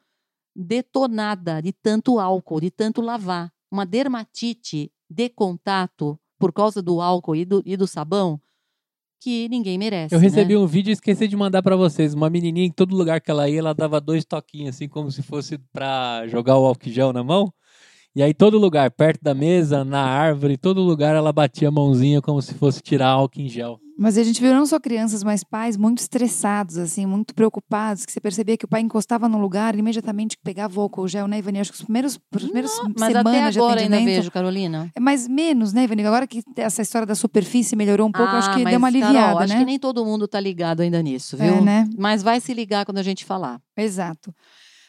detonada 0.55 1.63
de 1.63 1.73
tanto 1.73 2.19
álcool, 2.19 2.61
de 2.61 2.71
tanto 2.71 3.01
lavar. 3.01 3.51
Uma 3.71 3.87
dermatite 3.87 4.91
de 5.09 5.29
contato 5.29 6.19
por 6.39 6.53
causa 6.53 6.83
do 6.83 7.01
álcool 7.01 7.37
e 7.37 7.45
do, 7.45 7.63
e 7.65 7.77
do 7.77 7.87
sabão 7.87 8.41
que 9.21 9.49
ninguém 9.49 9.79
merece. 9.79 10.15
Eu 10.15 10.19
recebi 10.19 10.55
né? 10.55 10.61
um 10.61 10.67
vídeo 10.67 10.91
e 10.91 10.93
esqueci 10.93 11.27
de 11.27 11.37
mandar 11.37 11.63
pra 11.63 11.77
vocês. 11.77 12.15
Uma 12.15 12.31
menininha 12.31 12.67
em 12.67 12.71
todo 12.71 12.97
lugar 12.97 13.21
que 13.21 13.31
ela 13.31 13.49
ia, 13.49 13.59
ela 13.59 13.75
dava 13.75 14.01
dois 14.01 14.25
toquinhos, 14.25 14.77
assim, 14.77 14.89
como 14.89 15.11
se 15.11 15.23
fosse 15.23 15.59
pra 15.73 16.27
jogar 16.29 16.59
o 16.59 16.65
álcool 16.65 16.91
gel 16.91 17.13
na 17.13 17.25
mão. 17.25 17.53
E 18.19 18.23
aí, 18.25 18.35
todo 18.35 18.59
lugar, 18.59 18.91
perto 18.91 19.23
da 19.23 19.33
mesa, 19.33 19.85
na 19.85 20.03
árvore, 20.03 20.57
todo 20.57 20.83
lugar, 20.83 21.15
ela 21.15 21.33
batia 21.33 21.69
a 21.69 21.71
mãozinha 21.71 22.21
como 22.21 22.43
se 22.43 22.53
fosse 22.53 22.83
tirar 22.83 23.07
álcool 23.11 23.41
em 23.43 23.49
gel. 23.49 23.79
Mas 23.97 24.19
a 24.19 24.25
gente 24.25 24.41
viu 24.41 24.53
não 24.53 24.67
só 24.67 24.81
crianças, 24.81 25.23
mas 25.23 25.45
pais 25.45 25.77
muito 25.77 25.99
estressados, 26.01 26.79
assim, 26.79 27.07
muito 27.07 27.33
preocupados, 27.33 28.05
que 28.05 28.11
você 28.11 28.21
percebia 28.21 28.57
que 28.57 28.65
o 28.65 28.69
pai 28.69 28.81
encostava 28.81 29.29
no 29.29 29.39
lugar 29.39 29.77
e 29.77 29.79
imediatamente 29.79 30.37
pegava 30.43 30.81
o 30.81 30.83
álcool 30.83 31.07
gel, 31.07 31.29
né, 31.29 31.39
Ivani? 31.39 31.61
Acho 31.61 31.71
que 31.71 31.79
os 31.79 31.85
primeiros, 31.85 32.19
os 32.35 32.43
primeiros 32.43 32.73
Mas 32.99 33.13
semanas 33.13 33.41
até 33.41 33.51
de 33.53 33.59
agora 33.61 33.81
ainda 33.83 33.95
atendimento... 33.95 34.17
vejo, 34.17 34.31
Carolina. 34.33 34.91
É 34.97 34.99
mais 34.99 35.29
menos, 35.29 35.73
né, 35.73 35.85
Ivani? 35.85 36.05
Agora 36.05 36.27
que 36.27 36.43
essa 36.57 36.83
história 36.83 37.07
da 37.07 37.15
superfície 37.15 37.77
melhorou 37.77 38.09
um 38.09 38.13
pouco, 38.13 38.33
acho 38.33 38.51
Ah, 38.51 38.55
que 38.55 38.65
mas, 38.65 38.73
deu 38.73 38.79
uma 38.81 38.91
Carol, 38.91 39.07
aliviada, 39.07 39.45
acho 39.45 39.53
né? 39.55 39.61
que 39.61 39.65
nem 39.65 39.79
todo 39.79 40.05
mundo 40.05 40.27
tá 40.27 40.41
ligado 40.41 40.81
ainda 40.81 41.01
nisso, 41.01 41.37
viu? 41.37 41.55
É, 41.55 41.61
né? 41.61 41.89
Mas 41.97 42.21
vai 42.21 42.41
se 42.41 42.53
ligar 42.53 42.85
quando 42.85 42.99
a 42.99 43.03
gente 43.05 43.25
falar. 43.25 43.61
Exato. 43.77 44.35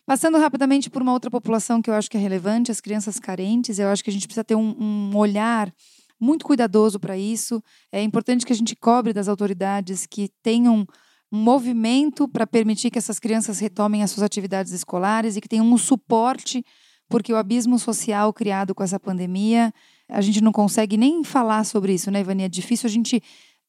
Passando 0.10 0.40
rapidamente 0.40 0.90
por 0.90 1.04
uma 1.04 1.14
outra 1.14 1.30
população 1.30 1.84
que 1.84 1.88
eu 1.88 1.94
acho 1.94 2.10
que 2.10 2.18
é 2.18 2.20
relevante, 2.20 2.72
as 2.72 2.82
crianças 2.82 3.20
carentes, 3.20 3.78
eu 3.78 3.90
acho 3.90 4.04
que 4.04 4.10
a 4.10 4.14
gente 4.14 4.26
precisa 4.26 4.44
ter 4.44 4.56
um, 4.56 4.76
um 4.76 5.16
olhar 5.16 5.72
muito 6.20 6.44
cuidadoso 6.44 7.00
para 7.00 7.16
isso. 7.16 7.62
É 7.92 8.02
importante 8.02 8.44
que 8.44 8.52
a 8.52 8.56
gente 8.56 8.76
cobre 8.76 9.14
das 9.14 9.28
autoridades 9.28 10.08
que 10.08 10.32
tenham 10.42 10.84
um 11.32 11.38
movimento 11.38 12.28
para 12.28 12.48
permitir 12.48 12.90
que 12.90 12.98
essas 12.98 13.20
crianças 13.20 13.60
retomem 13.60 14.02
as 14.02 14.10
suas 14.10 14.24
atividades 14.24 14.72
escolares 14.72 15.38
e 15.38 15.42
que 15.42 15.48
tenham 15.48 15.72
um 15.72 15.78
suporte, 15.78 16.66
porque 17.08 17.32
o 17.32 17.38
abismo 17.38 17.78
social 17.78 18.34
criado 18.34 18.74
com 18.74 18.82
essa 18.82 19.00
pandemia, 19.00 19.72
a 20.10 20.22
gente 20.22 20.42
não 20.42 20.52
consegue 20.52 20.98
nem 20.98 21.24
falar 21.24 21.64
sobre 21.66 21.94
isso, 21.94 22.10
né, 22.10 22.22
Ivani? 22.22 22.46
É 22.46 22.50
difícil 22.50 22.88
a 22.88 22.92
gente 22.92 23.22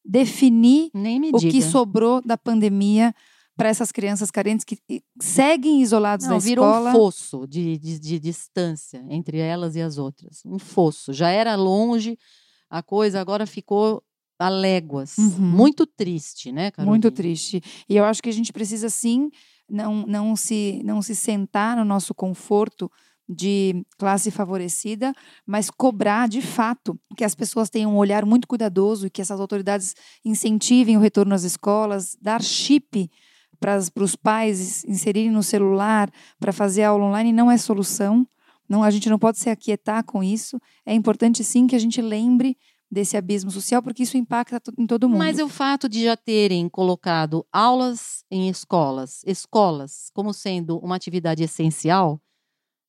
definir 0.02 0.90
o 1.34 1.38
que 1.38 1.60
sobrou 1.60 2.22
da 2.22 2.38
pandemia 2.38 3.14
para 3.60 3.68
essas 3.68 3.92
crianças 3.92 4.30
carentes 4.30 4.64
que 4.64 4.78
seguem 5.20 5.82
isolados 5.82 6.24
Não, 6.24 6.38
da 6.38 6.38
virou 6.38 6.64
escola. 6.64 6.88
um 6.88 6.92
fosso 6.94 7.46
de, 7.46 7.76
de, 7.76 7.98
de 7.98 8.18
distância 8.18 9.04
entre 9.10 9.36
elas 9.36 9.76
e 9.76 9.82
as 9.82 9.98
outras. 9.98 10.40
Um 10.46 10.58
fosso. 10.58 11.12
Já 11.12 11.28
era 11.28 11.54
longe 11.56 12.18
a 12.70 12.82
coisa, 12.82 13.20
agora 13.20 13.46
ficou 13.46 14.02
a 14.38 14.48
léguas. 14.48 15.18
Uhum. 15.18 15.40
Muito 15.40 15.84
triste, 15.84 16.50
né, 16.50 16.70
Carolina? 16.70 16.90
Muito 16.90 17.10
triste. 17.10 17.62
E 17.86 17.94
eu 17.94 18.04
acho 18.04 18.22
que 18.22 18.30
a 18.30 18.32
gente 18.32 18.50
precisa, 18.50 18.88
sim, 18.88 19.28
não, 19.68 20.06
não, 20.06 20.34
se, 20.36 20.80
não 20.82 21.02
se 21.02 21.14
sentar 21.14 21.76
no 21.76 21.84
nosso 21.84 22.14
conforto 22.14 22.90
de 23.28 23.84
classe 23.98 24.30
favorecida, 24.30 25.12
mas 25.46 25.68
cobrar 25.68 26.30
de 26.30 26.40
fato 26.40 26.98
que 27.14 27.24
as 27.24 27.34
pessoas 27.34 27.68
tenham 27.68 27.92
um 27.92 27.98
olhar 27.98 28.24
muito 28.24 28.48
cuidadoso 28.48 29.06
e 29.06 29.10
que 29.10 29.20
essas 29.20 29.38
autoridades 29.38 29.94
incentivem 30.24 30.96
o 30.96 31.00
retorno 31.00 31.34
às 31.34 31.44
escolas, 31.44 32.16
dar 32.22 32.42
chip 32.42 33.10
para 33.60 33.78
os 34.02 34.16
pais 34.16 34.84
inserirem 34.84 35.30
no 35.30 35.42
celular 35.42 36.10
para 36.40 36.52
fazer 36.52 36.82
aula 36.82 37.04
online 37.04 37.32
não 37.32 37.50
é 37.50 37.58
solução. 37.58 38.26
Não, 38.68 38.82
a 38.82 38.90
gente 38.90 39.10
não 39.10 39.18
pode 39.18 39.38
se 39.38 39.50
aquietar 39.50 40.02
com 40.04 40.22
isso. 40.22 40.58
É 40.86 40.94
importante 40.94 41.44
sim 41.44 41.66
que 41.66 41.76
a 41.76 41.78
gente 41.78 42.00
lembre 42.00 42.56
desse 42.90 43.16
abismo 43.16 43.50
social, 43.50 43.82
porque 43.82 44.02
isso 44.02 44.16
impacta 44.16 44.60
em 44.76 44.86
todo 44.86 45.08
mundo. 45.08 45.18
Mas 45.18 45.38
o 45.38 45.48
fato 45.48 45.88
de 45.88 46.04
já 46.04 46.16
terem 46.16 46.68
colocado 46.68 47.46
aulas 47.52 48.24
em 48.30 48.48
escolas, 48.48 49.22
escolas, 49.24 50.10
como 50.12 50.32
sendo 50.32 50.78
uma 50.78 50.96
atividade 50.96 51.42
essencial, 51.42 52.20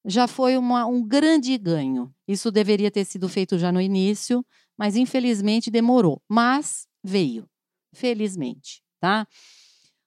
já 0.03 0.27
foi 0.27 0.57
uma, 0.57 0.85
um 0.87 1.05
grande 1.05 1.55
ganho. 1.57 2.11
Isso 2.27 2.51
deveria 2.51 2.89
ter 2.89 3.05
sido 3.05 3.29
feito 3.29 3.59
já 3.59 3.71
no 3.71 3.79
início, 3.79 4.43
mas 4.77 4.95
infelizmente 4.95 5.69
demorou. 5.69 6.21
Mas 6.27 6.87
veio, 7.03 7.47
felizmente, 7.93 8.81
tá? 8.99 9.27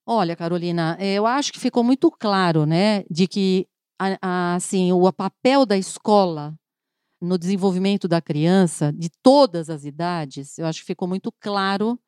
Olha, 0.07 0.37
Carolina, 0.37 0.97
eh, 1.01 1.15
eu 1.15 1.27
acho 1.27 1.53
que 1.53 1.59
ficou 1.59 1.83
muito 1.83 2.11
claro, 2.11 2.67
né, 2.67 3.05
de 3.11 3.27
que 3.27 3.67
a, 3.99 4.19
a, 4.21 4.55
assim 4.57 4.93
o 4.93 5.11
papel 5.13 5.65
da 5.65 5.77
escola 5.79 6.55
no 7.21 7.39
desenvolvimento 7.39 8.07
da 8.07 8.21
criança, 8.21 8.93
de 8.93 9.09
todas 9.23 9.71
as 9.71 9.85
idades, 9.85 10.59
eu 10.59 10.67
acho 10.67 10.81
que 10.81 10.87
ficou 10.87 11.09
muito 11.09 11.33
claro 11.41 11.99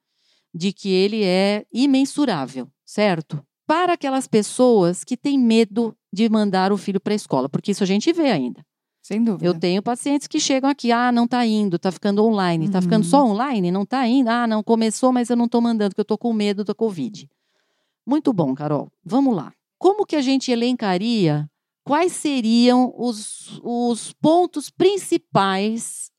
de 0.55 0.73
que 0.73 0.91
ele 0.91 1.25
é 1.25 1.65
imensurável, 1.73 2.69
certo? 2.85 3.43
Para 3.67 3.95
aquelas 3.95 4.27
pessoas 4.29 5.03
que 5.03 5.17
têm 5.17 5.39
medo 5.39 5.97
de 6.13 6.29
mandar 6.29 6.73
o 6.73 6.77
filho 6.77 7.01
para 7.01 7.15
a 7.15 7.17
escola, 7.17 7.49
porque 7.49 7.71
isso 7.71 7.83
a 7.83 7.87
gente 7.87 8.13
vê 8.13 8.31
ainda. 8.31 8.63
Sem 9.03 9.23
dúvida. 9.23 9.47
Eu 9.47 9.59
tenho 9.59 9.83
pacientes 9.83 10.27
que 10.27 10.39
chegam 10.41 10.69
aqui, 10.69 10.91
ah, 10.93 11.11
não 11.13 11.25
está 11.25 11.47
indo, 11.47 11.77
está 11.77 11.91
ficando 11.91 12.25
online, 12.25 12.67
está 12.67 12.79
Uhum. 12.79 12.83
ficando 12.83 13.05
só 13.05 13.25
online, 13.25 13.71
não 13.71 13.83
está 13.83 14.07
indo, 14.07 14.29
ah, 14.29 14.47
não 14.47 14.63
começou, 14.63 15.13
mas 15.13 15.31
eu 15.31 15.37
não 15.37 15.45
estou 15.47 15.61
mandando, 15.61 15.91
porque 15.91 16.01
eu 16.01 16.03
estou 16.03 16.19
com 16.19 16.33
medo 16.33 16.65
da 16.65 16.75
Covid. 16.75 17.29
Muito 18.07 18.33
bom, 18.33 18.55
Carol. 18.55 18.91
Vamos 19.05 19.35
lá. 19.35 19.53
Como 19.79 20.07
que 20.07 20.17
a 20.17 20.21
gente 20.23 20.51
elencaria 20.51 21.51
quais 21.85 22.13
seriam 22.13 22.93
os, 22.97 23.61
os 23.63 24.13
pontos 24.15 24.71
principais 24.71 26.11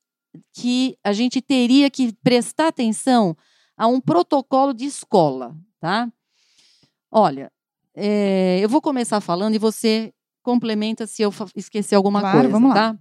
que 0.52 0.96
a 1.02 1.12
gente 1.12 1.40
teria 1.40 1.90
que 1.90 2.12
prestar 2.22 2.68
atenção 2.68 3.36
a 3.76 3.86
um 3.86 4.00
protocolo 4.00 4.72
de 4.74 4.84
escola, 4.84 5.56
tá? 5.80 6.10
Olha, 7.10 7.50
eh, 7.94 8.58
eu 8.60 8.68
vou 8.68 8.80
começar 8.80 9.20
falando 9.20 9.54
e 9.54 9.58
você 9.58 10.12
complementa 10.42 11.06
se 11.06 11.22
eu 11.22 11.32
esquecer 11.56 11.94
alguma 11.94 12.20
Claro, 12.20 12.38
coisa, 12.38 12.52
vamos 12.52 12.68
lá. 12.70 12.74
tá? 12.74 12.98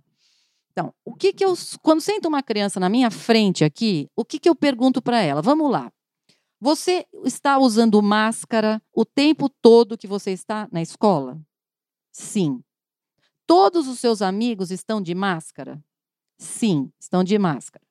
Então, 0.71 0.93
o 1.03 1.15
que 1.15 1.33
que 1.33 1.43
eu, 1.43 1.53
quando 1.81 2.01
senta 2.01 2.27
uma 2.27 2.43
criança 2.43 2.79
na 2.79 2.87
minha 2.89 3.09
frente 3.09 3.63
aqui, 3.63 4.07
o 4.15 4.23
que 4.23 4.39
que 4.39 4.47
eu 4.47 4.55
pergunto 4.55 5.01
para 5.01 5.19
ela? 5.21 5.41
Vamos 5.41 5.71
lá. 5.71 5.91
Você 6.59 7.05
está 7.23 7.59
usando 7.59 8.01
máscara 8.01 8.81
o 8.91 9.05
tempo 9.05 9.47
todo 9.47 9.97
que 9.97 10.07
você 10.07 10.31
está 10.31 10.67
na 10.71 10.81
escola? 10.81 11.39
Sim. 12.11 12.63
Todos 13.45 13.87
os 13.87 13.99
seus 13.99 14.21
amigos 14.21 14.71
estão 14.71 14.99
de 14.99 15.13
máscara? 15.13 15.81
Sim, 16.37 16.91
estão 16.99 17.23
de 17.23 17.37
máscara. 17.37 17.85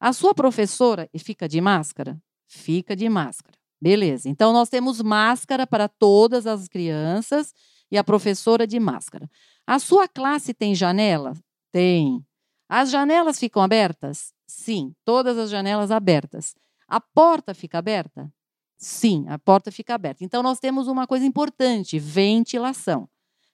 A 0.00 0.12
sua 0.12 0.34
professora 0.34 1.08
fica 1.18 1.48
de 1.48 1.60
máscara? 1.60 2.20
Fica 2.46 2.96
de 2.96 3.08
máscara. 3.08 3.56
Beleza. 3.80 4.28
Então 4.28 4.52
nós 4.52 4.68
temos 4.68 5.00
máscara 5.00 5.66
para 5.66 5.88
todas 5.88 6.46
as 6.46 6.66
crianças 6.66 7.54
e 7.90 7.96
a 7.96 8.02
professora 8.02 8.66
de 8.66 8.80
máscara. 8.80 9.30
A 9.66 9.78
sua 9.78 10.08
classe 10.08 10.52
tem 10.52 10.74
janela? 10.74 11.34
Tem. 11.70 12.24
As 12.68 12.90
janelas 12.90 13.38
ficam 13.38 13.62
abertas? 13.62 14.32
Sim, 14.46 14.92
todas 15.04 15.38
as 15.38 15.50
janelas 15.50 15.90
abertas. 15.90 16.54
A 16.88 17.00
porta 17.00 17.54
fica 17.54 17.78
aberta? 17.78 18.32
Sim, 18.78 19.26
a 19.28 19.38
porta 19.38 19.70
fica 19.70 19.94
aberta. 19.94 20.24
Então 20.24 20.42
nós 20.42 20.58
temos 20.58 20.88
uma 20.88 21.06
coisa 21.06 21.26
importante, 21.26 21.98
ventilação. 21.98 23.08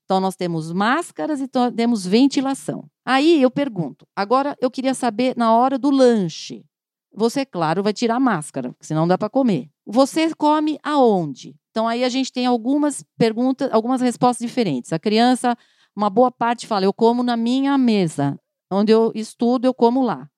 Então 0.05 0.20
nós 0.20 0.37
temos 0.37 0.70
máscaras 0.70 1.41
e 1.41 1.49
temos 1.74 2.07
ventilação. 2.07 2.89
Aí 3.05 3.41
eu 3.43 3.51
pergunto, 3.51 4.07
agora 4.14 4.57
eu 4.61 4.70
queria 4.70 4.95
saber 4.95 5.35
na 5.37 5.55
hora 5.55 5.78
do 5.78 5.91
lanche. 5.91 6.64
Você, 7.12 7.47
claro, 7.47 7.82
vai 7.82 7.93
tirar 7.93 8.16
a 8.16 8.20
máscara, 8.20 8.70
porque 8.72 8.87
senão 8.87 9.03
não 9.03 9.09
dá 9.09 9.16
para 9.16 9.30
comer. 9.30 9.70
Você 9.87 10.35
come 10.35 10.78
aonde? 10.82 11.57
Então 11.70 11.89
aí 11.89 12.05
a 12.05 12.09
gente 12.09 12.32
tem 12.32 12.45
algumas 12.47 13.05
perguntas, 13.16 13.70
algumas 13.72 14.01
respostas 14.01 14.47
diferentes. 14.47 14.93
A 14.93 14.99
criança, 14.99 15.57
uma 15.97 16.11
boa 16.11 16.30
parte 16.30 16.66
fala: 16.66 16.85
"Eu 16.85 16.93
como 16.93 17.22
na 17.22 17.37
minha 17.37 17.76
mesa, 17.78 18.39
onde 18.70 18.93
eu 18.93 19.11
estudo, 19.14 19.64
eu 19.66 19.72
como 19.74 20.03
lá". 20.03 20.28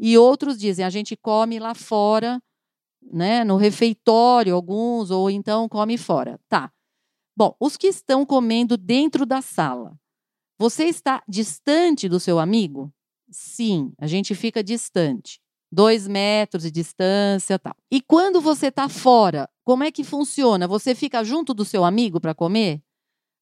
E 0.00 0.16
outros 0.18 0.58
dizem: 0.58 0.84
"A 0.84 0.90
gente 0.90 1.16
come 1.16 1.58
lá 1.58 1.74
fora, 1.74 2.40
né, 3.02 3.44
no 3.44 3.56
refeitório, 3.56 4.54
alguns 4.54 5.10
ou 5.10 5.30
então 5.30 5.68
come 5.68 5.98
fora". 5.98 6.40
Tá. 6.48 6.72
Bom, 7.36 7.54
os 7.60 7.76
que 7.76 7.86
estão 7.88 8.26
comendo 8.26 8.76
dentro 8.76 9.26
da 9.26 9.40
sala, 9.42 9.96
você 10.58 10.84
está 10.84 11.22
distante 11.28 12.08
do 12.08 12.20
seu 12.20 12.38
amigo? 12.38 12.92
Sim, 13.30 13.92
a 13.98 14.06
gente 14.06 14.34
fica 14.34 14.62
distante. 14.64 15.40
Dois 15.70 16.08
metros 16.08 16.64
de 16.64 16.70
distância 16.70 17.58
tal. 17.58 17.74
E 17.92 18.00
quando 18.00 18.40
você 18.40 18.68
está 18.68 18.88
fora, 18.88 19.48
como 19.64 19.84
é 19.84 19.92
que 19.92 20.02
funciona? 20.04 20.66
Você 20.66 20.94
fica 20.94 21.22
junto 21.24 21.54
do 21.54 21.64
seu 21.64 21.84
amigo 21.84 22.20
para 22.20 22.34
comer? 22.34 22.80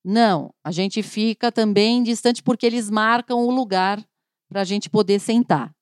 Não, 0.05 0.55
a 0.65 0.73
gente 0.73 1.03
fica 1.03 1.53
também 1.53 2.03
distante 2.03 2.43
porque 2.43 2.67
eles 2.67 2.91
marcam 2.91 3.45
o 3.45 3.51
lugar 3.51 4.05
para 4.49 4.63
a 4.63 4.65
gente 4.65 4.91
poder 4.91 5.21
sentar. 5.21 5.76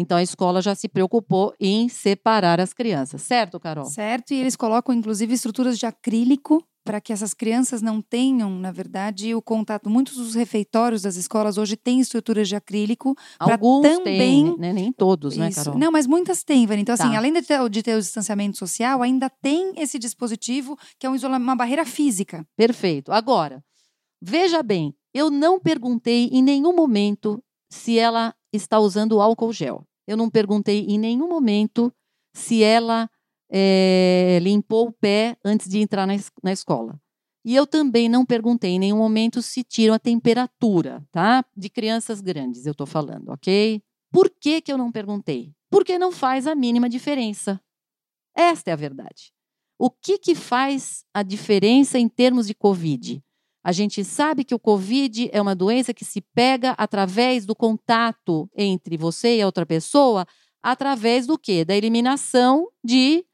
Então 0.00 0.16
a 0.16 0.22
escola 0.22 0.62
já 0.62 0.76
se 0.76 0.88
preocupou 0.88 1.52
em 1.58 1.88
separar 1.88 2.60
as 2.60 2.72
crianças, 2.72 3.20
certo, 3.22 3.58
Carol? 3.58 3.84
Certo, 3.86 4.32
e 4.32 4.36
eles 4.36 4.54
colocam 4.54 4.94
inclusive 4.94 5.34
estruturas 5.34 5.76
de 5.76 5.86
acrílico 5.86 6.62
para 6.84 7.00
que 7.02 7.12
essas 7.12 7.34
crianças 7.34 7.82
não 7.82 8.00
tenham, 8.00 8.48
na 8.48 8.70
verdade, 8.70 9.34
o 9.34 9.42
contato. 9.42 9.90
Muitos 9.90 10.14
dos 10.16 10.34
refeitórios 10.34 11.02
das 11.02 11.16
escolas 11.16 11.58
hoje 11.58 11.76
têm 11.76 12.00
estruturas 12.00 12.48
de 12.48 12.56
acrílico. 12.56 13.14
Alguns 13.38 13.82
também- 13.82 14.18
têm, 14.18 14.56
né? 14.56 14.72
nem 14.72 14.90
todos, 14.92 15.36
né, 15.36 15.48
Isso. 15.48 15.64
Carol? 15.64 15.78
Não, 15.78 15.90
mas 15.92 16.06
muitas 16.06 16.42
têm, 16.44 16.64
Vani. 16.64 16.80
Então, 16.82 16.94
assim, 16.94 17.10
Tá. 17.10 17.18
além 17.18 17.32
de 17.32 17.42
ter, 17.42 17.68
de 17.68 17.82
ter 17.82 17.94
o 17.94 18.00
distanciamento 18.00 18.56
social, 18.56 19.02
ainda 19.02 19.28
tem 19.28 19.72
esse 19.76 19.98
dispositivo 19.98 20.78
que 20.98 21.06
é 21.06 21.10
um 21.10 21.16
uma 21.36 21.56
barreira 21.56 21.84
física. 21.84 22.46
Perfeito. 22.56 23.12
Agora, 23.12 23.62
veja 24.22 24.62
bem, 24.62 24.94
eu 25.12 25.28
não 25.30 25.60
perguntei 25.60 26.30
em 26.32 26.42
nenhum 26.42 26.74
momento 26.74 27.42
se 27.70 27.98
ela 27.98 28.32
está 28.50 28.78
usando 28.78 29.20
álcool 29.20 29.52
gel. 29.52 29.84
Eu 30.08 30.16
não 30.16 30.30
perguntei 30.30 30.86
em 30.88 30.98
nenhum 30.98 31.28
momento 31.28 31.92
se 32.32 32.62
ela 32.62 33.10
eh, 33.52 34.38
limpou 34.40 34.88
o 34.88 34.92
pé 34.92 35.36
antes 35.44 35.68
de 35.68 35.80
entrar 35.80 36.06
na, 36.06 36.14
na 36.42 36.50
escola. 36.50 36.98
E 37.44 37.54
eu 37.54 37.66
também 37.66 38.08
não 38.08 38.24
perguntei 38.24 38.70
em 38.70 38.78
nenhum 38.78 38.96
momento 38.96 39.42
se 39.42 39.62
tiram 39.62 39.92
a 39.92 39.98
temperatura, 39.98 41.06
tá? 41.12 41.44
De 41.54 41.68
crianças 41.68 42.22
grandes, 42.22 42.64
eu 42.64 42.72
estou 42.72 42.86
falando, 42.86 43.28
ok? 43.28 43.82
Por 44.10 44.30
que, 44.30 44.62
que 44.62 44.72
eu 44.72 44.78
não 44.78 44.90
perguntei? 44.90 45.52
Porque 45.70 45.98
não 45.98 46.10
faz 46.10 46.46
a 46.46 46.54
mínima 46.54 46.88
diferença. 46.88 47.60
Esta 48.34 48.70
é 48.70 48.72
a 48.72 48.76
verdade. 48.76 49.34
O 49.78 49.90
que, 49.90 50.18
que 50.18 50.34
faz 50.34 51.04
a 51.12 51.22
diferença 51.22 51.98
em 51.98 52.08
termos 52.08 52.46
de 52.46 52.54
Covid? 52.54 53.22
A 53.68 53.72
gente 53.72 54.02
sabe 54.02 54.44
que 54.44 54.54
o 54.54 54.58
Covid 54.58 55.28
é 55.30 55.42
uma 55.42 55.54
doença 55.54 55.92
que 55.92 56.02
se 56.02 56.22
pega 56.22 56.70
através 56.78 57.44
do 57.44 57.54
contato 57.54 58.48
entre 58.56 58.96
você 58.96 59.36
e 59.36 59.42
a 59.42 59.44
outra 59.44 59.66
pessoa, 59.66 60.26
através 60.62 61.26
do 61.26 61.36
quê? 61.38 61.66
Da 61.66 61.76
eliminação 61.76 62.68
de 62.82 63.26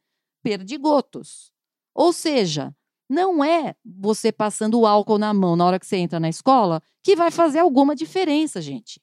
perdigotos. 0.42 1.52
Ou 1.94 2.12
seja, 2.12 2.74
não 3.08 3.44
é 3.44 3.76
você 3.84 4.32
passando 4.32 4.80
o 4.80 4.88
álcool 4.88 5.18
na 5.18 5.32
mão 5.32 5.54
na 5.54 5.66
hora 5.66 5.78
que 5.78 5.86
você 5.86 5.98
entra 5.98 6.18
na 6.18 6.28
escola 6.28 6.82
que 7.00 7.14
vai 7.14 7.30
fazer 7.30 7.60
alguma 7.60 7.94
diferença, 7.94 8.60
gente. 8.60 9.00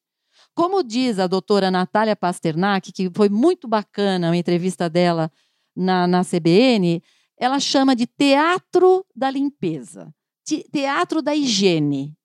Como 0.53 0.83
diz 0.83 1.17
a 1.17 1.27
doutora 1.27 1.71
Natália 1.71 2.13
Pasternak, 2.13 2.91
que 2.91 3.09
foi 3.15 3.29
muito 3.29 3.69
bacana 3.69 4.31
a 4.31 4.35
entrevista 4.35 4.89
dela 4.89 5.31
na, 5.73 6.05
na 6.07 6.25
CBN, 6.25 7.01
ela 7.37 7.57
chama 7.57 7.95
de 7.95 8.05
teatro 8.05 9.05
da 9.15 9.31
limpeza, 9.31 10.13
teatro 10.43 11.21
da 11.21 11.35
higiene. 11.35 12.15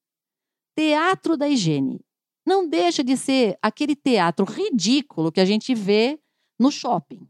Teatro 0.76 1.36
da 1.36 1.48
higiene. 1.48 2.00
Não 2.46 2.68
deixa 2.68 3.02
de 3.02 3.16
ser 3.16 3.58
aquele 3.60 3.96
teatro 3.96 4.44
ridículo 4.44 5.32
que 5.32 5.40
a 5.40 5.44
gente 5.44 5.74
vê 5.74 6.18
no 6.58 6.70
shopping, 6.70 7.26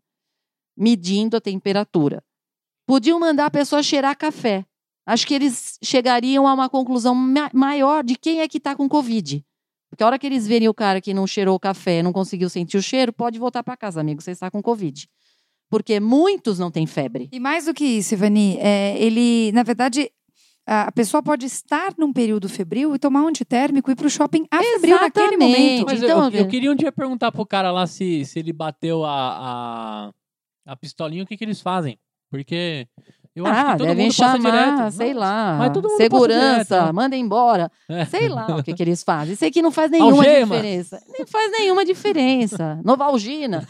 medindo 0.76 1.36
a 1.36 1.40
temperatura. 1.40 2.22
Podiam 2.86 3.18
mandar 3.18 3.46
a 3.46 3.50
pessoa 3.50 3.82
cheirar 3.82 4.16
café. 4.16 4.64
Acho 5.06 5.26
que 5.26 5.34
eles 5.34 5.78
chegariam 5.82 6.46
a 6.46 6.52
uma 6.52 6.68
conclusão 6.68 7.14
ma 7.14 7.50
maior 7.52 8.04
de 8.04 8.16
quem 8.16 8.40
é 8.40 8.48
que 8.48 8.58
está 8.58 8.76
com 8.76 8.88
Covid. 8.88 9.44
Porque 9.88 10.02
a 10.02 10.06
hora 10.06 10.18
que 10.18 10.26
eles 10.26 10.46
verem 10.46 10.68
o 10.68 10.74
cara 10.74 11.00
que 11.00 11.14
não 11.14 11.26
cheirou 11.26 11.54
o 11.54 11.60
café, 11.60 12.02
não 12.02 12.12
conseguiu 12.12 12.50
sentir 12.50 12.76
o 12.76 12.82
cheiro, 12.82 13.12
pode 13.12 13.38
voltar 13.38 13.62
para 13.62 13.76
casa, 13.76 14.00
amigo, 14.00 14.20
você 14.20 14.32
está 14.32 14.50
com 14.50 14.60
Covid 14.60 15.08
porque 15.68 16.00
muitos 16.00 16.58
não 16.58 16.70
têm 16.70 16.86
febre. 16.86 17.28
E 17.32 17.40
mais 17.40 17.66
do 17.66 17.74
que 17.74 17.84
isso, 17.84 18.14
Ivani, 18.14 18.56
é, 18.58 18.96
ele, 18.98 19.50
na 19.52 19.62
verdade, 19.62 20.10
a 20.66 20.90
pessoa 20.90 21.22
pode 21.22 21.46
estar 21.46 21.94
num 21.96 22.12
período 22.12 22.48
febril 22.48 22.94
e 22.94 22.98
tomar 22.98 23.22
um 23.22 23.28
antitérmico 23.28 23.88
e 23.88 23.92
ir 23.92 23.96
para 23.96 24.06
o 24.06 24.10
shopping 24.10 24.46
a 24.50 24.60
febril 24.60 25.00
naquele 25.00 25.36
momento. 25.36 25.86
Mas 25.86 26.02
então, 26.02 26.28
eu, 26.28 26.40
eu, 26.40 26.48
queria 26.48 26.72
um 26.72 26.74
dia 26.74 26.90
perguntar 26.90 27.30
pro 27.30 27.46
cara 27.46 27.70
lá 27.70 27.86
se, 27.86 28.24
se 28.24 28.40
ele 28.40 28.52
bateu 28.52 29.04
a, 29.04 30.10
a, 30.66 30.72
a 30.72 30.76
pistolinha, 30.76 31.22
o 31.22 31.26
que, 31.26 31.36
que 31.36 31.44
eles 31.44 31.60
fazem. 31.60 31.96
Porque 32.28 32.88
eu 33.36 33.46
ah, 33.46 33.50
acho 33.50 33.64
que 33.64 33.78
todo 33.78 33.86
devem 33.86 34.04
mundo 34.06 34.14
chamar, 34.14 34.38
direto. 34.38 34.90
sei 34.92 35.12
lá, 35.14 35.56
Mas 35.58 35.72
todo 35.72 35.88
mundo 35.88 35.98
segurança, 35.98 36.86
né? 36.86 36.92
manda 36.92 37.14
embora. 37.14 37.70
É. 37.88 38.04
Sei 38.06 38.28
lá 38.28 38.56
o 38.56 38.62
que, 38.62 38.72
que 38.72 38.82
eles 38.82 39.04
fazem. 39.04 39.34
Isso 39.34 39.44
aqui 39.44 39.60
não 39.60 39.70
faz 39.70 39.90
nenhuma 39.92 40.16
Algema. 40.16 40.56
diferença. 40.56 41.02
Não 41.16 41.26
faz 41.26 41.52
nenhuma 41.52 41.84
diferença. 41.84 42.80
Novalgina. 42.84 43.68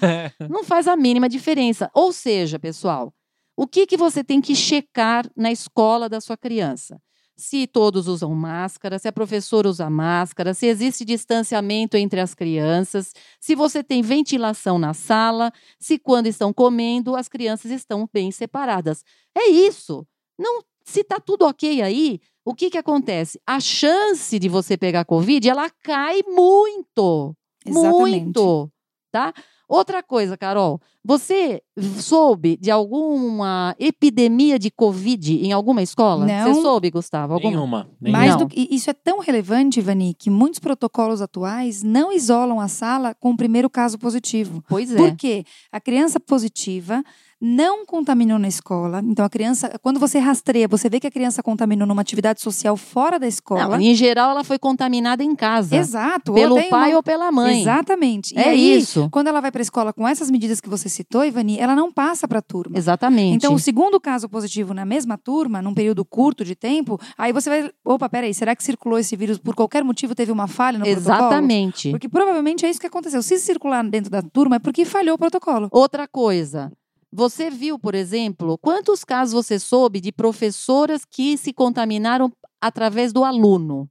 Não 0.49 0.63
faz 0.63 0.87
a 0.87 0.97
mínima 0.97 1.29
diferença. 1.29 1.91
Ou 1.93 2.13
seja, 2.13 2.59
pessoal, 2.59 3.13
o 3.57 3.67
que, 3.67 3.87
que 3.87 3.97
você 3.97 4.23
tem 4.23 4.41
que 4.41 4.55
checar 4.55 5.29
na 5.37 5.51
escola 5.51 6.09
da 6.09 6.21
sua 6.21 6.37
criança? 6.37 7.01
se 7.37 7.67
todos 7.67 8.09
usam 8.09 8.35
máscara, 8.35 8.99
se 8.99 9.07
a 9.07 9.13
professora 9.13 9.69
usa 9.69 9.91
máscara, 9.91 10.55
se 10.55 10.67
existe 10.67 11.05
distanciamento 11.05 11.97
entre 11.97 12.19
as 12.19 12.35
crianças, 12.35 13.13
se 13.39 13.55
você 13.55 13.85
tem 13.85 14.01
ventilação 14.01 14.79
na 14.79 14.95
sala, 14.95 15.53
se 15.79 15.99
quando 15.99 16.27
estão 16.29 16.53
comendo 16.53 17.15
as 17.15 17.29
crianças 17.29 17.71
estão 17.71 18.09
bem 18.11 18.31
separadas. 18.31 19.05
É 19.37 19.49
isso. 19.49 20.07
Não, 20.39 20.63
se 20.85 21.01
está 21.01 21.21
tudo 21.21 21.47
ok 21.47 21.83
aí, 21.83 22.21
o 22.45 22.55
que, 22.55 22.71
que 22.71 22.79
acontece? 22.79 23.39
A 23.47 23.61
chance 23.61 24.39
de 24.39 24.49
você 24.49 24.77
pegar 24.77 25.05
Covid, 25.05 25.47
ela 25.47 25.69
cai 25.83 26.23
muito. 26.27 27.37
Exatamente. 27.67 28.25
Muito. 28.25 28.71
Tá? 29.13 29.35
Outra 29.69 30.01
coisa, 30.01 30.37
Carol, 30.37 30.81
você 31.05 31.61
soube 31.99 32.57
de 32.57 32.71
alguma 32.71 33.75
epidemia 33.81 34.61
de 34.61 34.71
Covid 34.71 35.45
em 35.45 35.53
alguma 35.53 35.83
escola? 35.83 36.25
Não. 36.25 36.55
Você 36.55 36.63
soube, 36.63 36.91
Gustavo? 36.91 37.35
Alguma? 37.35 37.51
Nenhuma. 37.51 37.89
nenhuma. 38.01 38.37
Do 38.37 38.47
que, 38.47 38.69
isso 38.71 38.89
é 38.91 38.93
tão 38.93 39.19
relevante, 39.19 39.81
Ivani, 39.81 40.15
que 40.15 40.31
muitos 40.31 40.61
protocolos 40.61 41.21
atuais 41.21 41.83
não 41.83 42.13
isolam 42.13 42.61
a 42.61 42.69
sala 42.69 43.13
com 43.15 43.31
o 43.31 43.37
primeiro 43.37 43.69
caso 43.69 43.99
positivo. 43.99 44.63
Pois 44.69 44.93
é. 44.93 44.97
Por 44.97 45.17
quê? 45.17 45.45
A 45.73 45.81
criança 45.81 46.21
positiva 46.21 47.03
não 47.41 47.85
contaminou 47.85 48.39
na 48.39 48.49
escola. 48.49 49.01
Então, 49.05 49.25
a 49.25 49.29
criança, 49.29 49.79
quando 49.83 50.01
você 50.01 50.19
rastreia, 50.19 50.67
você 50.67 50.89
vê 50.89 50.99
que 50.99 51.07
a 51.07 51.11
criança 51.11 51.43
contaminou 51.43 51.87
numa 51.87 52.01
atividade 52.01 52.41
social 52.41 52.77
fora 52.77 53.19
da 53.19 53.27
escola. 53.27 53.77
Não, 53.77 53.81
em 53.81 53.95
geral, 53.95 54.31
ela 54.31 54.43
foi 54.43 54.59
contaminada 54.59 55.23
em 55.23 55.35
casa. 55.37 55.77
Exato. 55.77 56.33
Pelo 56.33 56.57
pai 56.71 56.91
uma- 56.91 56.97
ou 56.97 57.03
pela 57.03 57.31
mãe. 57.31 57.61
Exatamente. 57.61 58.35
E 58.35 58.39
É 58.39 58.49
aí, 58.49 58.79
isso. 58.79 59.09
quando 59.11 59.27
ela 59.29 59.41
vai 59.41 59.53
para 59.53 59.61
a 59.61 59.63
escola 59.63 59.93
com 59.93 60.09
essas 60.09 60.31
medidas 60.31 60.61
que 60.61 60.69
você 60.69 60.89
citou, 60.89 61.25
Ivani, 61.25 61.59
ela 61.59 61.75
não 61.77 61.93
passa 61.93 62.27
para 62.27 62.39
a 62.39 62.43
turma. 62.43 62.77
Exatamente. 62.79 63.37
Então, 63.37 63.53
o 63.55 63.59
segundo 63.59 64.01
caso 64.01 64.29
positivo 64.29 64.73
na 64.73 64.85
mesma 64.87 65.19
turma, 65.19 65.61
num 65.61 65.75
período 65.75 66.05
curto 66.05 66.45
de 66.45 66.55
tempo, 66.57 66.99
aí 67.19 67.33
você 67.33 67.51
vai. 67.51 67.71
Opa, 67.85 68.09
peraí, 68.09 68.33
será 68.33 68.57
que 68.57 68.65
circulou 68.65 68.99
esse 68.99 69.15
vírus 69.15 69.37
por 69.39 69.55
qualquer 69.55 69.85
motivo? 69.85 70.15
Teve 70.15 70.33
uma 70.33 70.47
falha 70.47 70.79
no 70.79 70.85
protocolo? 70.85 71.17
Exatamente. 71.17 71.91
Porque 71.91 72.09
provavelmente 72.09 72.65
é 72.65 72.71
isso 72.71 72.81
que 72.81 72.87
aconteceu. 72.87 73.23
Se 73.23 73.39
circular 73.39 73.85
dentro 73.85 74.11
da 74.11 74.23
turma, 74.23 74.57
é 74.57 74.59
porque 74.59 74.85
falhou 74.85 75.17
o 75.17 75.19
protocolo. 75.19 75.69
Outra 75.71 76.09
coisa. 76.09 76.73
Você 77.17 77.49
viu, 77.49 77.79
por 77.79 77.95
exemplo, 77.95 78.59
quantos 78.59 79.03
casos 79.03 79.33
você 79.33 79.59
soube 79.59 80.03
de 80.03 80.13
professoras 80.13 81.03
que 81.03 81.39
se 81.39 81.51
contaminaram 81.51 82.31
através 82.61 83.11
do 83.11 83.25
aluno? 83.25 83.89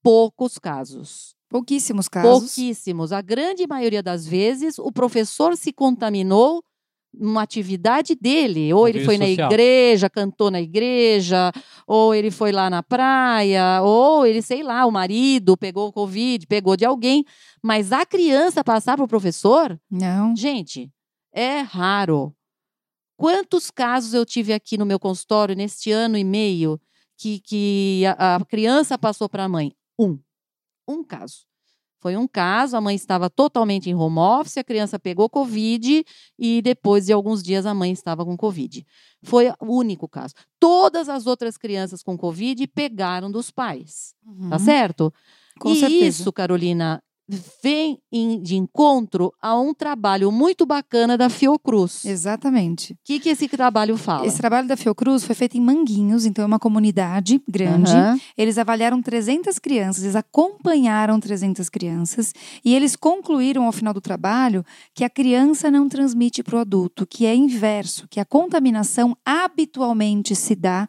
Poucos 0.00 0.60
casos. 0.60 1.34
Pouquíssimos 1.48 2.06
casos. 2.06 2.30
Pouquíssimos. 2.30 3.10
A 3.10 3.20
grande 3.20 3.66
maioria 3.66 4.00
das 4.00 4.24
vezes, 4.24 4.78
o 4.78 4.92
professor 4.92 5.56
se 5.56 5.72
contaminou 5.72 6.62
numa 7.12 7.42
atividade 7.42 8.14
dele. 8.14 8.72
Ou 8.72 8.86
ele 8.86 9.04
foi 9.04 9.18
na 9.18 9.26
social. 9.26 9.50
igreja, 9.50 10.08
cantou 10.08 10.48
na 10.48 10.60
igreja, 10.60 11.50
ou 11.84 12.14
ele 12.14 12.30
foi 12.30 12.52
lá 12.52 12.70
na 12.70 12.80
praia, 12.80 13.82
ou 13.82 14.24
ele, 14.24 14.40
sei 14.40 14.62
lá, 14.62 14.86
o 14.86 14.92
marido 14.92 15.56
pegou 15.56 15.88
o 15.88 15.92
Covid, 15.92 16.46
pegou 16.46 16.76
de 16.76 16.84
alguém. 16.84 17.24
Mas 17.60 17.90
a 17.90 18.06
criança 18.06 18.62
passar 18.62 18.96
para 18.96 19.04
o 19.04 19.08
professor, 19.08 19.76
Não. 19.90 20.36
gente, 20.36 20.88
é 21.34 21.58
raro. 21.58 22.32
Quantos 23.22 23.70
casos 23.70 24.14
eu 24.14 24.26
tive 24.26 24.52
aqui 24.52 24.76
no 24.76 24.84
meu 24.84 24.98
consultório 24.98 25.54
neste 25.54 25.92
ano 25.92 26.18
e 26.18 26.24
meio 26.24 26.80
que, 27.16 27.38
que 27.40 28.02
a, 28.18 28.36
a 28.36 28.44
criança 28.44 28.98
passou 28.98 29.28
para 29.28 29.44
a 29.44 29.48
mãe? 29.48 29.72
Um. 29.98 30.18
Um 30.88 31.04
caso. 31.04 31.46
Foi 32.00 32.16
um 32.16 32.26
caso, 32.26 32.76
a 32.76 32.80
mãe 32.80 32.96
estava 32.96 33.30
totalmente 33.30 33.88
em 33.88 33.94
home 33.94 34.18
office, 34.18 34.56
a 34.56 34.64
criança 34.64 34.98
pegou 34.98 35.30
Covid 35.30 36.04
e 36.36 36.60
depois 36.60 37.06
de 37.06 37.12
alguns 37.12 37.44
dias 37.44 37.64
a 37.64 37.72
mãe 37.72 37.92
estava 37.92 38.24
com 38.24 38.36
Covid. 38.36 38.84
Foi 39.22 39.50
o 39.60 39.76
único 39.78 40.08
caso. 40.08 40.34
Todas 40.58 41.08
as 41.08 41.28
outras 41.28 41.56
crianças 41.56 42.02
com 42.02 42.18
Covid 42.18 42.66
pegaram 42.66 43.30
dos 43.30 43.52
pais, 43.52 44.14
tá 44.50 44.56
Uhum. 44.56 44.58
certo? 44.58 45.14
Com 45.60 45.70
e 45.70 45.76
certeza. 45.76 46.04
isso, 46.22 46.32
Carolina, 46.32 47.00
vem 47.62 47.98
em- 48.12 48.42
de 48.42 48.56
encontro 48.56 49.32
a 49.40 49.58
um 49.58 49.72
trabalho 49.72 50.30
muito 50.30 50.66
bacana 50.66 51.16
da 51.16 51.28
Fiocruz. 51.30 52.04
O 52.04 52.08
Exatamente. 52.08 52.96
que, 53.04 53.18
que 53.20 53.28
esse 53.30 53.48
trabalho 53.48 53.96
fala? 53.96 54.26
Esse 54.26 54.38
trabalho 54.38 54.68
da 54.68 54.76
Fiocruz 54.76 55.24
foi 55.24 55.34
feito 55.34 55.56
em 55.56 55.60
Manguinhos, 55.60 56.26
então 56.26 56.42
é 56.42 56.46
uma 56.46 56.58
comunidade 56.58 57.40
grande. 57.48 57.92
Aham. 57.92 58.18
Eles 58.36 58.58
avaliaram 58.58 59.00
300 59.00 59.58
crianças, 59.58 60.02
eles 60.02 60.16
acompanharam 60.16 61.18
300 61.20 61.68
crianças 61.68 62.34
e 62.64 62.74
eles 62.74 62.96
concluíram 62.96 63.64
ao 63.64 63.72
final 63.72 63.94
do 63.94 64.00
trabalho 64.00 64.64
que 64.94 65.04
a 65.04 65.10
criança 65.10 65.70
não 65.70 65.88
transmite 65.88 66.42
para 66.42 66.56
o 66.56 66.60
adulto, 66.60 67.06
que 67.06 67.24
é 67.24 67.34
inverso, 67.34 68.06
que 68.10 68.20
a 68.20 68.24
contaminação 68.24 69.16
habitualmente 69.24 70.34
se 70.34 70.54
dá 70.54 70.88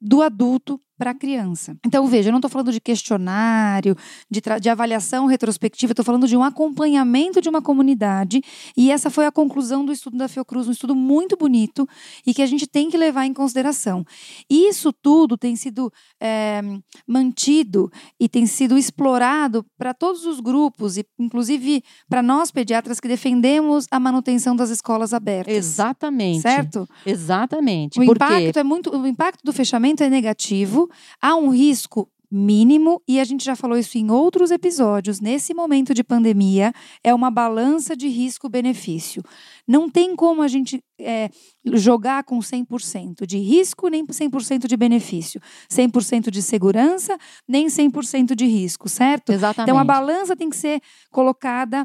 do 0.00 0.22
adulto 0.22 0.80
para 1.00 1.12
a 1.12 1.14
criança. 1.14 1.74
Então, 1.86 2.06
veja, 2.06 2.28
eu 2.28 2.30
não 2.30 2.40
estou 2.40 2.50
falando 2.50 2.70
de 2.70 2.78
questionário, 2.78 3.96
de, 4.30 4.42
de 4.60 4.68
avaliação 4.68 5.24
retrospectiva, 5.24 5.92
estou 5.92 6.04
falando 6.04 6.28
de 6.28 6.36
um 6.36 6.42
acompanhamento 6.42 7.40
de 7.40 7.48
uma 7.48 7.62
comunidade, 7.62 8.42
e 8.76 8.90
essa 8.90 9.08
foi 9.08 9.24
a 9.24 9.32
conclusão 9.32 9.82
do 9.82 9.92
estudo 9.92 10.18
da 10.18 10.28
Fiocruz, 10.28 10.68
um 10.68 10.72
estudo 10.72 10.94
muito 10.94 11.38
bonito 11.38 11.88
e 12.26 12.34
que 12.34 12.42
a 12.42 12.46
gente 12.46 12.66
tem 12.66 12.90
que 12.90 12.98
levar 12.98 13.24
em 13.24 13.32
consideração. 13.32 14.04
Isso 14.50 14.92
tudo 14.92 15.38
tem 15.38 15.56
sido 15.56 15.90
eh, 16.20 16.60
mantido 17.06 17.90
e 18.20 18.28
tem 18.28 18.44
sido 18.44 18.76
explorado 18.76 19.64
para 19.78 19.94
todos 19.94 20.26
os 20.26 20.38
grupos, 20.38 20.98
e 20.98 21.06
inclusive 21.18 21.82
para 22.10 22.22
nós 22.22 22.50
pediatras 22.50 23.00
que 23.00 23.08
defendemos 23.08 23.86
a 23.90 23.98
manutenção 23.98 24.54
das 24.54 24.68
escolas 24.68 25.14
abertas. 25.14 25.54
Exatamente. 25.54 26.42
Certo? 26.42 26.86
Exatamente. 27.06 27.98
O 27.98 28.04
Porque 28.04 28.22
impacto 28.22 28.58
é 28.58 28.62
muito, 28.62 28.94
o 28.94 29.06
impacto 29.06 29.40
do 29.42 29.52
fechamento 29.52 30.02
é 30.02 30.10
negativo, 30.10 30.89
há 31.20 31.34
um 31.34 31.50
risco 31.50 32.08
mínimo 32.30 33.02
e 33.08 33.18
a 33.18 33.24
gente 33.24 33.44
já 33.44 33.56
falou 33.56 33.76
isso 33.76 33.98
em 33.98 34.10
outros 34.10 34.50
episódios. 34.52 35.20
Nesse 35.20 35.52
momento 35.52 35.92
de 35.92 36.04
pandemia 36.04 36.72
é 37.02 37.12
uma 37.12 37.30
balança 37.30 37.96
de 37.96 38.06
risco-benefício. 38.08 39.22
Não 39.66 39.90
tem 39.90 40.14
como 40.14 40.40
a 40.40 40.48
gente 40.48 40.82
é, 41.00 41.28
jogar 41.74 42.22
com 42.22 42.38
100% 42.38 43.26
de 43.26 43.38
risco 43.38 43.88
nem 43.88 44.06
100% 44.06 44.68
de 44.68 44.76
benefício, 44.76 45.40
100% 45.68 46.30
de 46.30 46.40
segurança 46.40 47.18
nem 47.48 47.66
100% 47.66 48.34
de 48.36 48.46
risco, 48.46 48.88
certo? 48.88 49.32
Exatamente. 49.32 49.68
Então 49.68 49.78
a 49.78 49.84
balança 49.84 50.36
tem 50.36 50.48
que 50.48 50.56
ser 50.56 50.80
colocada 51.10 51.84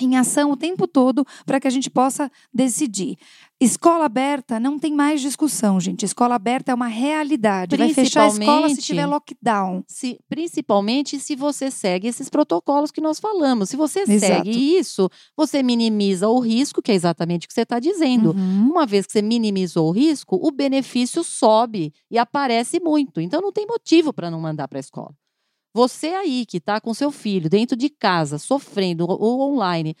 em 0.00 0.16
ação 0.16 0.50
o 0.50 0.56
tempo 0.56 0.86
todo 0.88 1.24
para 1.44 1.60
que 1.60 1.68
a 1.68 1.70
gente 1.70 1.90
possa 1.90 2.30
decidir. 2.52 3.16
Escola 3.62 4.06
aberta 4.06 4.58
não 4.58 4.78
tem 4.78 4.92
mais 4.92 5.20
discussão, 5.20 5.78
gente. 5.78 6.04
Escola 6.04 6.34
aberta 6.34 6.72
é 6.72 6.74
uma 6.74 6.88
realidade. 6.88 7.76
Vai 7.76 7.94
fechar 7.94 8.24
a 8.24 8.26
escola 8.28 8.68
se 8.68 8.82
tiver 8.82 9.06
lockdown. 9.06 9.84
Se- 9.86 10.18
principalmente 10.28 11.20
se 11.20 11.36
você 11.36 11.70
segue 11.70 12.08
esses 12.08 12.28
protocolos 12.28 12.90
que 12.90 13.00
nós 13.00 13.20
falamos. 13.20 13.68
Se 13.70 13.76
você 13.76 14.00
Exato. 14.00 14.20
segue 14.20 14.50
isso, 14.76 15.08
você 15.36 15.62
minimiza 15.62 16.28
o 16.28 16.40
risco, 16.40 16.82
que 16.82 16.90
é 16.90 16.94
exatamente 16.94 17.44
o 17.44 17.48
que 17.48 17.54
você 17.54 17.62
está 17.62 17.78
dizendo. 17.78 18.30
Uhum. 18.32 18.70
Uma 18.70 18.84
vez 18.84 19.06
que 19.06 19.12
você 19.12 19.22
minimizou 19.22 19.88
o 19.88 19.92
risco, 19.92 20.36
o 20.42 20.50
benefício 20.50 21.22
sobe 21.22 21.92
e 22.10 22.18
aparece 22.18 22.80
muito. 22.80 23.20
Então 23.20 23.40
não 23.40 23.52
tem 23.52 23.66
motivo 23.66 24.12
para 24.12 24.30
não 24.30 24.40
mandar 24.40 24.66
para 24.66 24.78
a 24.78 24.80
escola. 24.80 25.14
Você 25.74 26.08
aí 26.08 26.44
que 26.44 26.58
está 26.58 26.80
com 26.80 26.92
seu 26.92 27.10
filho 27.10 27.48
dentro 27.48 27.76
de 27.76 27.88
casa, 27.88 28.38
sofrendo 28.38 29.06
ou 29.08 29.40
online, 29.40 29.96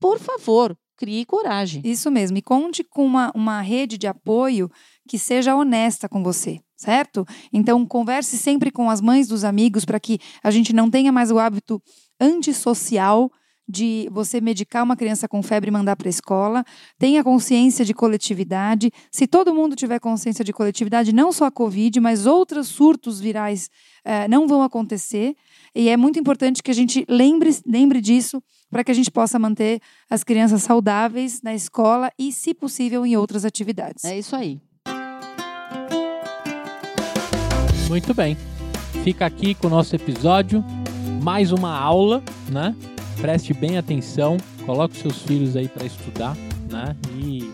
por 0.00 0.18
favor, 0.18 0.76
crie 0.96 1.24
coragem. 1.24 1.82
Isso 1.84 2.10
mesmo. 2.10 2.38
E 2.38 2.42
conte 2.42 2.82
com 2.82 3.04
uma, 3.04 3.30
uma 3.34 3.60
rede 3.60 3.98
de 3.98 4.06
apoio 4.06 4.70
que 5.08 5.18
seja 5.18 5.54
honesta 5.54 6.08
com 6.08 6.22
você, 6.22 6.58
certo? 6.76 7.24
Então, 7.52 7.86
converse 7.86 8.36
sempre 8.36 8.70
com 8.70 8.90
as 8.90 9.00
mães 9.00 9.28
dos 9.28 9.44
amigos 9.44 9.84
para 9.84 10.00
que 10.00 10.18
a 10.42 10.50
gente 10.50 10.72
não 10.72 10.90
tenha 10.90 11.12
mais 11.12 11.30
o 11.30 11.38
hábito 11.38 11.80
antissocial 12.20 13.30
de 13.68 14.08
você 14.12 14.40
medicar 14.40 14.84
uma 14.84 14.96
criança 14.96 15.26
com 15.26 15.42
febre 15.42 15.68
e 15.68 15.72
mandar 15.72 15.96
para 15.96 16.08
a 16.08 16.10
escola. 16.10 16.64
Tenha 16.98 17.24
consciência 17.24 17.84
de 17.84 17.92
coletividade. 17.92 18.92
Se 19.10 19.26
todo 19.26 19.54
mundo 19.54 19.74
tiver 19.74 19.98
consciência 19.98 20.44
de 20.44 20.52
coletividade, 20.52 21.12
não 21.12 21.32
só 21.32 21.46
a 21.46 21.50
Covid, 21.50 21.98
mas 22.00 22.26
outros 22.26 22.68
surtos 22.68 23.18
virais 23.18 23.68
eh, 24.04 24.28
não 24.28 24.46
vão 24.46 24.62
acontecer. 24.62 25.34
E 25.78 25.90
é 25.90 25.96
muito 25.96 26.18
importante 26.18 26.62
que 26.62 26.70
a 26.70 26.74
gente 26.74 27.04
lembre, 27.06 27.54
lembre 27.66 28.00
disso 28.00 28.42
para 28.70 28.82
que 28.82 28.90
a 28.90 28.94
gente 28.94 29.10
possa 29.10 29.38
manter 29.38 29.78
as 30.08 30.24
crianças 30.24 30.62
saudáveis 30.62 31.42
na 31.42 31.54
escola 31.54 32.10
e, 32.18 32.32
se 32.32 32.54
possível, 32.54 33.04
em 33.04 33.14
outras 33.14 33.44
atividades. 33.44 34.02
É 34.02 34.18
isso 34.18 34.34
aí. 34.34 34.58
Muito 37.90 38.14
bem. 38.14 38.38
Fica 39.04 39.26
aqui 39.26 39.54
com 39.54 39.66
o 39.66 39.70
nosso 39.70 39.94
episódio. 39.94 40.64
Mais 41.22 41.52
uma 41.52 41.78
aula, 41.78 42.24
né? 42.50 42.74
Preste 43.20 43.52
bem 43.52 43.76
atenção. 43.76 44.38
Coloque 44.64 44.96
seus 44.96 45.20
filhos 45.24 45.56
aí 45.56 45.68
para 45.68 45.84
estudar, 45.84 46.34
né? 46.70 46.96
E 47.18 47.52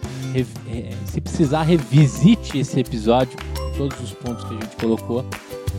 se 1.07 1.21
precisar, 1.21 1.63
revisite 1.63 2.59
esse 2.59 2.81
episódio, 2.81 3.39
todos 3.77 3.99
os 4.01 4.13
pontos 4.13 4.45
que 4.45 4.55
a 4.55 4.61
gente 4.61 4.77
colocou. 4.77 5.25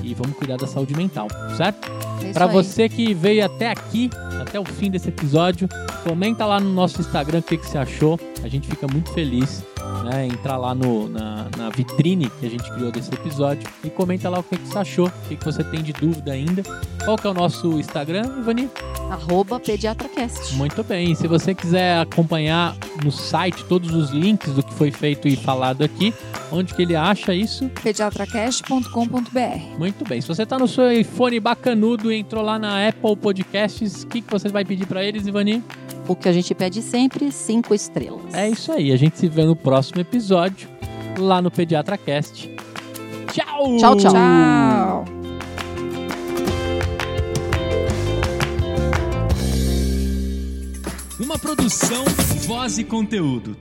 E 0.02 0.14
vamos 0.14 0.36
cuidar 0.36 0.58
da 0.58 0.68
saúde 0.68 0.96
mental, 0.96 1.28
certo? 1.56 1.90
É 2.24 2.34
Para 2.34 2.48
você 2.48 2.90
que 2.90 3.14
veio 3.14 3.46
até 3.46 3.70
aqui, 3.70 4.10
até 4.42 4.60
o 4.60 4.66
fim 4.66 4.90
desse 4.90 5.10
episódio, 5.10 5.70
comenta 6.04 6.46
lá 6.46 6.60
no 6.60 6.72
nosso 6.74 7.00
Instagram 7.00 7.40
o 7.40 7.44
que, 7.44 7.58
que 7.58 7.66
você 7.66 7.78
achou. 7.78 8.20
A 8.44 8.48
gente 8.48 8.68
fica 8.68 8.88
muito 8.92 9.12
feliz 9.12 9.64
né, 10.04 10.28
entrar 10.28 10.58
lá 10.58 10.74
no, 10.74 11.08
na, 11.08 11.48
na, 11.58 11.70
vitrine 11.70 12.30
que 12.40 12.46
a 12.46 12.50
gente 12.50 12.72
criou 12.72 12.92
desse 12.92 13.14
episódio 13.14 13.68
e 13.84 13.90
comenta 13.90 14.30
lá 14.30 14.40
o 14.40 14.44
que, 14.44 14.58
que 14.58 14.68
você 14.68 14.78
achou, 14.78 15.08
o 15.08 15.28
que, 15.28 15.36
que 15.36 15.46
você 15.46 15.64
tem 15.64 15.84
de 15.84 15.94
dúvida 15.94 16.32
ainda. 16.32 16.64
Qual 17.04 17.18
que 17.18 17.28
é 17.28 17.30
o 17.30 17.34
nosso 17.34 17.80
Instagram, 17.80 18.24
Ivani? 18.40 18.70
Arroba 19.10 19.60
PediatraCast. 19.60 20.56
Muito 20.56 20.84
bem. 20.84 21.14
Se 21.16 21.28
você 21.28 21.54
quiser 21.54 22.00
acompanhar 22.00 22.76
no 23.04 23.12
site 23.12 23.66
todos 23.66 23.94
os 23.94 24.12
links 24.12 24.54
do 24.54 24.64
que 24.64 24.74
foi 24.74 24.90
feito 24.90 25.28
e 25.28 25.36
falado 25.36 25.84
aqui, 25.84 26.14
onde 26.52 26.74
que 26.74 26.82
ele 26.82 26.96
acha 26.96 27.34
isso? 27.34 27.70
pediatracast.com.br 27.82 29.78
Muito 29.78 30.06
bem. 30.08 30.22
Se 30.22 30.28
você 30.28 30.44
está 30.44 30.58
no 30.58 30.68
seu 30.68 30.92
iPhone 30.92 31.40
bacanudo 31.40 32.12
e 32.12 32.18
entrou 32.18 32.44
lá 32.44 32.58
na 32.58 32.88
Apple 32.88 33.16
Podcasts, 33.18 34.04
o 34.04 34.08
que, 34.08 34.22
que 34.22 34.32
você 34.32 34.48
vai 34.48 34.64
pedir 34.64 34.86
para 34.88 35.04
eles, 35.04 35.28
Ivani? 35.28 35.64
O 36.08 36.16
que 36.16 36.28
a 36.28 36.34
gente 36.34 36.54
pede 36.54 36.82
sempre, 36.82 37.32
cinco 37.32 37.74
estrelas. 37.74 38.34
É 38.34 38.50
isso 38.50 38.72
aí. 38.72 38.92
A 38.92 38.98
gente 38.98 39.18
se 39.18 39.28
vê 39.28 39.46
no 39.46 39.56
próximo 39.84 40.00
episódio, 40.00 40.70
lá 41.18 41.42
no 41.42 41.52
PediatraCast. 41.52 42.50
Tchau! 43.34 43.78
Tchau, 43.78 43.98
tchau. 43.98 44.14
Tchau! 44.14 45.06
Uma 51.20 51.38
produção, 51.38 52.06
voz 52.48 52.78
e 52.78 52.86
conteúdo. 52.86 53.58